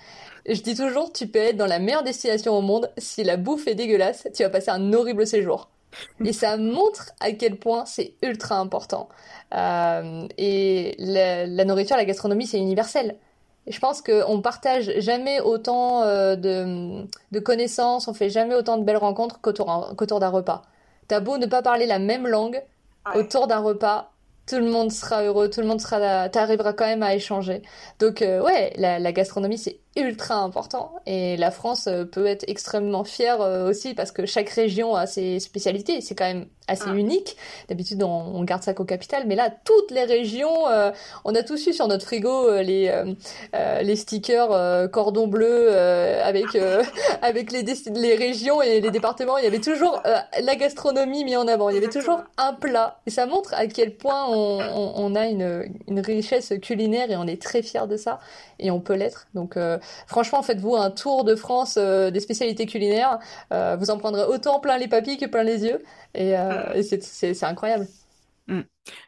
Je 0.47 0.61
dis 0.61 0.75
toujours, 0.75 1.11
tu 1.13 1.27
peux 1.27 1.39
être 1.39 1.57
dans 1.57 1.67
la 1.67 1.79
meilleure 1.79 2.03
destination 2.03 2.57
au 2.57 2.61
monde, 2.61 2.91
si 2.97 3.23
la 3.23 3.37
bouffe 3.37 3.67
est 3.67 3.75
dégueulasse, 3.75 4.27
tu 4.35 4.43
vas 4.43 4.49
passer 4.49 4.71
un 4.71 4.93
horrible 4.93 5.27
séjour. 5.27 5.70
Et 6.25 6.33
ça 6.33 6.57
montre 6.57 7.11
à 7.19 7.31
quel 7.31 7.57
point 7.57 7.85
c'est 7.85 8.15
ultra 8.21 8.57
important. 8.57 9.09
Euh, 9.53 10.27
et 10.37 10.95
la, 10.97 11.65
nourriture, 11.65 11.97
la 11.97 12.05
gastronomie, 12.05 12.47
c'est 12.47 12.59
universel. 12.59 13.17
Et 13.67 13.71
je 13.71 13.79
pense 13.79 14.01
qu'on 14.01 14.41
partage 14.41 14.91
jamais 14.99 15.39
autant 15.41 16.03
euh, 16.03 16.35
de, 16.35 17.05
de, 17.31 17.39
connaissances, 17.39 18.07
on 18.07 18.13
fait 18.13 18.29
jamais 18.29 18.55
autant 18.55 18.77
de 18.77 18.83
belles 18.83 18.97
rencontres 18.97 19.39
qu'autour 19.41 20.19
d'un 20.19 20.29
repas. 20.29 20.63
T'as 21.07 21.19
beau 21.19 21.37
ne 21.37 21.45
pas 21.45 21.61
parler 21.61 21.85
la 21.85 21.99
même 21.99 22.27
langue, 22.27 22.63
autour 23.15 23.47
d'un 23.47 23.59
repas, 23.59 24.11
tout 24.47 24.57
le 24.57 24.69
monde 24.69 24.91
sera 24.91 25.23
heureux, 25.23 25.49
tout 25.49 25.61
le 25.61 25.67
monde 25.67 25.81
sera, 25.81 26.29
t'arriveras 26.29 26.73
quand 26.73 26.85
même 26.85 27.03
à 27.03 27.15
échanger. 27.15 27.61
Donc 27.99 28.21
euh, 28.21 28.41
ouais, 28.41 28.73
la, 28.77 28.99
la 28.99 29.11
gastronomie 29.11 29.57
c'est 29.57 29.80
ultra 29.97 30.35
important. 30.35 30.93
Et 31.05 31.35
la 31.35 31.51
France 31.51 31.87
euh, 31.87 32.05
peut 32.05 32.25
être 32.25 32.45
extrêmement 32.47 33.03
fière 33.03 33.41
euh, 33.41 33.69
aussi 33.69 33.93
parce 33.93 34.11
que 34.11 34.25
chaque 34.25 34.49
région 34.49 34.95
a 34.95 35.05
ses 35.05 35.39
spécialités. 35.41 35.99
C'est 35.99 36.15
quand 36.15 36.25
même 36.25 36.45
assez 36.69 36.85
ah. 36.87 36.95
unique. 36.95 37.35
D'habitude 37.67 38.01
on, 38.01 38.41
garde 38.43 38.63
ça 38.63 38.73
qu'au 38.73 38.85
capital. 38.85 39.23
Mais 39.27 39.35
là 39.35 39.49
toutes 39.49 39.91
les 39.91 40.05
régions 40.05 40.69
euh, 40.69 40.91
on 41.25 41.35
a 41.35 41.43
tous 41.43 41.67
eu 41.67 41.73
sur 41.73 41.87
notre 41.87 42.05
frigo 42.05 42.61
les 42.61 43.03
les 43.53 43.95
stickers 43.95 44.89
cordon 44.91 45.27
bleu 45.27 45.75
avec 45.75 46.47
avec 47.21 47.51
les 47.51 47.65
les 47.93 48.15
régions 48.15 48.61
et 48.61 48.79
les 48.79 48.91
départements. 48.91 49.37
Il 49.37 49.43
y 49.43 49.47
avait 49.47 49.59
toujours 49.59 50.01
la 50.03 50.55
gastronomie 50.55 51.25
mis 51.25 51.35
en 51.35 51.47
avant. 51.47 51.69
Il 51.69 51.75
y 51.75 51.77
avait 51.77 51.89
toujours 51.89 52.21
un 52.37 52.53
plat. 52.53 52.99
Et 53.05 53.09
ça 53.09 53.25
montre 53.25 53.53
à 53.53 53.67
quel 53.67 53.95
point 53.95 54.27
on, 54.29 54.59
on, 54.59 54.93
on 54.95 55.15
a 55.15 55.27
une, 55.27 55.65
une 55.87 55.99
richesse 55.99 56.53
culinaire 56.61 57.11
et 57.11 57.17
on 57.17 57.27
est 57.27 57.41
très 57.41 57.61
fier 57.61 57.87
de 57.87 57.97
ça. 57.97 58.19
Et 58.59 58.71
on 58.71 58.79
peut 58.79 58.93
l'être. 58.93 59.27
Donc 59.33 59.57
franchement, 60.07 60.41
faites-vous 60.41 60.75
un 60.75 60.91
tour 60.91 61.23
de 61.23 61.35
France 61.35 61.75
euh, 61.77 62.11
des 62.11 62.19
spécialités 62.19 62.65
culinaires. 62.65 63.19
Euh, 63.53 63.75
vous 63.79 63.89
en 63.89 63.97
prendrez 63.97 64.23
autant 64.23 64.59
plein 64.59 64.77
les 64.77 64.87
papilles 64.87 65.17
que 65.17 65.25
plein 65.25 65.43
les 65.43 65.63
yeux. 65.63 65.81
Et, 66.13 66.37
euh, 66.37 66.81
c'est 66.81 67.43
incroyable. 67.43 67.87
Mm. 68.47 68.61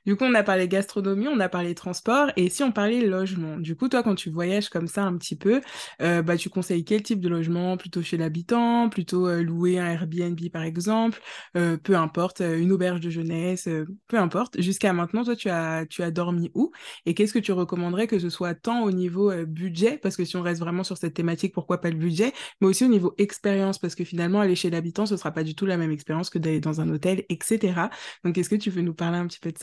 Du 0.05 0.15
coup, 0.15 0.25
on 0.25 0.33
a 0.33 0.43
parlé 0.43 0.67
gastronomie, 0.67 1.27
on 1.27 1.39
a 1.39 1.49
parlé 1.49 1.73
transport, 1.75 2.31
et 2.35 2.49
si 2.49 2.63
on 2.63 2.71
parlait 2.71 3.01
logement, 3.05 3.57
du 3.57 3.75
coup, 3.75 3.87
toi, 3.89 4.03
quand 4.03 4.15
tu 4.15 4.29
voyages 4.29 4.69
comme 4.69 4.87
ça 4.87 5.03
un 5.03 5.17
petit 5.17 5.35
peu, 5.35 5.61
euh, 6.01 6.21
bah, 6.21 6.37
tu 6.37 6.49
conseilles 6.49 6.83
quel 6.85 7.01
type 7.03 7.19
de 7.19 7.29
logement? 7.29 7.77
Plutôt 7.77 8.01
chez 8.01 8.17
l'habitant, 8.17 8.89
plutôt 8.89 9.27
euh, 9.27 9.41
louer 9.41 9.79
un 9.79 9.87
Airbnb 9.91 10.39
par 10.51 10.63
exemple, 10.63 11.19
euh, 11.57 11.77
peu 11.77 11.95
importe, 11.95 12.41
une 12.41 12.71
auberge 12.71 12.99
de 12.99 13.09
jeunesse, 13.09 13.67
peu 14.07 14.17
importe. 14.17 14.59
Jusqu'à 14.61 14.93
maintenant, 14.93 15.23
toi, 15.23 15.35
tu 15.35 15.49
as, 15.49 15.85
tu 15.87 16.03
as 16.03 16.11
dormi 16.11 16.51
où? 16.53 16.71
Et 17.05 17.13
qu'est-ce 17.13 17.33
que 17.33 17.39
tu 17.39 17.51
recommanderais 17.51 18.07
que 18.07 18.19
ce 18.19 18.29
soit 18.29 18.53
tant 18.55 18.83
au 18.83 18.91
niveau 18.91 19.31
budget, 19.45 19.97
parce 19.97 20.17
que 20.17 20.25
si 20.25 20.35
on 20.35 20.41
reste 20.41 20.59
vraiment 20.59 20.83
sur 20.83 20.97
cette 20.97 21.13
thématique, 21.13 21.53
pourquoi 21.53 21.81
pas 21.81 21.89
le 21.89 21.97
budget, 21.97 22.33
mais 22.61 22.67
aussi 22.67 22.85
au 22.85 22.87
niveau 22.89 23.13
expérience, 23.17 23.79
parce 23.79 23.95
que 23.95 24.03
finalement, 24.03 24.41
aller 24.41 24.55
chez 24.55 24.69
l'habitant, 24.69 25.05
ce 25.05 25.17
sera 25.17 25.31
pas 25.31 25.43
du 25.43 25.55
tout 25.55 25.65
la 25.65 25.77
même 25.77 25.91
expérience 25.91 26.29
que 26.29 26.37
d'aller 26.39 26.59
dans 26.59 26.81
un 26.81 26.89
hôtel, 26.89 27.23
etc. 27.29 27.89
Donc, 28.23 28.37
est-ce 28.37 28.49
que 28.49 28.55
tu 28.55 28.69
veux 28.69 28.81
nous 28.81 28.93
parler 28.93 29.17
un 29.17 29.27
petit 29.27 29.39
peu 29.39 29.51
de 29.51 29.57
ça 29.57 29.62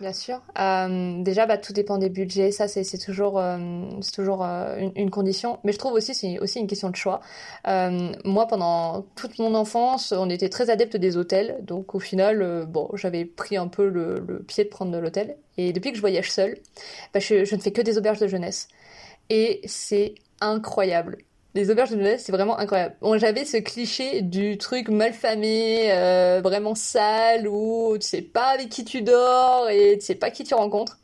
Bien 0.00 0.12
sûr. 0.12 0.42
Euh, 0.58 1.22
déjà, 1.22 1.46
bah, 1.46 1.56
tout 1.56 1.72
dépend 1.72 1.98
des 1.98 2.08
budgets. 2.08 2.50
Ça, 2.50 2.66
c'est 2.66 2.98
toujours, 2.98 3.38
euh, 3.38 3.58
euh, 4.18 4.90
une, 4.96 5.10
condition. 5.10 5.60
Mais 5.62 5.72
je 5.72 5.78
trouve 5.78 5.92
aussi, 5.92 6.14
c'est 6.14 6.38
aussi 6.40 6.58
une 6.58 6.66
question 6.66 6.90
de 6.90 6.96
choix. 6.96 7.20
Moi, 7.64 8.46
pendant 8.48 9.02
toute 9.14 9.38
mon 9.38 9.54
enfance, 9.54 10.12
on 10.12 10.28
était 10.30 10.48
très 10.48 10.68
adepte 10.68 10.96
des 10.96 11.16
hôtels. 11.16 11.58
Donc, 11.62 11.94
au 11.94 12.00
final, 12.00 12.68
j'avais 12.94 13.24
pris 13.24 13.56
un 13.56 13.68
peu 13.68 13.88
le, 13.88 14.44
pied 14.46 14.64
de 14.64 14.68
prendre 14.68 14.90
de 14.90 14.98
l'hôtel. 14.98 15.36
Et 15.56 15.72
depuis 15.72 15.90
que 15.90 15.96
je 15.96 16.02
voyage 16.02 16.30
seule, 16.30 16.58
bah, 17.12 17.20
je 17.20 17.54
ne 17.54 17.60
fais 17.60 17.72
que 17.72 17.82
des 17.82 17.96
auberges 17.96 18.18
de 18.18 18.26
jeunesse. 18.26 18.68
Et 19.30 19.60
c'est 19.64 20.16
incroyable 20.40 21.18
les 21.54 21.70
auberges 21.70 21.90
de 21.90 21.96
jeunesse, 21.96 22.24
c'est 22.24 22.32
vraiment 22.32 22.58
incroyable. 22.58 22.96
Bon, 23.00 23.16
j'avais 23.18 23.44
ce 23.44 23.56
cliché 23.58 24.22
du 24.22 24.58
truc 24.58 24.88
malfamé, 24.88 25.92
euh, 25.92 26.40
vraiment 26.42 26.74
sale, 26.74 27.46
où 27.48 27.96
tu 27.98 28.06
sais 28.06 28.22
pas 28.22 28.46
avec 28.46 28.68
qui 28.68 28.84
tu 28.84 29.02
dors 29.02 29.68
et 29.70 29.98
tu 29.98 30.04
sais 30.04 30.14
pas 30.16 30.30
qui 30.30 30.44
tu 30.44 30.54
rencontres. 30.54 30.98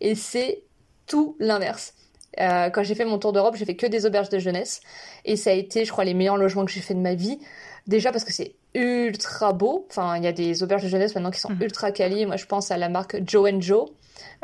Et 0.00 0.14
c'est 0.14 0.62
tout 1.06 1.36
l'inverse. 1.38 1.94
Euh, 2.40 2.70
quand 2.70 2.82
j'ai 2.82 2.94
fait 2.94 3.04
mon 3.04 3.18
tour 3.18 3.32
d'Europe, 3.32 3.56
j'ai 3.56 3.64
fait 3.64 3.76
que 3.76 3.86
des 3.86 4.06
auberges 4.06 4.30
de 4.30 4.38
jeunesse. 4.38 4.80
Et 5.24 5.36
ça 5.36 5.50
a 5.50 5.52
été, 5.52 5.84
je 5.84 5.92
crois, 5.92 6.04
les 6.04 6.14
meilleurs 6.14 6.36
logements 6.38 6.64
que 6.64 6.72
j'ai 6.72 6.80
fait 6.80 6.94
de 6.94 7.00
ma 7.00 7.14
vie. 7.14 7.38
déjà 7.88 8.12
parce 8.12 8.22
que 8.24 8.32
c'est 8.32 8.54
ultra 8.74 9.52
beau. 9.52 9.86
Enfin, 9.90 10.16
il 10.16 10.22
y 10.24 10.26
a 10.28 10.32
des 10.32 10.62
auberges 10.62 10.84
de 10.84 10.88
jeunesse 10.88 11.14
maintenant 11.16 11.30
qui 11.32 11.40
sont 11.40 11.50
Mhm. 11.50 11.62
ultra 11.62 11.90
quali. 11.92 12.26
Moi, 12.26 12.36
je 12.36 12.46
pense 12.46 12.70
à 12.70 12.76
la 12.76 12.88
marque 12.88 13.16
Joe 13.26 13.50
and 13.52 13.60
Joe. 13.60 13.88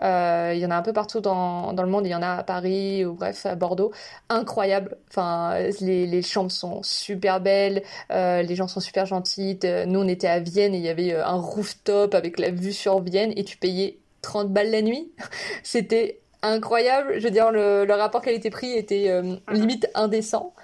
Euh, 0.02 0.52
il 0.54 0.60
y 0.60 0.66
en 0.66 0.70
a 0.70 0.76
un 0.76 0.82
peu 0.82 0.92
partout 0.92 1.20
dans, 1.20 1.72
dans 1.72 1.82
le 1.82 1.88
monde. 1.88 2.06
Il 2.06 2.10
y 2.10 2.14
en 2.14 2.22
a 2.22 2.28
à 2.36 2.42
Paris 2.42 3.04
ou 3.04 3.14
bref 3.14 3.46
à 3.46 3.54
Bordeaux. 3.54 3.92
Incroyable. 4.28 4.96
Enfin, 5.10 5.54
les, 5.80 6.06
les 6.06 6.22
chambres 6.22 6.50
sont 6.52 6.82
super 6.82 7.40
belles. 7.40 7.82
Euh, 8.10 8.42
les 8.42 8.54
gens 8.54 8.68
sont 8.68 8.80
super 8.80 9.06
gentils. 9.06 9.56
De- 9.56 9.84
Nous, 9.86 10.00
on 10.00 10.08
était 10.08 10.28
à 10.28 10.40
Vienne 10.40 10.74
et 10.74 10.78
il 10.78 10.84
y 10.84 10.88
avait 10.88 11.12
euh, 11.12 11.24
un 11.26 11.36
rooftop 11.40 12.14
avec 12.14 12.38
la 12.38 12.50
vue 12.50 12.72
sur 12.72 13.00
Vienne 13.00 13.32
et 13.36 13.44
tu 13.44 13.56
payais 13.56 13.98
30 14.22 14.52
balles 14.52 14.70
la 14.70 14.82
nuit. 14.82 15.10
C'était 15.62 16.20
incroyable. 16.42 17.14
Je 17.18 17.24
veux 17.24 17.30
dire, 17.32 17.50
le, 17.50 17.84
le 17.84 17.94
rapport 17.94 18.22
qualité-prix 18.22 18.72
était 18.72 19.08
euh, 19.08 19.36
limite 19.50 19.88
indécent. 19.94 20.54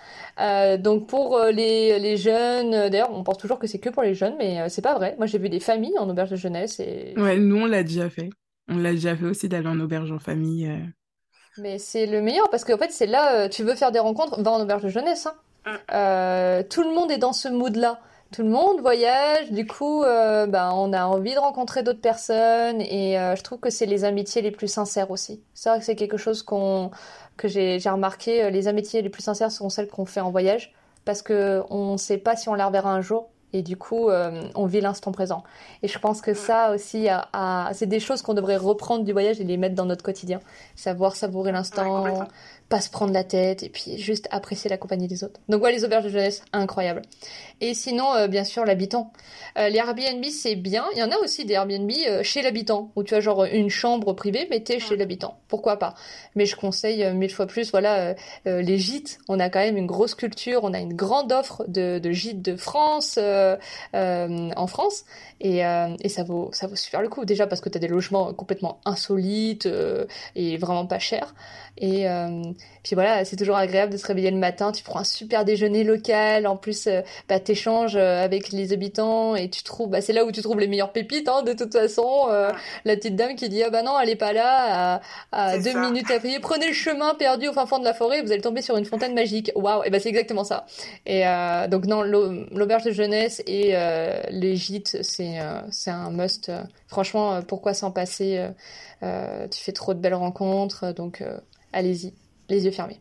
Euh, 0.41 0.77
donc 0.77 1.07
pour 1.07 1.37
euh, 1.37 1.51
les, 1.51 1.99
les 1.99 2.17
jeunes, 2.17 2.75
euh, 2.75 2.89
d'ailleurs, 2.89 3.11
on 3.13 3.23
pense 3.25 3.39
toujours 3.39 3.59
que 3.59 3.67
c'est 3.67 3.79
que 3.79 3.89
pour 3.91 4.03
les 4.03 4.15
jeunes, 4.15 4.35
mais 4.39 4.61
euh, 4.61 4.67
c'est 4.69 4.83
pas 4.83 4.95
vrai. 4.95 5.15
Moi, 5.19 5.27
j'ai 5.27 5.39
vu 5.39 5.49
des 5.49 5.61
familles 5.61 5.97
en 5.99 6.09
auberge 6.09 6.31
de 6.31 6.37
jeunesse 6.37 6.81
et 6.81 7.15
Ouais, 7.17 7.37
nous, 7.39 7.57
on 7.63 7.67
l'a 7.67 7.83
déjà 7.83 8.09
fait. 8.11 8.31
On 8.69 8.79
l'a 8.79 8.93
déjà 8.93 9.17
fait 9.17 9.27
aussi 9.27 9.49
d'aller 9.49 9.69
en 9.69 9.79
auberge 9.81 10.11
en 10.13 10.19
famille. 10.19 10.67
euh. 10.69 10.79
Mais 11.59 11.79
c'est 11.79 12.07
le 12.07 12.21
meilleur 12.21 12.51
parce 12.51 12.65
qu'en 12.65 12.79
fait, 12.79 12.91
c'est 12.91 13.07
là, 13.07 13.35
euh, 13.45 13.49
tu 13.49 13.63
veux 13.63 13.75
faire 13.75 13.93
des 13.93 13.99
rencontres, 14.01 14.41
va 14.43 14.51
en 14.51 14.61
auberge 14.61 14.83
de 14.83 14.89
jeunesse. 14.89 15.27
hein. 15.27 15.79
Euh, 15.93 16.63
tout 16.69 16.83
le 16.83 16.91
monde 16.95 17.11
est 17.11 17.19
dans 17.19 17.33
ce 17.33 17.49
mood-là. 17.49 18.01
Tout 18.33 18.43
le 18.43 18.49
monde 18.49 18.81
voyage, 18.81 19.53
du 19.53 19.65
coup, 19.67 20.03
euh, 20.03 20.47
ben, 20.47 20.73
on 20.75 20.93
a 20.93 21.05
envie 21.07 21.35
de 21.35 21.39
rencontrer 21.39 21.85
d'autres 21.85 22.01
personnes 22.01 22.81
et 22.81 23.17
euh, 23.19 23.37
je 23.37 23.43
trouve 23.43 23.61
que 23.61 23.71
c'est 23.71 23.87
les 23.87 24.05
amitiés 24.05 24.43
les 24.43 24.51
plus 24.51 24.67
sincères 24.67 25.11
aussi. 25.13 25.43
C'est 25.55 25.69
vrai 25.69 25.79
que 25.79 25.85
c'est 25.85 25.95
quelque 25.95 26.17
chose 26.17 26.43
qu'on, 26.43 26.91
que 27.37 27.47
j'ai, 27.47 27.79
j'ai 27.79 27.91
remarqué, 27.91 28.43
euh, 28.45 28.51
les 28.51 28.67
amitiés 28.67 29.03
les 29.03 29.11
plus 29.11 29.23
sincères 29.23 29.53
sont 29.53 29.69
celles 29.69 29.87
qu'on 29.89 30.05
fait 30.07 30.21
en 30.21 30.33
voyage 30.33 30.75
parce 31.05 31.23
que 31.23 31.63
on 31.71 31.93
ne 31.93 31.97
sait 31.97 32.19
pas 32.19 32.35
si 32.35 32.49
on 32.49 32.55
les 32.55 32.65
reverra 32.65 32.93
un 32.93 33.03
jour 33.03 33.31
et 33.55 33.63
du 33.63 33.77
coup, 33.77 34.11
euh, 34.11 34.43
on 34.57 34.67
vit 34.67 34.81
l'instant 34.81 35.13
présent. 35.13 35.45
Et 35.85 35.89
je 35.89 35.97
pense 36.01 36.21
que 36.21 36.35
ça 36.35 36.73
aussi, 36.73 37.07
c'est 37.73 37.87
des 37.87 38.01
choses 38.01 38.21
qu'on 38.21 38.35
devrait 38.35 38.57
reprendre 38.57 39.05
du 39.05 39.13
voyage 39.13 39.41
et 39.41 39.45
les 39.45 39.57
mettre 39.57 39.77
dans 39.77 39.85
notre 39.85 40.03
quotidien. 40.03 40.41
Savoir 40.75 41.15
savourer 41.15 41.53
l'instant, 41.53 42.27
pas 42.69 42.81
se 42.81 42.91
prendre 42.91 43.13
la 43.13 43.23
tête 43.23 43.63
et 43.63 43.69
puis 43.69 43.97
juste 43.97 44.27
apprécier 44.33 44.69
la 44.69 44.77
compagnie 44.77 45.07
des 45.07 45.23
autres. 45.23 45.41
Donc 45.49 45.63
ouais, 45.63 45.71
les 45.71 45.85
auberges 45.85 46.05
de 46.05 46.09
jeunesse, 46.09 46.43
incroyable. 46.53 47.03
Et 47.61 47.75
sinon, 47.75 48.13
euh, 48.15 48.27
bien 48.27 48.43
sûr, 48.43 48.65
l'habitant. 48.65 49.13
Euh, 49.57 49.69
les 49.69 49.79
Airbnb, 49.79 50.25
c'est 50.25 50.57
bien. 50.57 50.85
Il 50.95 50.99
y 50.99 51.03
en 51.05 51.13
a 51.13 51.19
aussi 51.19 51.45
des 51.45 51.55
Airbnb 51.55 51.91
chez 52.23 52.43
l'habitant, 52.43 52.91
où 52.97 53.05
tu 53.05 53.15
as 53.15 53.21
genre 53.21 53.45
une 53.45 53.71
chambre 53.71 54.15
privée, 54.15 54.49
mais 54.51 54.61
t'es 54.61 54.81
chez 54.81 54.97
l'habitant. 54.97 55.39
Pourquoi 55.55 55.79
pas 55.79 55.95
Mais 56.35 56.47
je 56.47 56.57
conseille 56.57 57.05
euh, 57.05 57.15
mille 57.15 57.31
fois 57.31 57.47
plus, 57.47 57.71
voilà, 57.71 57.95
euh, 57.99 58.15
euh, 58.49 58.61
les 58.61 58.77
gîtes. 58.77 59.21
On 59.29 59.39
a 59.39 59.51
quand 59.51 59.61
même 59.61 59.77
une 59.77 59.87
grosse 59.87 60.17
culture, 60.17 60.65
on 60.65 60.75
a 60.75 60.81
une 60.81 60.95
grande 60.95 61.31
offre 61.31 61.65
de, 61.69 62.01
de 62.01 62.11
gîtes 62.11 62.43
de 62.43 62.57
France, 62.57 63.21
en 63.95 64.67
France, 64.67 65.05
et, 65.41 65.59
et 65.59 66.09
ça 66.09 66.25
vaut 66.25 66.51
ça 66.53 66.67
vaut 66.67 66.75
super 66.75 67.03
le 67.03 67.09
coup. 67.09 67.25
Déjà 67.25 67.47
parce 67.47 67.61
que 67.61 67.69
t'as 67.69 67.79
des 67.79 67.87
logements 67.87 68.33
complètement 68.33 68.81
insolites 68.85 69.69
et 70.35 70.57
vraiment 70.57 70.87
pas 70.87 70.99
chers. 70.99 71.35
Et 71.79 72.07
puis 72.83 72.95
voilà, 72.95 73.25
c'est 73.25 73.37
toujours 73.37 73.57
agréable 73.57 73.93
de 73.93 73.97
se 73.97 74.07
réveiller 74.07 74.31
le 74.33 74.39
matin. 74.39 74.73
Tu 74.73 74.83
prends 74.83 75.01
un 75.01 75.05
super 75.05 75.45
déjeuner 75.45 75.85
local. 75.85 76.47
En 76.49 76.57
plus, 76.57 76.89
bah, 77.29 77.39
t'échanges 77.39 77.97
avec 77.97 78.51
les 78.51 78.73
habitants 78.73 79.37
et 79.37 79.49
tu 79.49 79.63
trouves, 79.63 79.91
bah, 79.91 80.01
c'est 80.01 80.13
là 80.13 80.25
où 80.25 80.33
tu 80.33 80.43
trouves 80.43 80.59
les 80.59 80.69
meilleures 80.69 80.93
pépites, 80.93 81.29
hein, 81.29 81.43
de 81.43 81.53
toute 81.53 81.73
façon. 81.73 82.27
Euh, 82.31 82.51
la 82.85 82.97
petite 82.97 83.17
dame 83.17 83.37
qui 83.37 83.49
dit, 83.49 83.63
ah 83.63 83.71
bah 83.71 83.83
non, 83.83 83.99
elle 84.01 84.11
est 84.11 84.17
pas 84.17 84.33
là, 84.33 84.95
à, 84.97 85.01
à 85.33 85.44
Deux 85.59 85.73
ça. 85.73 85.81
minutes 85.91 86.11
à 86.11 86.19
payer. 86.21 86.41
Prenez 86.41 86.67
le 86.69 86.73
chemin 86.73 87.15
perdu 87.15 87.49
au 87.49 87.53
fin 87.53 87.67
fond 87.67 87.79
de 87.79 87.85
la 87.85 87.95
forêt, 87.95 88.23
vous 88.23 88.33
allez 88.33 88.41
tomber 88.41 88.63
sur 88.63 88.77
une 88.77 88.85
fontaine 88.85 89.15
magique. 89.15 89.51
Waouh! 89.55 89.83
Et 89.85 89.91
bah, 89.91 90.01
c'est 90.01 90.09
exactement 90.09 90.45
ça. 90.45 90.67
Et 91.07 91.27
euh, 91.27 91.69
donc, 91.69 91.87
non, 91.87 92.03
l'au- 92.03 92.45
l'auberge 92.53 92.85
de 92.85 92.91
jeunesse 92.93 93.43
et 93.47 93.71
euh, 93.77 94.21
les 94.31 94.57
gîtes, 94.57 95.03
c'est 95.03 95.41
euh, 95.41 95.61
c'est 95.71 95.91
un 95.91 96.11
must. 96.11 96.51
Franchement, 96.89 97.35
euh, 97.35 97.41
pourquoi 97.43 97.75
s'en 97.75 97.91
passer? 97.91 98.49
Tu 99.03 99.61
fais 99.61 99.73
trop 99.73 99.93
de 99.93 99.99
belles 100.01 100.15
rencontres, 100.15 100.93
donc 100.95 101.23
allez-y, 101.75 102.15
les 102.49 102.65
yeux 102.65 102.71
fermés. 102.71 103.01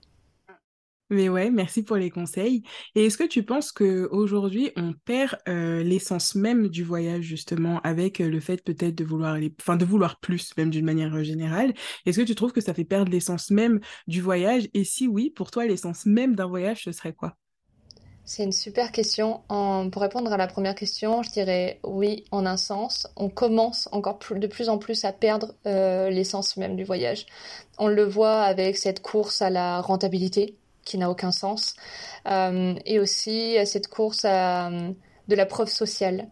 Mais 1.10 1.30
ouais, 1.30 1.52
merci 1.52 1.84
pour 1.84 1.98
les 1.98 2.10
conseils. 2.10 2.64
Et 2.96 3.06
est-ce 3.06 3.18
que 3.18 3.26
tu 3.26 3.44
penses 3.44 3.72
que 3.72 4.08
aujourd'hui 4.12 4.72
on 4.78 4.94
perd 5.06 5.38
euh, 5.48 5.84
l'essence 5.84 6.34
même 6.34 6.70
du 6.70 6.84
voyage 6.84 7.24
justement 7.24 7.82
avec 7.82 8.22
euh, 8.22 8.30
le 8.30 8.40
fait 8.40 8.64
peut-être 8.64 8.96
de 8.96 9.04
vouloir 9.04 9.38
enfin 9.62 9.76
de 9.76 9.86
vouloir 9.86 10.20
plus 10.20 10.56
même 10.58 10.70
d'une 10.70 10.86
manière 10.86 11.14
euh, 11.14 11.24
générale? 11.24 11.74
Est-ce 12.06 12.20
que 12.20 12.26
tu 12.26 12.36
trouves 12.36 12.54
que 12.54 12.62
ça 12.62 12.74
fait 12.74 12.86
perdre 12.86 13.12
l'essence 13.12 13.52
même 13.52 13.80
du 14.08 14.22
voyage? 14.22 14.70
Et 14.74 14.86
si 14.86 15.08
oui, 15.08 15.30
pour 15.30 15.52
toi 15.52 15.66
l'essence 15.66 16.06
même 16.06 16.36
d'un 16.36 16.48
voyage 16.48 16.84
ce 16.84 16.92
serait 16.92 17.14
quoi? 17.14 17.36
C'est 18.26 18.46
une 18.46 18.54
super 18.54 18.94
question. 18.94 19.42
Pour 19.50 20.02
répondre 20.02 20.32
à 20.32 20.38
la 20.38 20.48
première 20.48 20.76
question, 20.76 21.24
je 21.24 21.32
dirais 21.32 21.82
oui, 21.84 22.24
en 22.32 22.46
un 22.46 22.56
sens. 22.56 23.06
On 23.18 23.28
commence 23.28 23.90
encore 23.92 24.18
de 24.32 24.48
plus 24.48 24.70
en 24.70 24.78
plus 24.78 25.04
à 25.04 25.12
perdre 25.12 25.54
l'essence 25.66 26.56
même 26.56 26.78
du 26.78 26.86
voyage. 26.86 27.26
On 27.78 27.90
le 27.90 28.06
voit 28.06 28.44
avec 28.44 28.78
cette 28.78 29.02
course 29.02 29.42
à 29.42 29.50
la 29.50 29.82
rentabilité 29.82 30.56
qui 30.86 30.98
n'a 30.98 31.10
aucun 31.10 31.32
sens, 31.32 31.76
euh, 32.28 32.76
et 32.86 33.00
aussi 33.00 33.58
à 33.58 33.66
cette 33.66 33.88
course 33.88 34.26
à 34.26 34.68
euh, 34.68 34.92
de 35.28 35.36
la 35.36 35.46
preuve 35.46 35.70
sociale. 35.70 36.28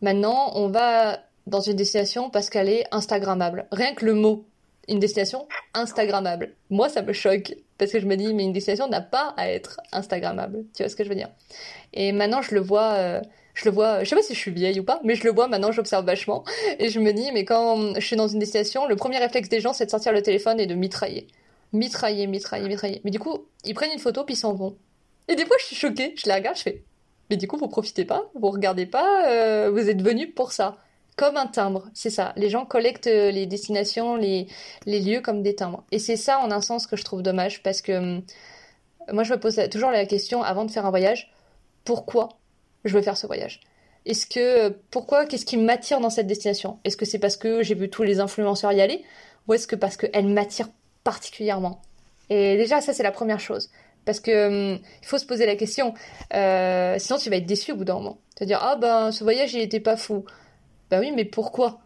Maintenant, 0.00 0.52
on 0.54 0.68
va 0.68 1.20
dans 1.46 1.60
une 1.60 1.76
destination 1.76 2.30
parce 2.30 2.50
qu'elle 2.50 2.68
est 2.68 2.84
Instagrammable. 2.92 3.66
Rien 3.72 3.94
que 3.94 4.04
le 4.04 4.14
mot, 4.14 4.46
une 4.88 5.00
destination 5.00 5.46
Instagrammable. 5.74 6.54
Moi, 6.70 6.88
ça 6.88 7.02
me 7.02 7.12
choque 7.12 7.54
parce 7.78 7.92
que 7.92 8.00
je 8.00 8.06
me 8.06 8.16
dis, 8.16 8.34
mais 8.34 8.44
une 8.44 8.52
destination 8.52 8.88
n'a 8.88 9.00
pas 9.00 9.34
à 9.36 9.50
être 9.50 9.80
Instagrammable. 9.92 10.64
Tu 10.74 10.82
vois 10.82 10.88
ce 10.88 10.96
que 10.96 11.04
je 11.04 11.08
veux 11.08 11.14
dire? 11.14 11.30
Et 11.92 12.12
maintenant, 12.12 12.42
je 12.42 12.54
le 12.54 12.60
vois, 12.60 12.94
euh, 12.94 13.20
je 13.54 13.64
le 13.64 13.70
vois, 13.70 14.02
je 14.04 14.08
sais 14.08 14.16
pas 14.16 14.22
si 14.22 14.34
je 14.34 14.38
suis 14.38 14.50
vieille 14.50 14.80
ou 14.80 14.84
pas, 14.84 15.00
mais 15.04 15.14
je 15.14 15.24
le 15.24 15.30
vois 15.30 15.48
maintenant, 15.48 15.72
j'observe 15.72 16.04
vachement. 16.04 16.44
Et 16.78 16.90
je 16.90 17.00
me 17.00 17.12
dis, 17.12 17.30
mais 17.32 17.44
quand 17.44 17.94
je 17.94 18.04
suis 18.04 18.16
dans 18.16 18.28
une 18.28 18.40
destination, 18.40 18.86
le 18.86 18.96
premier 18.96 19.18
réflexe 19.18 19.48
des 19.48 19.60
gens, 19.60 19.72
c'est 19.72 19.86
de 19.86 19.90
sortir 19.90 20.12
le 20.12 20.22
téléphone 20.22 20.60
et 20.60 20.66
de 20.66 20.74
mitrailler. 20.74 21.28
Mitrailler, 21.72 22.26
mitrailler, 22.26 22.68
mitrailler. 22.68 23.00
Mais 23.04 23.10
du 23.10 23.18
coup, 23.18 23.46
ils 23.64 23.74
prennent 23.74 23.92
une 23.92 23.98
photo 23.98 24.24
puis 24.24 24.34
ils 24.34 24.38
s'en 24.38 24.54
vont. 24.54 24.76
Et 25.28 25.36
des 25.36 25.44
fois, 25.44 25.56
je 25.60 25.66
suis 25.66 25.76
choquée, 25.76 26.14
je 26.16 26.28
la 26.28 26.36
regarde, 26.36 26.56
je 26.56 26.62
fais, 26.62 26.82
mais 27.30 27.36
du 27.36 27.46
coup, 27.46 27.58
vous 27.58 27.68
profitez 27.68 28.04
pas, 28.04 28.30
vous 28.34 28.50
regardez 28.50 28.86
pas, 28.86 29.28
euh, 29.28 29.70
vous 29.70 29.90
êtes 29.90 30.02
venus 30.02 30.34
pour 30.34 30.52
ça. 30.52 30.78
Comme 31.16 31.36
un 31.36 31.46
timbre, 31.46 31.90
c'est 31.94 32.10
ça. 32.10 32.32
Les 32.36 32.48
gens 32.48 32.64
collectent 32.64 33.08
euh, 33.08 33.30
les 33.30 33.46
destinations, 33.46 34.16
les, 34.16 34.46
les 34.86 35.00
lieux 35.00 35.20
comme 35.20 35.42
des 35.42 35.54
timbres. 35.54 35.84
Et 35.90 35.98
c'est 35.98 36.16
ça, 36.16 36.38
en 36.38 36.50
un 36.50 36.60
sens, 36.60 36.86
que 36.86 36.96
je 36.96 37.04
trouve 37.04 37.22
dommage, 37.22 37.62
parce 37.62 37.82
que 37.82 37.92
hum, 37.92 38.22
moi, 39.12 39.24
je 39.24 39.34
me 39.34 39.40
pose 39.40 39.60
toujours 39.70 39.90
la 39.90 40.06
question, 40.06 40.42
avant 40.42 40.64
de 40.64 40.70
faire 40.70 40.86
un 40.86 40.90
voyage, 40.90 41.32
pourquoi 41.84 42.28
je 42.84 42.94
veux 42.94 43.02
faire 43.02 43.16
ce 43.16 43.26
voyage? 43.26 43.60
Est-ce 44.06 44.26
que, 44.26 44.70
pourquoi, 44.90 45.26
qu'est-ce 45.26 45.44
qui 45.44 45.56
m'attire 45.56 46.00
dans 46.00 46.10
cette 46.10 46.26
destination? 46.26 46.78
Est-ce 46.84 46.96
que 46.96 47.04
c'est 47.04 47.18
parce 47.18 47.36
que 47.36 47.62
j'ai 47.62 47.74
vu 47.74 47.90
tous 47.90 48.04
les 48.04 48.20
influenceurs 48.20 48.72
y 48.72 48.80
aller? 48.80 49.04
Ou 49.48 49.54
est-ce 49.54 49.66
que 49.66 49.76
parce 49.76 49.96
qu'elle 49.96 50.28
m'attire 50.28 50.68
particulièrement? 51.08 51.80
Et 52.28 52.58
déjà, 52.58 52.82
ça, 52.82 52.92
c'est 52.92 53.02
la 53.02 53.12
première 53.12 53.40
chose. 53.40 53.70
Parce 54.04 54.20
que 54.20 54.74
hum, 54.74 54.78
il 55.02 55.06
faut 55.06 55.16
se 55.16 55.24
poser 55.24 55.46
la 55.46 55.56
question. 55.56 55.94
Euh, 56.34 56.96
sinon, 56.98 57.18
tu 57.18 57.30
vas 57.30 57.36
être 57.36 57.46
déçu 57.46 57.72
au 57.72 57.76
bout 57.76 57.86
d'un 57.86 57.94
moment. 57.94 58.18
Tu 58.36 58.42
vas 58.42 58.46
dire, 58.46 58.60
ah 58.62 58.76
ben, 58.76 59.10
ce 59.10 59.24
voyage, 59.24 59.54
il 59.54 59.60
était 59.60 59.80
pas 59.80 59.96
fou. 59.96 60.26
Bah 60.90 60.98
oui, 61.00 61.10
mais 61.16 61.24
pourquoi? 61.24 61.80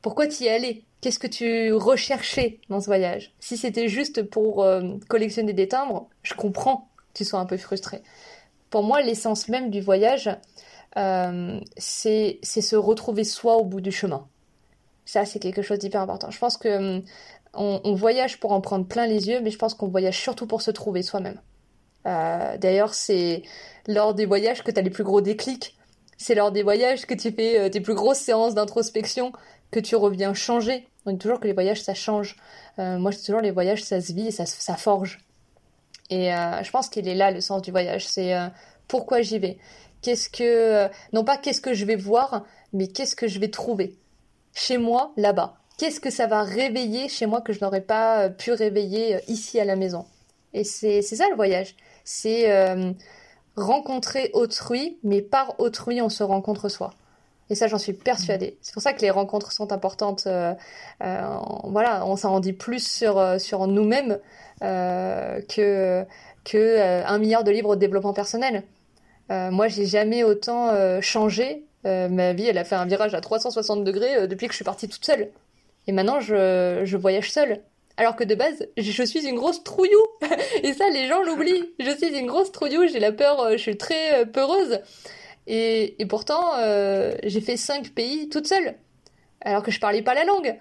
Pourquoi 0.00 0.28
t'y 0.28 0.48
allais? 0.48 0.84
Qu'est-ce 1.00 1.18
que 1.18 1.26
tu 1.26 1.72
recherchais 1.72 2.60
dans 2.68 2.80
ce 2.80 2.86
voyage? 2.86 3.32
Si 3.40 3.56
c'était 3.56 3.88
juste 3.88 4.22
pour 4.22 4.62
euh, 4.62 4.80
collectionner 5.08 5.52
des 5.52 5.66
timbres, 5.66 6.08
je 6.22 6.34
comprends 6.34 6.88
que 6.98 7.18
tu 7.18 7.24
sois 7.24 7.40
un 7.40 7.46
peu 7.46 7.56
frustré. 7.56 8.00
Pour 8.70 8.84
moi, 8.84 9.02
l'essence 9.02 9.48
même 9.48 9.70
du 9.70 9.80
voyage, 9.80 10.30
euh, 10.96 11.60
c'est 11.76 12.38
se 12.44 12.76
retrouver 12.76 13.24
soi 13.24 13.56
au 13.56 13.64
bout 13.64 13.80
du 13.80 13.90
chemin. 13.90 14.28
Ça, 15.04 15.24
c'est 15.24 15.40
quelque 15.40 15.62
chose 15.62 15.80
d'hyper 15.80 16.00
important. 16.00 16.30
Je 16.30 16.38
pense 16.38 16.56
que 16.56 16.68
hum, 16.68 17.02
on, 17.54 17.94
voyage 17.94 18.40
pour 18.40 18.52
en 18.52 18.60
prendre 18.60 18.86
plein 18.86 19.06
les 19.06 19.28
yeux, 19.28 19.40
mais 19.40 19.50
je 19.50 19.58
pense 19.58 19.74
qu'on 19.74 19.88
voyage 19.88 20.18
surtout 20.18 20.46
pour 20.46 20.62
se 20.62 20.70
trouver 20.70 21.02
soi-même. 21.02 21.40
Euh, 22.06 22.56
d'ailleurs, 22.56 22.94
c'est 22.94 23.42
lors 23.86 24.14
des 24.14 24.26
voyages 24.26 24.62
que 24.64 24.70
tu 24.70 24.78
as 24.78 24.82
les 24.82 24.90
plus 24.90 25.04
gros 25.04 25.20
déclics. 25.20 25.76
C'est 26.16 26.34
lors 26.34 26.52
des 26.52 26.62
voyages 26.62 27.06
que 27.06 27.14
tu 27.14 27.30
fais 27.32 27.58
euh, 27.58 27.68
tes 27.68 27.80
plus 27.80 27.94
grosses 27.94 28.18
séances 28.18 28.54
d'introspection, 28.54 29.32
que 29.70 29.80
tu 29.80 29.96
reviens 29.96 30.34
changer. 30.34 30.88
On 31.04 31.12
dit 31.12 31.18
toujours 31.18 31.40
que 31.40 31.46
les 31.46 31.52
voyages, 31.52 31.82
ça 31.82 31.94
change. 31.94 32.36
Euh, 32.78 32.98
moi, 32.98 33.10
je 33.10 33.18
dis 33.18 33.26
toujours, 33.26 33.40
les 33.40 33.50
voyages, 33.50 33.82
ça 33.82 34.00
se 34.00 34.12
vit 34.12 34.28
et 34.28 34.30
ça, 34.30 34.76
forge. 34.76 35.20
Et 36.10 36.30
je 36.30 36.70
pense 36.70 36.90
qu'il 36.90 37.08
est 37.08 37.14
là 37.14 37.30
le 37.30 37.40
sens 37.40 37.62
du 37.62 37.70
voyage. 37.70 38.06
C'est 38.06 38.34
pourquoi 38.86 39.22
j'y 39.22 39.38
vais? 39.38 39.56
Qu'est-ce 40.02 40.28
que, 40.28 40.90
non 41.14 41.24
pas 41.24 41.38
qu'est-ce 41.38 41.62
que 41.62 41.72
je 41.72 41.86
vais 41.86 41.96
voir, 41.96 42.44
mais 42.74 42.86
qu'est-ce 42.86 43.16
que 43.16 43.26
je 43.26 43.38
vais 43.38 43.48
trouver? 43.48 43.96
Chez 44.52 44.76
moi, 44.76 45.12
là-bas. 45.16 45.61
Qu'est-ce 45.82 45.98
que 45.98 46.10
ça 46.10 46.28
va 46.28 46.44
réveiller 46.44 47.08
chez 47.08 47.26
moi 47.26 47.40
que 47.40 47.52
je 47.52 47.58
n'aurais 47.60 47.80
pas 47.80 48.26
euh, 48.26 48.28
pu 48.28 48.52
réveiller 48.52 49.16
euh, 49.16 49.20
ici 49.26 49.58
à 49.58 49.64
la 49.64 49.74
maison. 49.74 50.06
Et 50.54 50.62
c'est 50.62 51.02
ça 51.02 51.28
le 51.28 51.34
voyage. 51.34 51.74
C'est 52.04 52.52
euh, 52.52 52.92
rencontrer 53.56 54.30
autrui, 54.32 54.98
mais 55.02 55.22
par 55.22 55.58
autrui, 55.58 56.00
on 56.00 56.08
se 56.08 56.22
rencontre 56.22 56.68
soi. 56.68 56.90
Et 57.50 57.56
ça, 57.56 57.66
j'en 57.66 57.78
suis 57.78 57.94
persuadée. 57.94 58.56
C'est 58.62 58.72
pour 58.74 58.80
ça 58.80 58.92
que 58.92 59.00
les 59.00 59.10
rencontres 59.10 59.50
sont 59.50 59.72
importantes. 59.72 60.22
euh, 60.28 60.54
euh, 61.02 61.36
on- 61.64 61.72
voilà, 61.72 62.06
on 62.06 62.14
s'en 62.14 62.38
dit 62.38 62.52
plus 62.52 62.86
sur, 62.86 63.40
sur 63.40 63.66
nous-mêmes 63.66 64.20
que, 64.60 66.06
que 66.44 67.04
un 67.04 67.18
milliard 67.18 67.42
de 67.42 67.50
livres 67.50 67.74
de 67.74 67.80
développement 67.80 68.12
personnel. 68.12 68.62
moi, 69.30 69.66
j'ai 69.66 69.86
jamais 69.86 70.22
autant 70.22 70.70
changé. 71.00 71.64
ma 71.84 72.32
vie, 72.34 72.46
elle 72.46 72.58
a 72.58 72.64
fait 72.64 72.76
un 72.76 72.86
virage 72.86 73.14
à 73.14 73.20
360 73.20 73.82
degrés 73.82 74.28
depuis 74.28 74.46
que 74.46 74.52
je 74.52 74.58
suis 74.58 74.64
partie 74.64 74.88
toute 74.88 75.04
seule. 75.04 75.32
Et 75.86 75.92
maintenant, 75.92 76.20
je, 76.20 76.96
voyage 76.96 77.30
seule. 77.30 77.62
Alors 77.96 78.16
que 78.16 78.24
de 78.24 78.34
base, 78.34 78.66
je 78.76 79.02
suis 79.02 79.26
une 79.26 79.36
grosse 79.36 79.62
trouillou. 79.64 80.00
Et 80.62 80.72
ça, 80.72 80.88
les 80.90 81.06
gens 81.08 81.22
l'oublient. 81.22 81.74
Je 81.78 81.90
suis 81.90 82.16
une 82.18 82.26
grosse 82.26 82.52
trouillou, 82.52 82.86
j'ai 82.88 83.00
la 83.00 83.12
peur, 83.12 83.50
je 83.52 83.58
suis 83.58 83.76
très 83.76 84.26
peureuse. 84.26 84.80
Et, 85.46 85.96
pourtant, 86.08 86.52
j'ai 87.22 87.40
fait 87.40 87.56
cinq 87.56 87.90
pays 87.90 88.28
toute 88.28 88.46
seule. 88.46 88.76
Alors 89.40 89.62
que 89.62 89.70
je 89.70 89.80
parlais 89.80 90.02
pas 90.02 90.14
la 90.14 90.24
langue. 90.24 90.58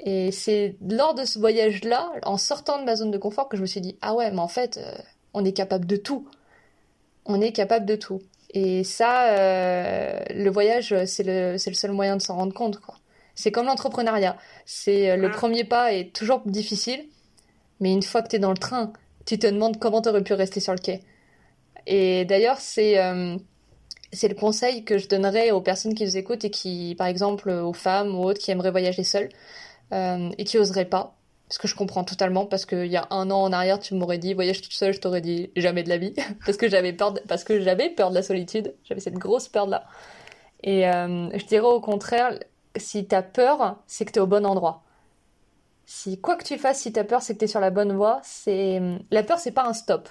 Et 0.00 0.30
c'est 0.30 0.76
lors 0.86 1.14
de 1.14 1.24
ce 1.24 1.38
voyage-là, 1.38 2.12
en 2.24 2.36
sortant 2.36 2.78
de 2.78 2.84
ma 2.84 2.96
zone 2.96 3.10
de 3.10 3.18
confort, 3.18 3.48
que 3.48 3.56
je 3.56 3.62
me 3.62 3.66
suis 3.66 3.80
dit, 3.80 3.96
ah 4.02 4.14
ouais, 4.14 4.30
mais 4.30 4.40
en 4.40 4.48
fait, 4.48 4.76
euh, 4.76 4.94
on 5.32 5.44
est 5.44 5.52
capable 5.52 5.86
de 5.86 5.96
tout. 5.96 6.28
On 7.24 7.40
est 7.40 7.52
capable 7.52 7.86
de 7.86 7.96
tout. 7.96 8.20
Et 8.50 8.84
ça, 8.84 9.32
euh, 9.32 10.20
le 10.30 10.50
voyage, 10.50 10.94
c'est 11.06 11.22
le, 11.22 11.52
le, 11.52 11.58
seul 11.58 11.92
moyen 11.92 12.16
de 12.16 12.22
s'en 12.22 12.36
rendre 12.36 12.52
compte. 12.54 12.78
quoi. 12.78 12.95
C'est 13.36 13.52
comme 13.52 13.66
l'entrepreneuriat. 13.66 14.36
C'est 14.64 15.10
euh, 15.10 15.16
le 15.16 15.30
premier 15.30 15.62
pas 15.62 15.92
est 15.92 16.12
toujours 16.12 16.42
difficile, 16.44 17.04
mais 17.78 17.92
une 17.92 18.02
fois 18.02 18.22
que 18.22 18.28
tu 18.28 18.36
es 18.36 18.38
dans 18.40 18.50
le 18.50 18.56
train, 18.56 18.92
tu 19.26 19.38
te 19.38 19.46
demandes 19.46 19.78
comment 19.78 20.02
tu 20.02 20.08
aurais 20.08 20.24
pu 20.24 20.32
rester 20.32 20.58
sur 20.58 20.72
le 20.72 20.80
quai. 20.80 21.02
Et 21.86 22.24
d'ailleurs, 22.24 22.58
c'est 22.58 22.96
c'est 24.12 24.28
le 24.28 24.34
conseil 24.34 24.84
que 24.84 24.98
je 24.98 25.08
donnerais 25.08 25.50
aux 25.50 25.60
personnes 25.60 25.94
qui 25.94 26.04
nous 26.04 26.16
écoutent 26.16 26.44
et 26.44 26.50
qui, 26.50 26.94
par 26.96 27.06
exemple, 27.06 27.50
aux 27.50 27.72
femmes 27.72 28.14
ou 28.14 28.24
autres 28.24 28.40
qui 28.40 28.50
aimeraient 28.50 28.70
voyager 28.70 29.04
seules 29.04 29.28
euh, 29.92 30.30
et 30.38 30.44
qui 30.44 30.58
oseraient 30.58 30.86
pas. 30.86 31.14
Parce 31.48 31.58
que 31.58 31.68
je 31.68 31.76
comprends 31.76 32.02
totalement, 32.02 32.44
parce 32.44 32.66
qu'il 32.66 32.86
y 32.86 32.96
a 32.96 33.06
un 33.10 33.30
an 33.30 33.42
en 33.42 33.52
arrière, 33.52 33.78
tu 33.78 33.94
m'aurais 33.94 34.18
dit 34.18 34.34
voyage 34.34 34.62
toute 34.62 34.72
seule, 34.72 34.92
je 34.92 35.00
t'aurais 35.00 35.20
dit 35.20 35.50
jamais 35.54 35.84
de 35.84 35.88
la 35.88 35.98
vie, 35.98 36.12
parce 36.44 36.56
que 36.56 36.68
j'avais 36.68 36.92
peur, 36.92 37.12
de... 37.12 37.20
parce 37.20 37.44
que 37.44 37.60
j'avais 37.60 37.90
peur 37.90 38.10
de 38.10 38.16
la 38.16 38.22
solitude, 38.22 38.74
j'avais 38.84 39.00
cette 39.00 39.14
grosse 39.14 39.48
peur 39.48 39.66
là. 39.66 39.84
Et 40.64 40.88
euh, 40.88 41.28
je 41.38 41.44
dirais 41.46 41.66
au 41.66 41.80
contraire, 41.80 42.36
si 42.78 43.06
t'as 43.06 43.22
peur, 43.22 43.76
c'est 43.86 44.04
que 44.04 44.12
t'es 44.12 44.20
au 44.20 44.26
bon 44.26 44.46
endroit. 44.46 44.82
Si 45.86 46.20
quoi 46.20 46.36
que 46.36 46.44
tu 46.44 46.58
fasses, 46.58 46.80
si 46.80 46.92
t'as 46.92 47.04
peur, 47.04 47.22
c'est 47.22 47.34
que 47.34 47.40
t'es 47.40 47.46
sur 47.46 47.60
la 47.60 47.70
bonne 47.70 47.92
voie. 47.92 48.20
C'est 48.24 48.80
la 49.10 49.22
peur, 49.22 49.38
c'est 49.38 49.52
pas 49.52 49.66
un 49.66 49.72
stop. 49.72 50.08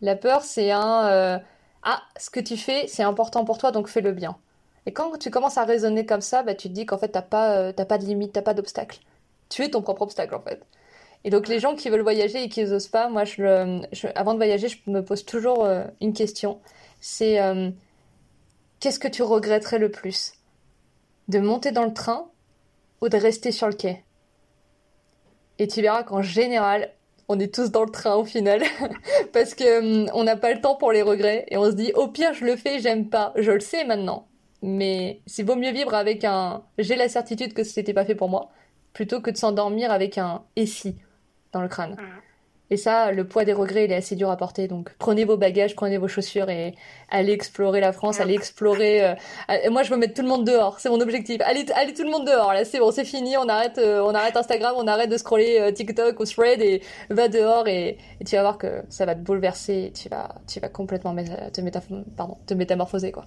La 0.00 0.16
peur, 0.16 0.42
c'est 0.42 0.70
un 0.70 1.06
euh, 1.06 1.38
ah, 1.84 2.02
ce 2.18 2.30
que 2.30 2.40
tu 2.40 2.56
fais, 2.56 2.86
c'est 2.88 3.02
important 3.02 3.44
pour 3.44 3.58
toi, 3.58 3.70
donc 3.70 3.88
fais-le 3.88 4.12
bien. 4.12 4.38
Et 4.86 4.92
quand 4.92 5.18
tu 5.18 5.30
commences 5.30 5.58
à 5.58 5.64
raisonner 5.64 6.06
comme 6.06 6.20
ça, 6.22 6.42
bah, 6.42 6.54
tu 6.54 6.68
te 6.68 6.74
dis 6.74 6.86
qu'en 6.86 6.98
fait, 6.98 7.08
t'as 7.08 7.22
pas, 7.22 7.56
euh, 7.58 7.72
pas 7.72 7.98
de 7.98 8.04
limite, 8.04 8.32
t'as 8.32 8.42
pas 8.42 8.54
d'obstacle. 8.54 9.00
Tu 9.50 9.62
es 9.62 9.70
ton 9.70 9.82
propre 9.82 10.02
obstacle, 10.02 10.34
en 10.34 10.40
fait. 10.40 10.62
Et 11.24 11.30
donc, 11.30 11.48
les 11.48 11.58
gens 11.60 11.74
qui 11.74 11.90
veulent 11.90 12.02
voyager 12.02 12.44
et 12.44 12.48
qui 12.48 12.64
n'osent 12.64 12.88
pas, 12.88 13.08
moi, 13.08 13.24
avant 14.14 14.32
de 14.32 14.38
voyager, 14.38 14.68
je 14.68 14.78
me 14.90 15.02
pose 15.02 15.24
toujours 15.24 15.64
euh, 15.64 15.84
une 16.00 16.12
question. 16.12 16.60
C'est 17.00 17.38
qu'est-ce 18.80 18.98
que 18.98 19.08
tu 19.08 19.22
regretterais 19.22 19.78
le 19.78 19.90
plus? 19.90 20.34
De 21.28 21.38
monter 21.38 21.72
dans 21.72 21.84
le 21.84 21.94
train 21.94 22.30
ou 23.00 23.08
de 23.08 23.16
rester 23.16 23.52
sur 23.52 23.68
le 23.68 23.74
quai. 23.74 24.04
Et 25.58 25.68
tu 25.68 25.80
verras 25.82 26.02
qu'en 26.02 26.22
général, 26.22 26.90
on 27.28 27.38
est 27.38 27.54
tous 27.54 27.70
dans 27.70 27.84
le 27.84 27.90
train 27.90 28.14
au 28.16 28.24
final. 28.24 28.62
Parce 29.32 29.54
que 29.54 30.02
hum, 30.04 30.10
on 30.14 30.24
n'a 30.24 30.36
pas 30.36 30.52
le 30.52 30.60
temps 30.60 30.76
pour 30.76 30.92
les 30.92 31.02
regrets 31.02 31.46
et 31.48 31.56
on 31.56 31.66
se 31.66 31.76
dit 31.76 31.92
au 31.94 32.08
pire 32.08 32.34
je 32.34 32.44
le 32.44 32.56
fais 32.56 32.80
j'aime 32.80 33.08
pas. 33.08 33.32
Je 33.36 33.52
le 33.52 33.60
sais 33.60 33.84
maintenant. 33.84 34.26
Mais 34.62 35.20
c'est 35.26 35.42
vaut 35.42 35.56
mieux 35.56 35.72
vivre 35.72 35.94
avec 35.94 36.24
un 36.24 36.62
j'ai 36.78 36.96
la 36.96 37.08
certitude 37.08 37.54
que 37.54 37.64
c'était 37.64 37.92
pas 37.92 38.04
fait 38.04 38.14
pour 38.14 38.28
moi 38.28 38.50
plutôt 38.92 39.20
que 39.20 39.30
de 39.30 39.36
s'endormir 39.36 39.90
avec 39.90 40.18
un 40.18 40.44
et 40.56 40.66
si 40.66 40.96
dans 41.52 41.60
le 41.60 41.68
crâne 41.68 41.96
et 42.70 42.78
ça, 42.78 43.12
le 43.12 43.26
poids 43.26 43.44
des 43.44 43.52
regrets, 43.52 43.84
il 43.84 43.92
est 43.92 43.96
assez 43.96 44.16
dur 44.16 44.30
à 44.30 44.36
porter. 44.38 44.68
Donc, 44.68 44.90
prenez 44.98 45.24
vos 45.24 45.36
bagages, 45.36 45.74
prenez 45.74 45.98
vos 45.98 46.08
chaussures 46.08 46.48
et 46.48 46.74
allez 47.10 47.32
explorer 47.32 47.80
la 47.80 47.92
France, 47.92 48.20
allez 48.20 48.34
explorer. 48.34 49.04
Euh, 49.04 49.14
moi, 49.70 49.82
je 49.82 49.90
veux 49.90 49.98
mettre 49.98 50.14
tout 50.14 50.22
le 50.22 50.28
monde 50.28 50.46
dehors. 50.46 50.80
C'est 50.80 50.88
mon 50.88 51.00
objectif. 51.00 51.40
Allez, 51.44 51.66
allez 51.74 51.92
tout 51.92 52.04
le 52.04 52.10
monde 52.10 52.26
dehors. 52.26 52.54
Là, 52.54 52.64
c'est 52.64 52.78
bon, 52.78 52.90
c'est 52.90 53.04
fini. 53.04 53.36
On 53.36 53.48
arrête, 53.48 53.76
euh, 53.76 54.00
on 54.02 54.14
arrête 54.14 54.36
Instagram, 54.36 54.74
on 54.78 54.86
arrête 54.86 55.10
de 55.10 55.16
scroller 55.18 55.58
euh, 55.60 55.72
TikTok 55.72 56.18
ou 56.18 56.24
Thread 56.24 56.62
et 56.62 56.80
va 57.10 57.28
dehors 57.28 57.68
et, 57.68 57.98
tu 58.26 58.34
vas 58.36 58.42
voir 58.42 58.56
que 58.56 58.82
ça 58.88 59.04
va 59.04 59.14
te 59.14 59.20
bouleverser. 59.20 59.92
Tu 59.94 60.08
vas, 60.08 60.34
tu 60.48 60.58
vas 60.58 60.70
complètement 60.70 61.14
te, 61.14 61.60
pardon, 62.16 62.38
te 62.46 62.54
métamorphoser, 62.54 63.12
quoi. 63.12 63.26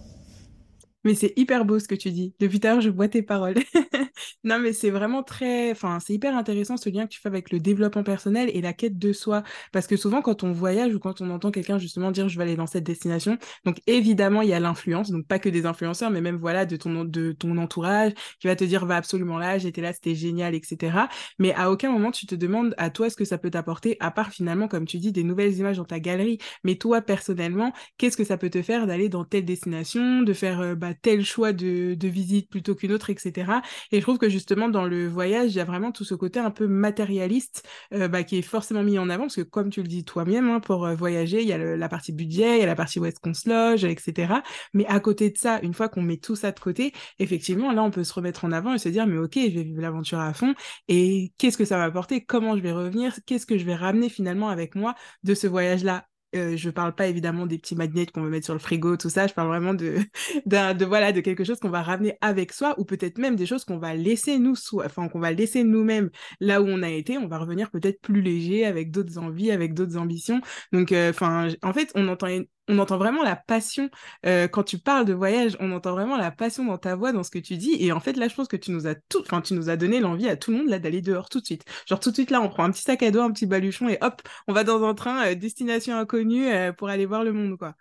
Mais 1.04 1.16
c'est 1.16 1.34
hyper 1.38 1.64
beau 1.64 1.80
ce 1.80 1.88
que 1.88 1.96
tu 1.96 2.12
dis. 2.12 2.34
Depuis 2.40 2.60
tout 2.60 2.68
à 2.68 2.72
l'heure, 2.72 2.82
je 2.82 2.90
vois 2.90 3.08
tes 3.08 3.22
paroles. 3.22 3.56
non, 4.44 4.60
mais 4.60 4.74
c'est 4.74 4.90
vraiment 4.90 5.24
très. 5.24 5.72
Enfin, 5.72 6.00
c'est 6.00 6.14
hyper 6.14 6.36
intéressant 6.36 6.76
ce 6.78 6.90
lien 6.90 7.06
que 7.06 7.12
tu 7.12 7.20
fais 7.20 7.30
avec 7.30 7.52
le 7.52 7.60
développement 7.60 8.04
personnel 8.04 8.50
et 8.54 8.62
la 8.62 8.74
quête 8.74 8.98
de 8.98 9.14
soi. 9.14 9.44
Parce 9.72 9.88
que 9.88 9.96
souvent, 9.96 10.22
quand 10.22 10.44
on 10.44 10.52
voyage 10.52 10.94
ou 10.96 11.00
quand 11.00 11.22
on 11.22 11.30
entend 11.30 11.52
quelqu'un 11.52 11.78
justement 11.78 12.12
dire 12.12 12.28
je 12.30 12.38
vais 12.38 12.44
aller 12.44 12.56
dans 12.56 12.68
cette 12.68 12.84
destination, 12.84 13.38
donc 13.64 13.78
évidemment, 13.88 14.42
il 14.42 14.50
y 14.50 14.54
a 14.54 14.60
l'influence, 14.60 15.12
donc 15.12 15.28
pas 15.28 15.40
que 15.40 15.50
des 15.50 15.66
influenceurs, 15.66 16.10
mais 16.10 16.22
même 16.22 16.38
voilà, 16.38 16.66
de 16.66 16.76
ton, 16.76 17.06
de 17.06 17.32
ton 17.32 17.58
entourage 17.58 18.14
qui 18.40 18.48
va 18.48 18.56
te 18.56 18.64
dire 18.64 18.86
va 18.86 18.96
absolument 18.98 19.38
là, 19.38 19.58
j'étais 19.58 19.82
là, 19.82 19.94
c'était 19.94 20.16
génial, 20.16 20.56
etc. 20.56 20.98
Mais 21.40 21.54
à 21.54 21.72
aucun 21.72 21.92
moment, 21.92 22.12
tu 22.12 22.26
te 22.26 22.36
demandes 22.36 22.74
à 22.78 22.90
toi 22.90 23.10
ce 23.10 23.16
que 23.16 23.26
ça 23.26 23.38
peut 23.38 23.50
t'apporter, 23.52 23.98
à 24.00 24.12
part 24.12 24.32
finalement, 24.32 24.68
comme 24.68 24.86
tu 24.86 24.98
dis, 24.98 25.12
des 25.12 25.24
nouvelles 25.24 25.58
images 25.58 25.78
dans 25.78 25.86
ta 25.86 26.00
galerie. 26.00 26.38
Mais 26.64 26.76
toi, 26.76 27.02
personnellement, 27.02 27.74
qu'est-ce 27.98 28.18
que 28.18 28.24
ça 28.24 28.38
peut 28.38 28.50
te 28.50 28.62
faire 28.62 28.88
d'aller 28.88 29.10
dans 29.10 29.24
telle 29.26 29.46
destination, 29.46 30.22
de 30.22 30.34
faire. 30.34 30.62
Euh, 30.62 30.76
bah, 30.76 30.87
tel 30.94 31.26
choix 31.26 31.54
de, 31.54 31.94
de 31.96 32.08
visite 32.08 32.50
plutôt 32.50 32.76
qu'une 32.76 32.92
autre, 32.92 33.10
etc. 33.10 33.62
Et 33.92 33.98
je 33.98 34.02
trouve 34.02 34.18
que 34.18 34.30
justement 34.30 34.70
dans 34.70 34.86
le 34.86 35.08
voyage, 35.08 35.52
il 35.54 35.58
y 35.58 35.60
a 35.60 35.66
vraiment 35.66 35.92
tout 35.92 36.04
ce 36.04 36.16
côté 36.16 36.40
un 36.40 36.52
peu 36.52 36.68
matérialiste 36.68 37.68
euh, 37.94 38.08
bah, 38.08 38.24
qui 38.24 38.38
est 38.38 38.42
forcément 38.42 38.84
mis 38.84 39.00
en 39.00 39.10
avant, 39.10 39.24
parce 39.24 39.36
que 39.36 39.42
comme 39.42 39.70
tu 39.70 39.82
le 39.82 39.88
dis 39.88 40.04
toi-même, 40.06 40.50
hein, 40.50 40.60
pour 40.60 40.86
euh, 40.86 40.96
voyager, 40.96 41.42
il 41.42 41.48
y 41.48 41.54
a 41.54 41.58
la 41.58 41.90
partie 41.90 42.12
budget, 42.14 42.58
il 42.58 42.60
y 42.60 42.64
a 42.64 42.66
la 42.66 42.76
partie 42.76 43.00
où 43.00 43.06
est-ce 43.06 43.20
qu'on 43.20 43.34
se 43.34 43.50
loge, 43.50 43.84
etc. 43.84 44.42
Mais 44.74 44.86
à 44.88 45.00
côté 45.00 45.30
de 45.30 45.38
ça, 45.38 45.60
une 45.62 45.74
fois 45.74 45.90
qu'on 45.90 46.02
met 46.02 46.18
tout 46.18 46.36
ça 46.36 46.52
de 46.52 46.60
côté, 46.60 46.94
effectivement, 47.20 47.72
là, 47.72 47.84
on 47.84 47.92
peut 47.92 48.04
se 48.04 48.14
remettre 48.14 48.46
en 48.46 48.52
avant 48.52 48.74
et 48.74 48.78
se 48.78 48.90
dire, 48.90 49.08
mais 49.08 49.18
ok, 49.18 49.34
je 49.36 49.40
vais 49.56 49.64
vivre 49.64 49.82
l'aventure 49.82 50.20
à 50.20 50.34
fond, 50.34 50.54
et 50.88 51.32
qu'est-ce 51.38 51.58
que 51.58 51.66
ça 51.66 51.78
va 51.78 51.84
apporter, 51.86 52.24
comment 52.24 52.56
je 52.56 52.62
vais 52.62 52.72
revenir, 52.72 53.14
qu'est-ce 53.26 53.46
que 53.46 53.58
je 53.58 53.66
vais 53.66 53.76
ramener 53.76 54.10
finalement 54.10 54.50
avec 54.50 54.76
moi 54.76 54.96
de 55.24 55.34
ce 55.34 55.48
voyage-là? 55.48 56.06
Euh, 56.36 56.58
je 56.58 56.70
parle 56.70 56.94
pas 56.94 57.08
évidemment 57.08 57.46
des 57.46 57.58
petits 57.58 57.76
magnets 57.76 58.06
qu'on 58.06 58.22
va 58.22 58.30
mettre 58.30 58.46
sur 58.46 58.54
le 58.54 58.60
frigo, 58.60 58.98
tout 58.98 59.10
ça. 59.10 59.28
Je 59.28 59.34
parle 59.34 59.48
vraiment 59.48 59.74
de, 59.74 59.98
de, 60.46 60.86
voilà, 60.86 61.12
de 61.12 61.22
quelque 61.22 61.44
chose 61.44 61.60
qu'on 61.60 61.70
va 61.70 61.82
ramener 61.82 62.18
avec 62.22 62.52
soi 62.54 62.76
ou 62.80 62.86
peut-être 62.86 63.18
même 63.18 63.36
des 63.36 63.46
choses 63.46 63.64
qu'on 63.66 63.78
va 63.78 63.94
laisser 63.96 64.38
nous, 64.40 64.56
enfin, 64.84 65.08
qu'on 65.10 65.20
va 65.20 65.32
laisser 65.32 65.64
nous-mêmes 65.64 66.10
là 66.40 66.62
où 66.62 66.66
on 66.68 66.84
a 66.84 66.90
été. 66.90 67.18
On 67.18 67.28
va 67.28 67.38
revenir 67.38 67.72
peut-être 67.72 68.02
plus 68.02 68.22
léger 68.22 68.66
avec 68.66 68.92
d'autres 68.92 69.18
envies, 69.18 69.52
avec 69.52 69.74
d'autres 69.74 69.98
ambitions. 69.98 70.42
Donc, 70.74 70.92
euh, 70.92 71.12
enfin, 71.12 71.50
en 71.64 71.74
fait, 71.74 71.92
on 71.96 72.08
entend 72.08 72.28
on 72.68 72.80
entend 72.80 72.98
vraiment 72.98 73.24
la 73.24 73.36
passion 73.36 73.90
euh, 74.26 74.48
quand 74.48 74.64
tu 74.64 74.78
parles 74.78 75.06
de 75.06 75.14
voyage, 75.14 75.58
on 75.60 75.72
entend 75.72 75.92
vraiment 75.92 76.18
la 76.18 76.32
passion 76.32 76.66
dans 76.66 76.78
ta 76.78 76.96
voix, 76.96 77.12
dans 77.12 77.24
ce 77.24 77.32
que 77.32 77.40
tu 77.40 77.58
dis. 77.58 77.78
Et 77.80 77.92
en 77.92 78.00
fait, 78.00 78.18
là, 78.18 78.28
je 78.28 78.36
pense 78.36 78.48
que 78.48 78.58
tu 78.58 78.72
nous 78.72 78.88
as 78.88 78.96
tout, 78.96 79.24
tu 79.44 79.54
nous 79.54 79.70
as 79.70 79.78
donné 79.78 80.00
l'envie 80.00 80.30
à 80.30 80.36
tout 80.36 80.52
le 80.52 80.58
monde 80.58 80.70
là 80.70 80.80
d'aller 80.80 81.02
dehors 81.02 81.30
tout 81.30 81.40
de 81.40 81.46
suite. 81.46 81.64
Genre 81.88 82.00
tout 82.00 82.10
de 82.10 82.16
suite 82.16 82.32
là, 82.32 82.42
on 82.42 82.50
prend 82.50 82.64
un 82.64 82.72
petit 82.72 82.82
sac 82.82 83.04
à 83.04 83.12
dos, 83.12 83.22
un 83.22 83.32
petit 83.32 83.46
baluchon 83.46 83.88
et 83.90 83.98
hop, 84.02 84.22
on 84.48 84.54
va 84.54 84.64
dans 84.64 84.84
un 84.84 84.94
train 84.94 85.28
euh, 85.28 85.36
destination 85.36 85.96
inconnue 85.96 86.48
euh, 86.48 86.72
pour 86.74 86.90
aller 86.90 87.06
voir 87.06 87.24
le 87.24 87.34
monde, 87.34 87.58
quoi. 87.58 87.76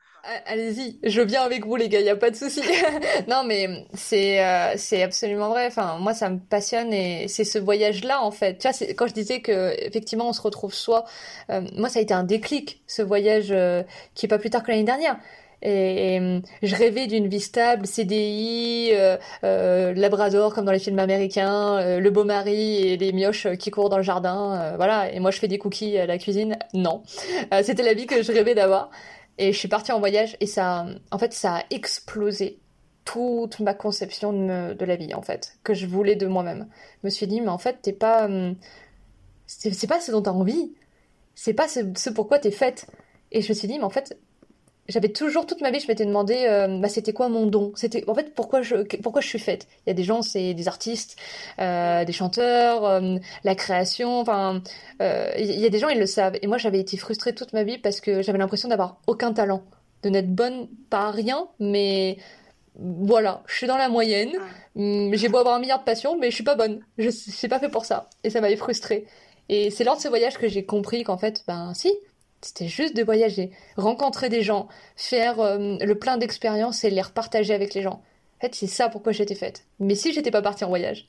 Allez-y, 0.47 0.99
je 1.05 1.21
viens 1.21 1.43
avec 1.43 1.65
vous 1.65 1.77
les 1.77 1.89
gars, 1.89 2.01
y 2.01 2.09
a 2.09 2.17
pas 2.17 2.31
de 2.31 2.35
souci. 2.35 2.61
non 3.29 3.45
mais 3.45 3.87
c'est 3.95 4.75
c'est 4.77 5.05
absolument 5.05 5.51
vrai. 5.51 5.71
Moi 6.01 6.15
ça 6.15 6.31
me 6.31 6.41
passionne 6.41 6.93
et 6.93 7.29
c'est 7.29 7.45
ce 7.45 7.61
voyage 7.61 8.03
là 8.03 8.21
en 8.21 8.33
fait. 8.33 8.59
Tu 8.59 8.67
vois, 8.67 8.95
quand 8.97 9.07
je 9.07 9.15
disais 9.15 9.41
que 9.41 9.73
effectivement 9.87 10.29
on 10.29 10.33
se 10.33 10.41
retrouve 10.41 10.75
soi, 10.75 11.05
moi 11.77 11.89
ça 11.89 12.01
a 12.01 12.03
été 12.03 12.13
un 12.13 12.25
déclic 12.25 12.83
ce 12.89 13.03
voyage 13.03 13.55
qui 14.17 14.27
est 14.27 14.29
pas 14.29 14.41
plus 14.41 14.51
tard 14.51 14.65
que 14.65 14.73
l'année 14.77 14.87
dernière. 14.87 15.19
Et, 15.63 16.43
je 16.63 16.77
rêvais 16.77 17.07
d'une 17.07 17.29
vie 17.29 17.41
stable, 17.41 17.87
CDI, 17.87 18.91
euh, 18.93 19.17
euh, 19.43 19.95
Labrador 19.95 20.55
comme 20.55 20.65
dans 20.65 20.73
les 20.73 20.79
films 20.79 20.99
américains, 20.99 21.79
euh, 21.79 22.01
le 22.01 22.11
beau 22.11 22.25
mari 22.25 22.77
et 22.77 22.97
les 22.97 23.13
mioches 23.13 23.49
qui 23.59 23.71
courent 23.71 23.89
dans 23.89 23.97
le 23.97 24.03
jardin, 24.03 24.75
voilà. 24.77 25.13
Et 25.13 25.21
moi 25.21 25.31
je 25.31 25.39
fais 25.39 25.49
des 25.49 25.59
cookies 25.59 25.99
à 25.99 26.07
la 26.07 26.19
cuisine. 26.19 26.57
Non, 26.75 27.03
c'était 27.63 27.83
la 27.83 27.95
vie 27.95 28.07
que 28.07 28.23
je 28.23 28.33
rêvais 28.33 28.55
d'avoir. 28.55 28.91
Et 29.39 29.53
je 29.53 29.59
suis 29.59 29.69
partie 29.69 29.93
en 29.93 29.99
voyage 29.99 30.37
et 30.41 30.47
ça, 30.47 30.87
en 31.11 31.19
fait, 31.19 31.35
ça 31.35 31.57
a 31.57 31.63
explosé 31.71 32.59
toute 33.05 33.61
ma 33.61 33.75
conception 33.75 34.33
de, 34.33 34.75
de 34.75 34.85
la 34.85 34.97
vie 34.97 35.15
en 35.15 35.23
fait 35.23 35.59
que 35.63 35.75
je 35.75 35.87
voulais 35.87 36.17
de 36.17 36.27
moi-même. 36.27 36.69
Je 37.03 37.07
me 37.07 37.11
suis 37.11 37.27
dit 37.27 37.41
mais 37.41 37.49
en 37.49 37.59
fait 37.59 37.79
t'es 37.83 37.93
pas, 37.93 38.25
hum, 38.27 38.57
c'est 39.47 39.87
pas 39.87 40.01
ce 40.01 40.11
dont 40.11 40.23
t'as 40.23 40.33
envie, 40.33 40.75
c'est 41.35 41.55
pas 41.55 41.69
ce, 41.69 41.81
ce 41.97 42.11
pourquoi 42.11 42.39
t'es 42.39 42.51
faite. 42.51 42.87
Et 43.31 43.43
je 43.43 43.49
me 43.51 43.55
suis 43.55 43.69
dit 43.69 43.79
mais 43.79 43.85
en 43.85 43.91
fait 43.91 44.19
j'avais 44.89 45.09
toujours 45.09 45.47
toute 45.47 45.61
ma 45.61 45.71
vie 45.71 45.81
je 45.81 45.89
m'étais 45.89 46.05
demandé 46.07 46.47
euh, 46.49 46.79
bah, 46.79 46.89
c'était 46.89 47.13
quoi 47.13 47.29
mon 47.29 47.47
don? 47.47 47.73
C'était 47.75 48.09
en 48.09 48.15
fait 48.15 48.35
pourquoi 48.35 48.63
je 48.63 48.77
pourquoi 48.99 49.21
je 49.21 49.29
suis 49.29 49.39
faite? 49.39 49.67
Il 49.87 49.91
y 49.91 49.93
a 49.93 49.95
des 49.95 50.05
gens 50.05 50.23
c'est 50.23 50.55
des 50.55 50.69
artistes 50.69 51.17
euh, 51.59 52.05
des 52.05 52.13
chanteurs 52.13 52.85
euh, 52.85 53.17
la 53.45 53.55
création 53.55 54.21
enfin 54.21 54.63
il 55.01 55.61
y 55.61 55.67
a 55.67 55.69
des 55.69 55.79
gens 55.79 55.89
ils 55.89 55.99
le 55.99 56.07
savent. 56.07 56.37
Et 56.43 56.47
moi 56.47 56.59
j'avais 56.59 56.81
été 56.81 56.97
frustrée 56.97 57.35
toute 57.35 57.53
ma 57.53 57.65
vie 57.65 57.79
parce 57.79 58.01
que 58.01 58.23
j'avais 58.23 58.39
l'impression 58.39 58.69
d'avoir 58.69 59.01
aucun 59.07 59.33
talent 59.33 59.63
de 60.03 60.11
n'être 60.11 60.35
bonne 60.35 60.69
pas 60.91 61.11
rien 61.11 61.49
mais 61.59 62.19
voilà 62.77 63.43
je 63.47 63.57
suis 63.57 63.67
dans 63.67 63.79
la 63.79 63.89
moyenne. 63.89 64.33
Hum, 64.77 65.15
j'ai 65.15 65.29
beau 65.29 65.39
avoir 65.39 65.57
un 65.57 65.61
milliard 65.61 65.81
de 65.81 65.85
passions 65.85 66.17
mais 66.19 66.31
je 66.31 66.35
suis 66.35 66.45
pas 66.45 66.55
bonne. 66.55 66.81
Je 66.99 67.11
suis 67.11 67.49
pas 67.49 67.59
fait 67.59 67.71
pour 67.71 67.85
ça. 67.85 68.09
Et 68.25 68.31
ça 68.31 68.41
m'avait 68.41 68.57
frustrée. 68.57 69.07
Et 69.49 69.71
c'est 69.71 69.85
lors 69.85 69.97
de 69.97 70.01
ce 70.01 70.09
voyage 70.09 70.39
que 70.39 70.49
j'ai 70.49 70.65
compris 70.65 71.05
qu'en 71.05 71.19
fait 71.19 71.45
ben 71.47 71.73
si 71.75 71.93
C'était 72.41 72.69
juste 72.69 72.97
de 72.97 73.03
voyager, 73.03 73.51
rencontrer 73.77 74.29
des 74.29 74.43
gens, 74.43 74.69
faire 74.95 75.41
euh, 75.41 75.77
le 75.81 75.95
plein 75.95 76.17
d'expériences 76.19 76.85
et 76.85 76.91
les 76.91 77.03
repartager 77.03 77.55
avec 77.55 77.75
les 77.75 77.83
gens. 77.83 78.03
En 78.39 78.41
fait, 78.41 78.55
c'est 78.55 78.67
ça 78.67 78.89
pourquoi 78.89 79.13
j'étais 79.13 79.35
faite. 79.35 79.65
Mais 79.81 79.95
si 79.95 80.13
j'étais 80.13 80.31
pas 80.31 80.43
partie 80.43 80.65
en 80.65 80.69
voyage, 80.69 81.09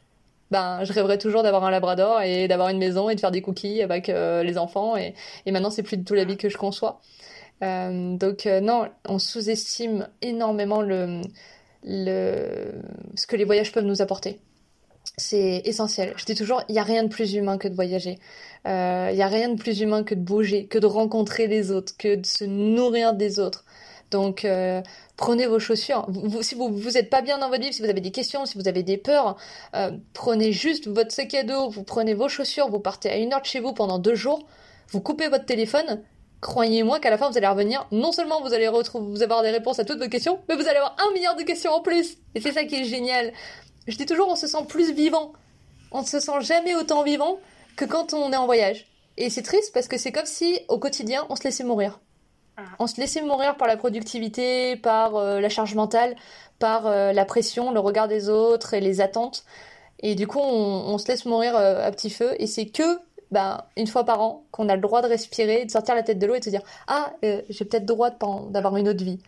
ben, 0.49 0.83
je 0.83 0.93
rêverais 0.93 1.17
toujours 1.17 1.43
d'avoir 1.43 1.65
un 1.65 1.71
labrador 1.71 2.21
et 2.21 2.47
d'avoir 2.47 2.69
une 2.69 2.77
maison 2.77 3.09
et 3.09 3.15
de 3.15 3.19
faire 3.19 3.31
des 3.31 3.41
cookies 3.41 3.81
avec 3.81 4.07
euh, 4.09 4.43
les 4.43 4.57
enfants. 4.57 4.95
Et, 4.95 5.13
maintenant, 5.45 5.69
c'est 5.69 5.83
plus 5.83 5.97
du 5.97 6.05
tout 6.05 6.13
la 6.13 6.23
vie 6.23 6.37
que 6.37 6.49
je 6.49 6.57
conçois. 6.57 7.01
Euh, 7.63 8.15
donc, 8.15 8.45
non, 8.45 8.87
on 9.07 9.19
sous-estime 9.19 10.07
énormément 10.21 10.81
le, 10.81 11.21
le, 11.83 12.81
ce 13.15 13.27
que 13.27 13.35
les 13.35 13.43
voyages 13.43 13.73
peuvent 13.73 13.85
nous 13.85 14.01
apporter. 14.01 14.39
C'est 15.19 15.63
essentiel. 15.65 16.13
Je 16.15 16.25
dis 16.25 16.35
toujours, 16.35 16.61
il 16.69 16.73
n'y 16.73 16.79
a 16.79 16.83
rien 16.83 17.01
de 17.01 17.07
plus 17.07 17.33
humain 17.33 17.57
que 17.57 17.67
de 17.67 17.73
voyager. 17.73 18.19
Il 18.65 18.69
euh, 18.69 19.11
n'y 19.13 19.23
a 19.23 19.27
rien 19.27 19.49
de 19.49 19.59
plus 19.59 19.81
humain 19.81 20.03
que 20.03 20.13
de 20.13 20.19
bouger, 20.19 20.67
que 20.67 20.77
de 20.77 20.85
rencontrer 20.85 21.47
les 21.47 21.71
autres, 21.71 21.97
que 21.97 22.17
de 22.17 22.25
se 22.25 22.45
nourrir 22.45 23.15
des 23.15 23.39
autres. 23.39 23.65
Donc, 24.11 24.45
euh, 24.45 24.79
prenez 25.15 25.47
vos 25.47 25.57
chaussures. 25.57 26.05
Si 26.41 26.53
vous 26.53 26.69
vous 26.69 26.91
pas 27.09 27.23
bien 27.23 27.39
dans 27.39 27.49
votre 27.49 27.63
vie, 27.63 27.73
si 27.73 27.81
vous 27.81 27.89
avez 27.89 27.99
des 27.99 28.11
questions, 28.11 28.45
si 28.45 28.59
vous 28.59 28.67
avez 28.67 28.83
des 28.83 28.97
peurs, 28.97 29.37
euh, 29.75 29.89
prenez 30.13 30.51
juste 30.51 30.87
votre 30.87 31.11
sac 31.11 31.33
à 31.33 31.43
dos, 31.43 31.67
vous 31.67 31.83
prenez 31.83 32.13
vos 32.13 32.29
chaussures, 32.29 32.69
vous 32.69 32.79
partez 32.79 33.09
à 33.09 33.17
une 33.17 33.33
heure 33.33 33.41
de 33.41 33.47
chez 33.47 33.59
vous 33.59 33.73
pendant 33.73 33.97
deux 33.97 34.15
jours, 34.15 34.45
vous 34.89 35.01
coupez 35.01 35.29
votre 35.29 35.45
téléphone. 35.45 36.03
Croyez-moi 36.41 36.99
qu'à 36.99 37.09
la 37.09 37.17
fin 37.17 37.27
vous 37.31 37.37
allez 37.39 37.47
revenir. 37.47 37.87
Non 37.91 38.11
seulement 38.11 38.39
vous 38.43 38.53
allez 38.53 38.69
vous 38.69 39.23
avoir 39.23 39.41
des 39.41 39.49
réponses 39.49 39.79
à 39.79 39.83
toutes 39.83 39.99
vos 39.99 40.09
questions, 40.09 40.39
mais 40.47 40.55
vous 40.55 40.67
allez 40.67 40.77
avoir 40.77 40.95
un 40.99 41.11
milliard 41.13 41.35
de 41.35 41.41
questions 41.41 41.71
en 41.71 41.81
plus. 41.81 42.17
Et 42.35 42.39
c'est 42.39 42.51
ça 42.51 42.63
qui 42.65 42.75
est 42.75 42.83
génial. 42.83 43.33
Je 43.87 43.95
dis 43.95 44.05
toujours, 44.05 44.27
on 44.27 44.35
se 44.35 44.47
sent 44.47 44.65
plus 44.67 44.91
vivant. 44.91 45.33
On 45.91 46.01
ne 46.01 46.05
se 46.05 46.19
sent 46.19 46.41
jamais 46.41 46.75
autant 46.75 47.03
vivant 47.03 47.39
que 47.77 47.85
quand 47.85 48.13
on 48.13 48.31
est 48.31 48.37
en 48.37 48.45
voyage. 48.45 48.85
Et 49.15 49.29
c'est 49.29 49.41
triste 49.41 49.73
parce 49.73 49.87
que 49.87 49.97
c'est 49.97 50.11
comme 50.11 50.25
si 50.25 50.59
au 50.67 50.77
quotidien 50.77 51.25
on 51.29 51.35
se 51.35 51.43
laissait 51.43 51.63
mourir. 51.63 51.99
Ah. 52.57 52.63
On 52.79 52.87
se 52.87 52.99
laissait 52.99 53.21
mourir 53.21 53.55
par 53.55 53.67
la 53.67 53.77
productivité, 53.77 54.75
par 54.75 55.15
euh, 55.15 55.39
la 55.39 55.49
charge 55.49 55.73
mentale, 55.75 56.15
par 56.59 56.85
euh, 56.87 57.13
la 57.13 57.23
pression, 57.23 57.71
le 57.71 57.79
regard 57.79 58.07
des 58.07 58.29
autres 58.29 58.73
et 58.73 58.81
les 58.81 58.99
attentes. 58.99 59.45
Et 59.99 60.15
du 60.15 60.27
coup, 60.27 60.39
on, 60.39 60.97
se 60.99 61.07
laisse 61.07 61.25
mourir 61.25 61.55
euh, 61.55 61.85
à 61.85 61.89
petit 61.91 62.09
feu. 62.09 62.35
Et 62.39 62.45
c'est 62.45 62.67
que, 62.67 62.99
ben, 63.31 63.63
une 63.77 63.87
fois 63.87 64.03
par 64.03 64.21
an, 64.21 64.43
qu'on 64.51 64.69
a 64.69 64.75
le 64.75 64.81
droit 64.81 65.01
de 65.01 65.07
respirer, 65.07 65.65
de 65.65 65.71
sortir 65.71 65.95
la 65.95 66.03
tête 66.03 66.19
de 66.19 66.27
l'eau 66.27 66.35
et 66.35 66.39
de 66.39 66.45
se 66.45 66.49
dire 66.49 66.61
Ah, 66.87 67.13
j'ai 67.23 67.65
peut-être 67.65 67.83
le 67.83 67.87
droit 67.87 68.11
d'avoir 68.49 68.77
une 68.77 68.89
autre 68.89 69.03
vie. 69.03 69.19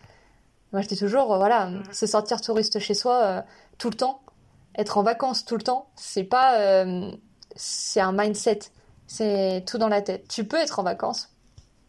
Moi, 0.72 0.82
je 0.82 0.88
dis 0.88 0.96
toujours, 0.96 1.36
voilà, 1.36 1.70
se 1.90 2.06
sortir 2.06 2.40
touriste 2.40 2.78
chez 2.78 2.94
soi 2.94 3.44
tout 3.78 3.90
le 3.90 3.96
temps, 3.96 4.20
être 4.80 4.98
en 4.98 5.02
vacances 5.02 5.44
tout 5.44 5.56
le 5.56 5.62
temps, 5.62 5.90
c'est 5.96 6.24
pas. 6.24 6.84
c'est 7.54 8.00
un 8.00 8.12
mindset. 8.12 8.60
C'est 9.06 9.64
tout 9.66 9.78
dans 9.78 9.88
la 9.88 10.02
tête. 10.02 10.28
Tu 10.28 10.44
peux 10.44 10.56
être 10.56 10.78
en 10.78 10.82
vacances 10.84 11.30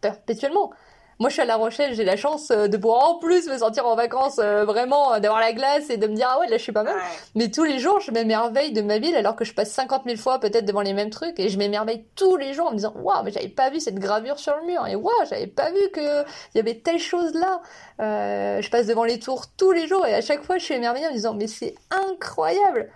perpétuellement. 0.00 0.72
Moi, 1.18 1.28
je 1.28 1.34
suis 1.34 1.42
à 1.42 1.44
La 1.44 1.56
Rochelle, 1.56 1.94
j'ai 1.94 2.04
la 2.04 2.16
chance 2.16 2.50
euh, 2.50 2.68
de 2.68 2.76
pouvoir 2.76 3.10
en 3.10 3.18
plus 3.18 3.48
me 3.48 3.58
sentir 3.58 3.86
en 3.86 3.94
vacances, 3.94 4.38
euh, 4.38 4.64
vraiment, 4.64 5.14
euh, 5.14 5.20
d'avoir 5.20 5.40
la 5.40 5.52
glace 5.52 5.90
et 5.90 5.96
de 5.96 6.06
me 6.06 6.14
dire, 6.14 6.28
ah 6.30 6.40
ouais, 6.40 6.48
là, 6.48 6.56
je 6.56 6.62
suis 6.62 6.72
pas 6.72 6.82
mal. 6.82 6.96
Mais 7.34 7.50
tous 7.50 7.64
les 7.64 7.78
jours, 7.78 8.00
je 8.00 8.10
m'émerveille 8.10 8.72
de 8.72 8.82
ma 8.82 8.98
ville 8.98 9.14
alors 9.14 9.36
que 9.36 9.44
je 9.44 9.54
passe 9.54 9.70
50 9.72 10.04
000 10.04 10.16
fois 10.16 10.40
peut-être 10.40 10.64
devant 10.64 10.80
les 10.80 10.94
mêmes 10.94 11.10
trucs 11.10 11.38
et 11.38 11.48
je 11.48 11.58
m'émerveille 11.58 12.04
tous 12.16 12.36
les 12.36 12.54
jours 12.54 12.66
en 12.66 12.70
me 12.70 12.76
disant, 12.76 12.94
waouh, 12.96 13.22
mais 13.24 13.30
j'avais 13.30 13.48
pas 13.48 13.70
vu 13.70 13.80
cette 13.80 13.98
gravure 13.98 14.38
sur 14.38 14.56
le 14.56 14.66
mur 14.66 14.86
et 14.86 14.94
waouh, 14.94 15.12
j'avais 15.28 15.46
pas 15.46 15.70
vu 15.70 15.90
qu'il 15.92 16.24
y 16.54 16.58
avait 16.58 16.76
telle 16.76 16.98
chose 16.98 17.34
là. 17.34 17.60
je 17.98 18.70
passe 18.70 18.86
devant 18.86 19.04
les 19.04 19.18
tours 19.18 19.46
tous 19.56 19.72
les 19.72 19.86
jours 19.86 20.06
et 20.06 20.14
à 20.14 20.20
chaque 20.20 20.42
fois, 20.42 20.58
je 20.58 20.64
suis 20.64 20.74
émerveillée 20.74 21.06
en 21.06 21.10
me 21.10 21.14
disant, 21.14 21.34
mais 21.34 21.46
c'est 21.46 21.74
incroyable. 21.90 22.90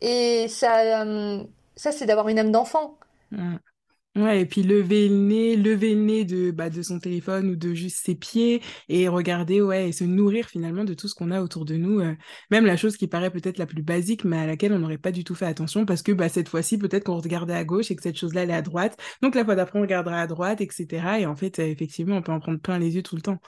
Et 0.00 0.48
ça, 0.48 1.04
ça 1.76 1.92
c'est 1.92 2.06
d'avoir 2.06 2.28
une 2.28 2.38
âme 2.38 2.52
d'enfant. 2.52 2.96
Mm. 3.30 3.56
Ouais, 4.16 4.40
et 4.40 4.44
puis 4.44 4.64
lever 4.64 5.08
le 5.08 5.14
nez, 5.14 5.54
lever 5.54 5.94
le 5.94 6.00
nez 6.00 6.24
de, 6.24 6.50
bah, 6.50 6.68
de 6.68 6.82
son 6.82 6.98
téléphone 6.98 7.50
ou 7.50 7.54
de 7.54 7.74
juste 7.74 8.04
ses 8.04 8.16
pieds 8.16 8.60
et 8.88 9.06
regarder, 9.06 9.62
ouais, 9.62 9.90
et 9.90 9.92
se 9.92 10.02
nourrir 10.02 10.48
finalement 10.48 10.82
de 10.82 10.94
tout 10.94 11.06
ce 11.06 11.14
qu'on 11.14 11.30
a 11.30 11.40
autour 11.40 11.64
de 11.64 11.76
nous. 11.76 12.00
Euh, 12.00 12.16
même 12.50 12.66
la 12.66 12.76
chose 12.76 12.96
qui 12.96 13.06
paraît 13.06 13.30
peut-être 13.30 13.58
la 13.58 13.66
plus 13.66 13.82
basique, 13.82 14.24
mais 14.24 14.36
à 14.36 14.46
laquelle 14.46 14.72
on 14.72 14.80
n'aurait 14.80 14.98
pas 14.98 15.12
du 15.12 15.22
tout 15.22 15.36
fait 15.36 15.46
attention 15.46 15.86
parce 15.86 16.02
que 16.02 16.10
bah, 16.10 16.28
cette 16.28 16.48
fois-ci, 16.48 16.76
peut-être 16.76 17.04
qu'on 17.04 17.20
regardait 17.20 17.54
à 17.54 17.62
gauche 17.62 17.92
et 17.92 17.96
que 17.96 18.02
cette 18.02 18.16
chose-là, 18.16 18.42
elle 18.42 18.50
est 18.50 18.54
à 18.54 18.62
droite. 18.62 18.96
Donc 19.22 19.36
la 19.36 19.44
fois 19.44 19.54
d'après, 19.54 19.78
on 19.78 19.82
regardera 19.82 20.20
à 20.20 20.26
droite, 20.26 20.60
etc. 20.60 20.88
Et 21.20 21.26
en 21.26 21.36
fait, 21.36 21.60
euh, 21.60 21.66
effectivement, 21.66 22.16
on 22.16 22.22
peut 22.22 22.32
en 22.32 22.40
prendre 22.40 22.58
plein 22.58 22.80
les 22.80 22.96
yeux 22.96 23.04
tout 23.04 23.14
le 23.14 23.22
temps. 23.22 23.38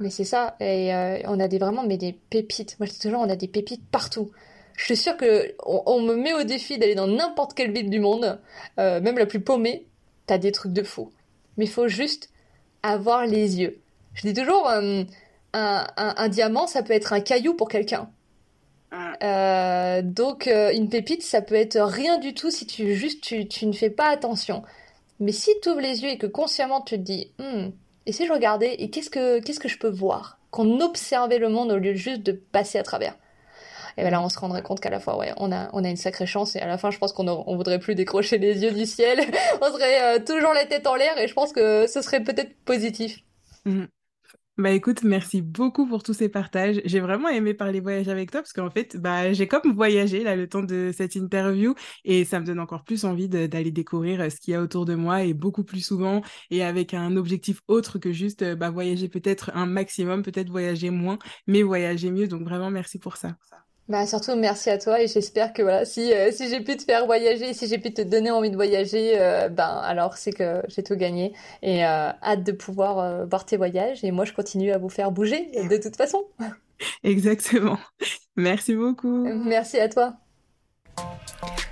Mais 0.00 0.10
c'est 0.10 0.24
ça, 0.24 0.54
et 0.60 0.94
euh, 0.94 1.18
on 1.24 1.40
a 1.40 1.48
des, 1.48 1.58
vraiment 1.58 1.86
mais 1.86 1.96
des 1.96 2.12
pépites. 2.12 2.78
Moi, 2.78 2.86
je 2.86 2.92
dis 2.92 2.98
toujours, 2.98 3.20
on 3.20 3.30
a 3.30 3.36
des 3.36 3.48
pépites 3.48 3.88
partout. 3.90 4.30
Je 4.76 4.84
suis 4.84 4.96
sûre 4.96 5.16
que 5.16 5.54
on, 5.64 6.02
me 6.02 6.14
met 6.14 6.34
au 6.34 6.42
défi 6.42 6.76
d'aller 6.78 6.96
dans 6.96 7.06
n'importe 7.06 7.54
quelle 7.54 7.72
ville 7.72 7.88
du 7.88 8.00
monde, 8.00 8.40
même 8.76 9.16
la 9.16 9.24
plus 9.24 9.38
paumée, 9.38 9.86
t'as 10.26 10.38
des 10.38 10.52
trucs 10.52 10.72
de 10.72 10.82
fou. 10.82 11.10
Mais 11.56 11.64
il 11.64 11.70
faut 11.70 11.88
juste 11.88 12.30
avoir 12.82 13.26
les 13.26 13.60
yeux. 13.60 13.80
Je 14.14 14.28
dis 14.28 14.34
toujours, 14.34 14.68
euh, 14.68 15.04
un, 15.52 16.28
diamant, 16.28 16.66
ça 16.66 16.82
peut 16.82 16.92
être 16.92 17.12
un 17.12 17.20
caillou 17.20 17.54
pour 17.54 17.68
quelqu'un. 17.68 18.10
Euh, 19.22 20.02
donc 20.02 20.46
euh, 20.46 20.72
une 20.72 20.88
pépite, 20.88 21.22
ça 21.22 21.42
peut 21.42 21.56
être 21.56 21.80
rien 21.80 22.18
du 22.18 22.32
tout 22.32 22.50
si 22.50 22.64
tu 22.64 22.94
juste 22.94 23.22
tu, 23.22 23.66
ne 23.66 23.72
fais 23.72 23.90
pas 23.90 24.08
attention. 24.08 24.62
Mais 25.18 25.32
si 25.32 25.50
tu 25.62 25.70
ouvres 25.70 25.80
les 25.80 26.02
yeux 26.02 26.10
et 26.10 26.18
que 26.18 26.26
consciemment 26.26 26.80
tu 26.80 26.96
te 26.96 27.00
dis, 27.00 27.32
hmm, 27.38 27.70
et 28.06 28.12
si 28.12 28.26
je 28.26 28.32
regardais 28.32 28.74
et 28.74 28.90
qu'est-ce 28.90 29.10
que 29.10 29.40
qu'est-ce 29.40 29.58
que 29.58 29.68
je 29.68 29.78
peux 29.78 29.88
voir, 29.88 30.38
qu'on 30.50 30.80
observait 30.80 31.38
le 31.38 31.48
monde 31.48 31.72
au 31.72 31.78
lieu 31.78 31.94
juste 31.94 32.22
de 32.22 32.32
passer 32.32 32.78
à 32.78 32.84
travers 32.84 33.16
et 33.96 34.02
ben 34.02 34.10
là 34.10 34.22
on 34.22 34.28
se 34.28 34.38
rendrait 34.38 34.62
compte 34.62 34.80
qu'à 34.80 34.90
la 34.90 35.00
fois 35.00 35.16
ouais 35.18 35.32
on 35.36 35.52
a 35.52 35.68
on 35.72 35.84
a 35.84 35.88
une 35.88 35.96
sacrée 35.96 36.26
chance 36.26 36.56
et 36.56 36.60
à 36.60 36.66
la 36.66 36.78
fin 36.78 36.90
je 36.90 36.98
pense 36.98 37.12
qu'on 37.12 37.28
on 37.28 37.56
voudrait 37.56 37.78
plus 37.78 37.94
décrocher 37.94 38.38
les 38.38 38.62
yeux 38.62 38.72
du 38.72 38.86
ciel 38.86 39.20
on 39.60 39.72
serait 39.72 40.16
euh, 40.16 40.24
toujours 40.24 40.52
la 40.52 40.66
tête 40.66 40.86
en 40.86 40.94
l'air 40.94 41.16
et 41.18 41.28
je 41.28 41.34
pense 41.34 41.52
que 41.52 41.86
ce 41.86 42.02
serait 42.02 42.22
peut-être 42.22 42.54
positif 42.64 43.18
mmh. 43.64 43.84
Bah 44.56 44.70
écoute, 44.70 45.02
merci 45.02 45.42
beaucoup 45.42 45.84
pour 45.84 46.04
tous 46.04 46.12
ces 46.12 46.28
partages. 46.28 46.80
J'ai 46.84 47.00
vraiment 47.00 47.28
aimé 47.28 47.54
parler 47.54 47.80
voyage 47.80 48.08
avec 48.08 48.30
toi 48.30 48.40
parce 48.40 48.52
qu'en 48.52 48.70
fait, 48.70 48.96
bah 48.96 49.32
j'ai 49.32 49.48
comme 49.48 49.74
voyagé 49.74 50.22
là 50.22 50.36
le 50.36 50.48
temps 50.48 50.62
de 50.62 50.92
cette 50.96 51.16
interview 51.16 51.74
et 52.04 52.24
ça 52.24 52.38
me 52.38 52.46
donne 52.46 52.60
encore 52.60 52.84
plus 52.84 53.04
envie 53.04 53.28
d'aller 53.28 53.72
découvrir 53.72 54.20
euh, 54.20 54.30
ce 54.30 54.36
qu'il 54.36 54.52
y 54.52 54.54
a 54.54 54.62
autour 54.62 54.84
de 54.84 54.94
moi 54.94 55.24
et 55.24 55.34
beaucoup 55.34 55.64
plus 55.64 55.84
souvent 55.84 56.22
et 56.52 56.62
avec 56.62 56.94
un 56.94 57.16
objectif 57.16 57.62
autre 57.66 57.98
que 57.98 58.12
juste 58.12 58.42
euh, 58.42 58.54
bah, 58.54 58.70
voyager 58.70 59.08
peut-être 59.08 59.50
un 59.54 59.66
maximum, 59.66 60.22
peut-être 60.22 60.50
voyager 60.50 60.90
moins, 60.90 61.18
mais 61.48 61.62
voyager 61.62 62.12
mieux. 62.12 62.28
Donc 62.28 62.42
vraiment 62.42 62.70
merci 62.70 63.00
pour 63.00 63.16
ça. 63.16 63.36
Bah 63.88 64.06
surtout 64.06 64.34
merci 64.34 64.70
à 64.70 64.78
toi 64.78 65.02
et 65.02 65.08
j'espère 65.08 65.52
que 65.52 65.60
voilà 65.60 65.84
si 65.84 66.10
euh, 66.14 66.30
si 66.32 66.48
j'ai 66.48 66.60
pu 66.60 66.74
te 66.76 66.84
faire 66.84 67.04
voyager, 67.04 67.52
si 67.52 67.68
j'ai 67.68 67.76
pu 67.76 67.92
te 67.92 68.00
donner 68.00 68.30
envie 68.30 68.50
de 68.50 68.56
voyager, 68.56 69.20
euh, 69.20 69.50
ben 69.50 69.68
alors 69.82 70.16
c'est 70.16 70.32
que 70.32 70.62
j'ai 70.68 70.82
tout 70.82 70.96
gagné 70.96 71.34
et 71.60 71.84
euh, 71.84 72.08
hâte 72.22 72.42
de 72.42 72.52
pouvoir 72.52 73.26
voir 73.26 73.44
tes 73.44 73.58
voyages 73.58 74.02
et 74.02 74.10
moi 74.10 74.24
je 74.24 74.32
continue 74.32 74.72
à 74.72 74.78
vous 74.78 74.88
faire 74.88 75.10
bouger 75.10 75.50
de 75.68 75.76
toute 75.76 75.96
façon. 75.96 76.24
Exactement. 77.04 77.78
Merci 78.36 78.74
beaucoup. 78.74 79.26
Merci 79.44 79.78
à 79.78 79.90
toi. 79.90 80.14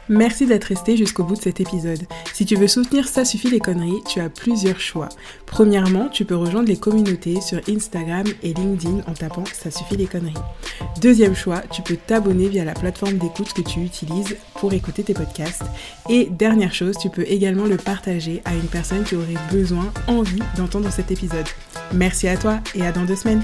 Merci 0.08 0.46
d'être 0.46 0.64
resté 0.64 0.96
jusqu'au 0.96 1.24
bout 1.24 1.36
de 1.36 1.40
cet 1.40 1.60
épisode. 1.60 2.00
Si 2.32 2.44
tu 2.44 2.56
veux 2.56 2.68
soutenir 2.68 3.08
Ça 3.08 3.24
suffit 3.24 3.50
les 3.50 3.60
conneries, 3.60 4.02
tu 4.08 4.20
as 4.20 4.28
plusieurs 4.28 4.80
choix. 4.80 5.08
Premièrement, 5.46 6.08
tu 6.08 6.24
peux 6.24 6.34
rejoindre 6.34 6.68
les 6.68 6.76
communautés 6.76 7.40
sur 7.40 7.60
Instagram 7.68 8.24
et 8.42 8.52
LinkedIn 8.52 9.00
en 9.06 9.12
tapant 9.12 9.44
Ça 9.52 9.70
suffit 9.70 9.96
les 9.96 10.06
conneries. 10.06 10.34
Deuxième 11.00 11.36
choix, 11.36 11.60
tu 11.70 11.82
peux 11.82 11.96
t'abonner 11.96 12.48
via 12.48 12.64
la 12.64 12.74
plateforme 12.74 13.18
d'écoute 13.18 13.52
que 13.52 13.62
tu 13.62 13.80
utilises 13.80 14.36
pour 14.56 14.72
écouter 14.72 15.02
tes 15.02 15.14
podcasts. 15.14 15.64
Et 16.08 16.26
dernière 16.30 16.74
chose, 16.74 16.96
tu 16.98 17.08
peux 17.08 17.24
également 17.26 17.66
le 17.66 17.76
partager 17.76 18.42
à 18.44 18.54
une 18.54 18.68
personne 18.68 19.04
qui 19.04 19.16
aurait 19.16 19.26
besoin, 19.52 19.92
envie 20.08 20.42
d'entendre 20.56 20.90
cet 20.90 21.10
épisode. 21.10 21.46
Merci 21.94 22.28
à 22.28 22.36
toi 22.36 22.60
et 22.74 22.82
à 22.84 22.92
dans 22.92 23.04
deux 23.04 23.16
semaines. 23.16 23.42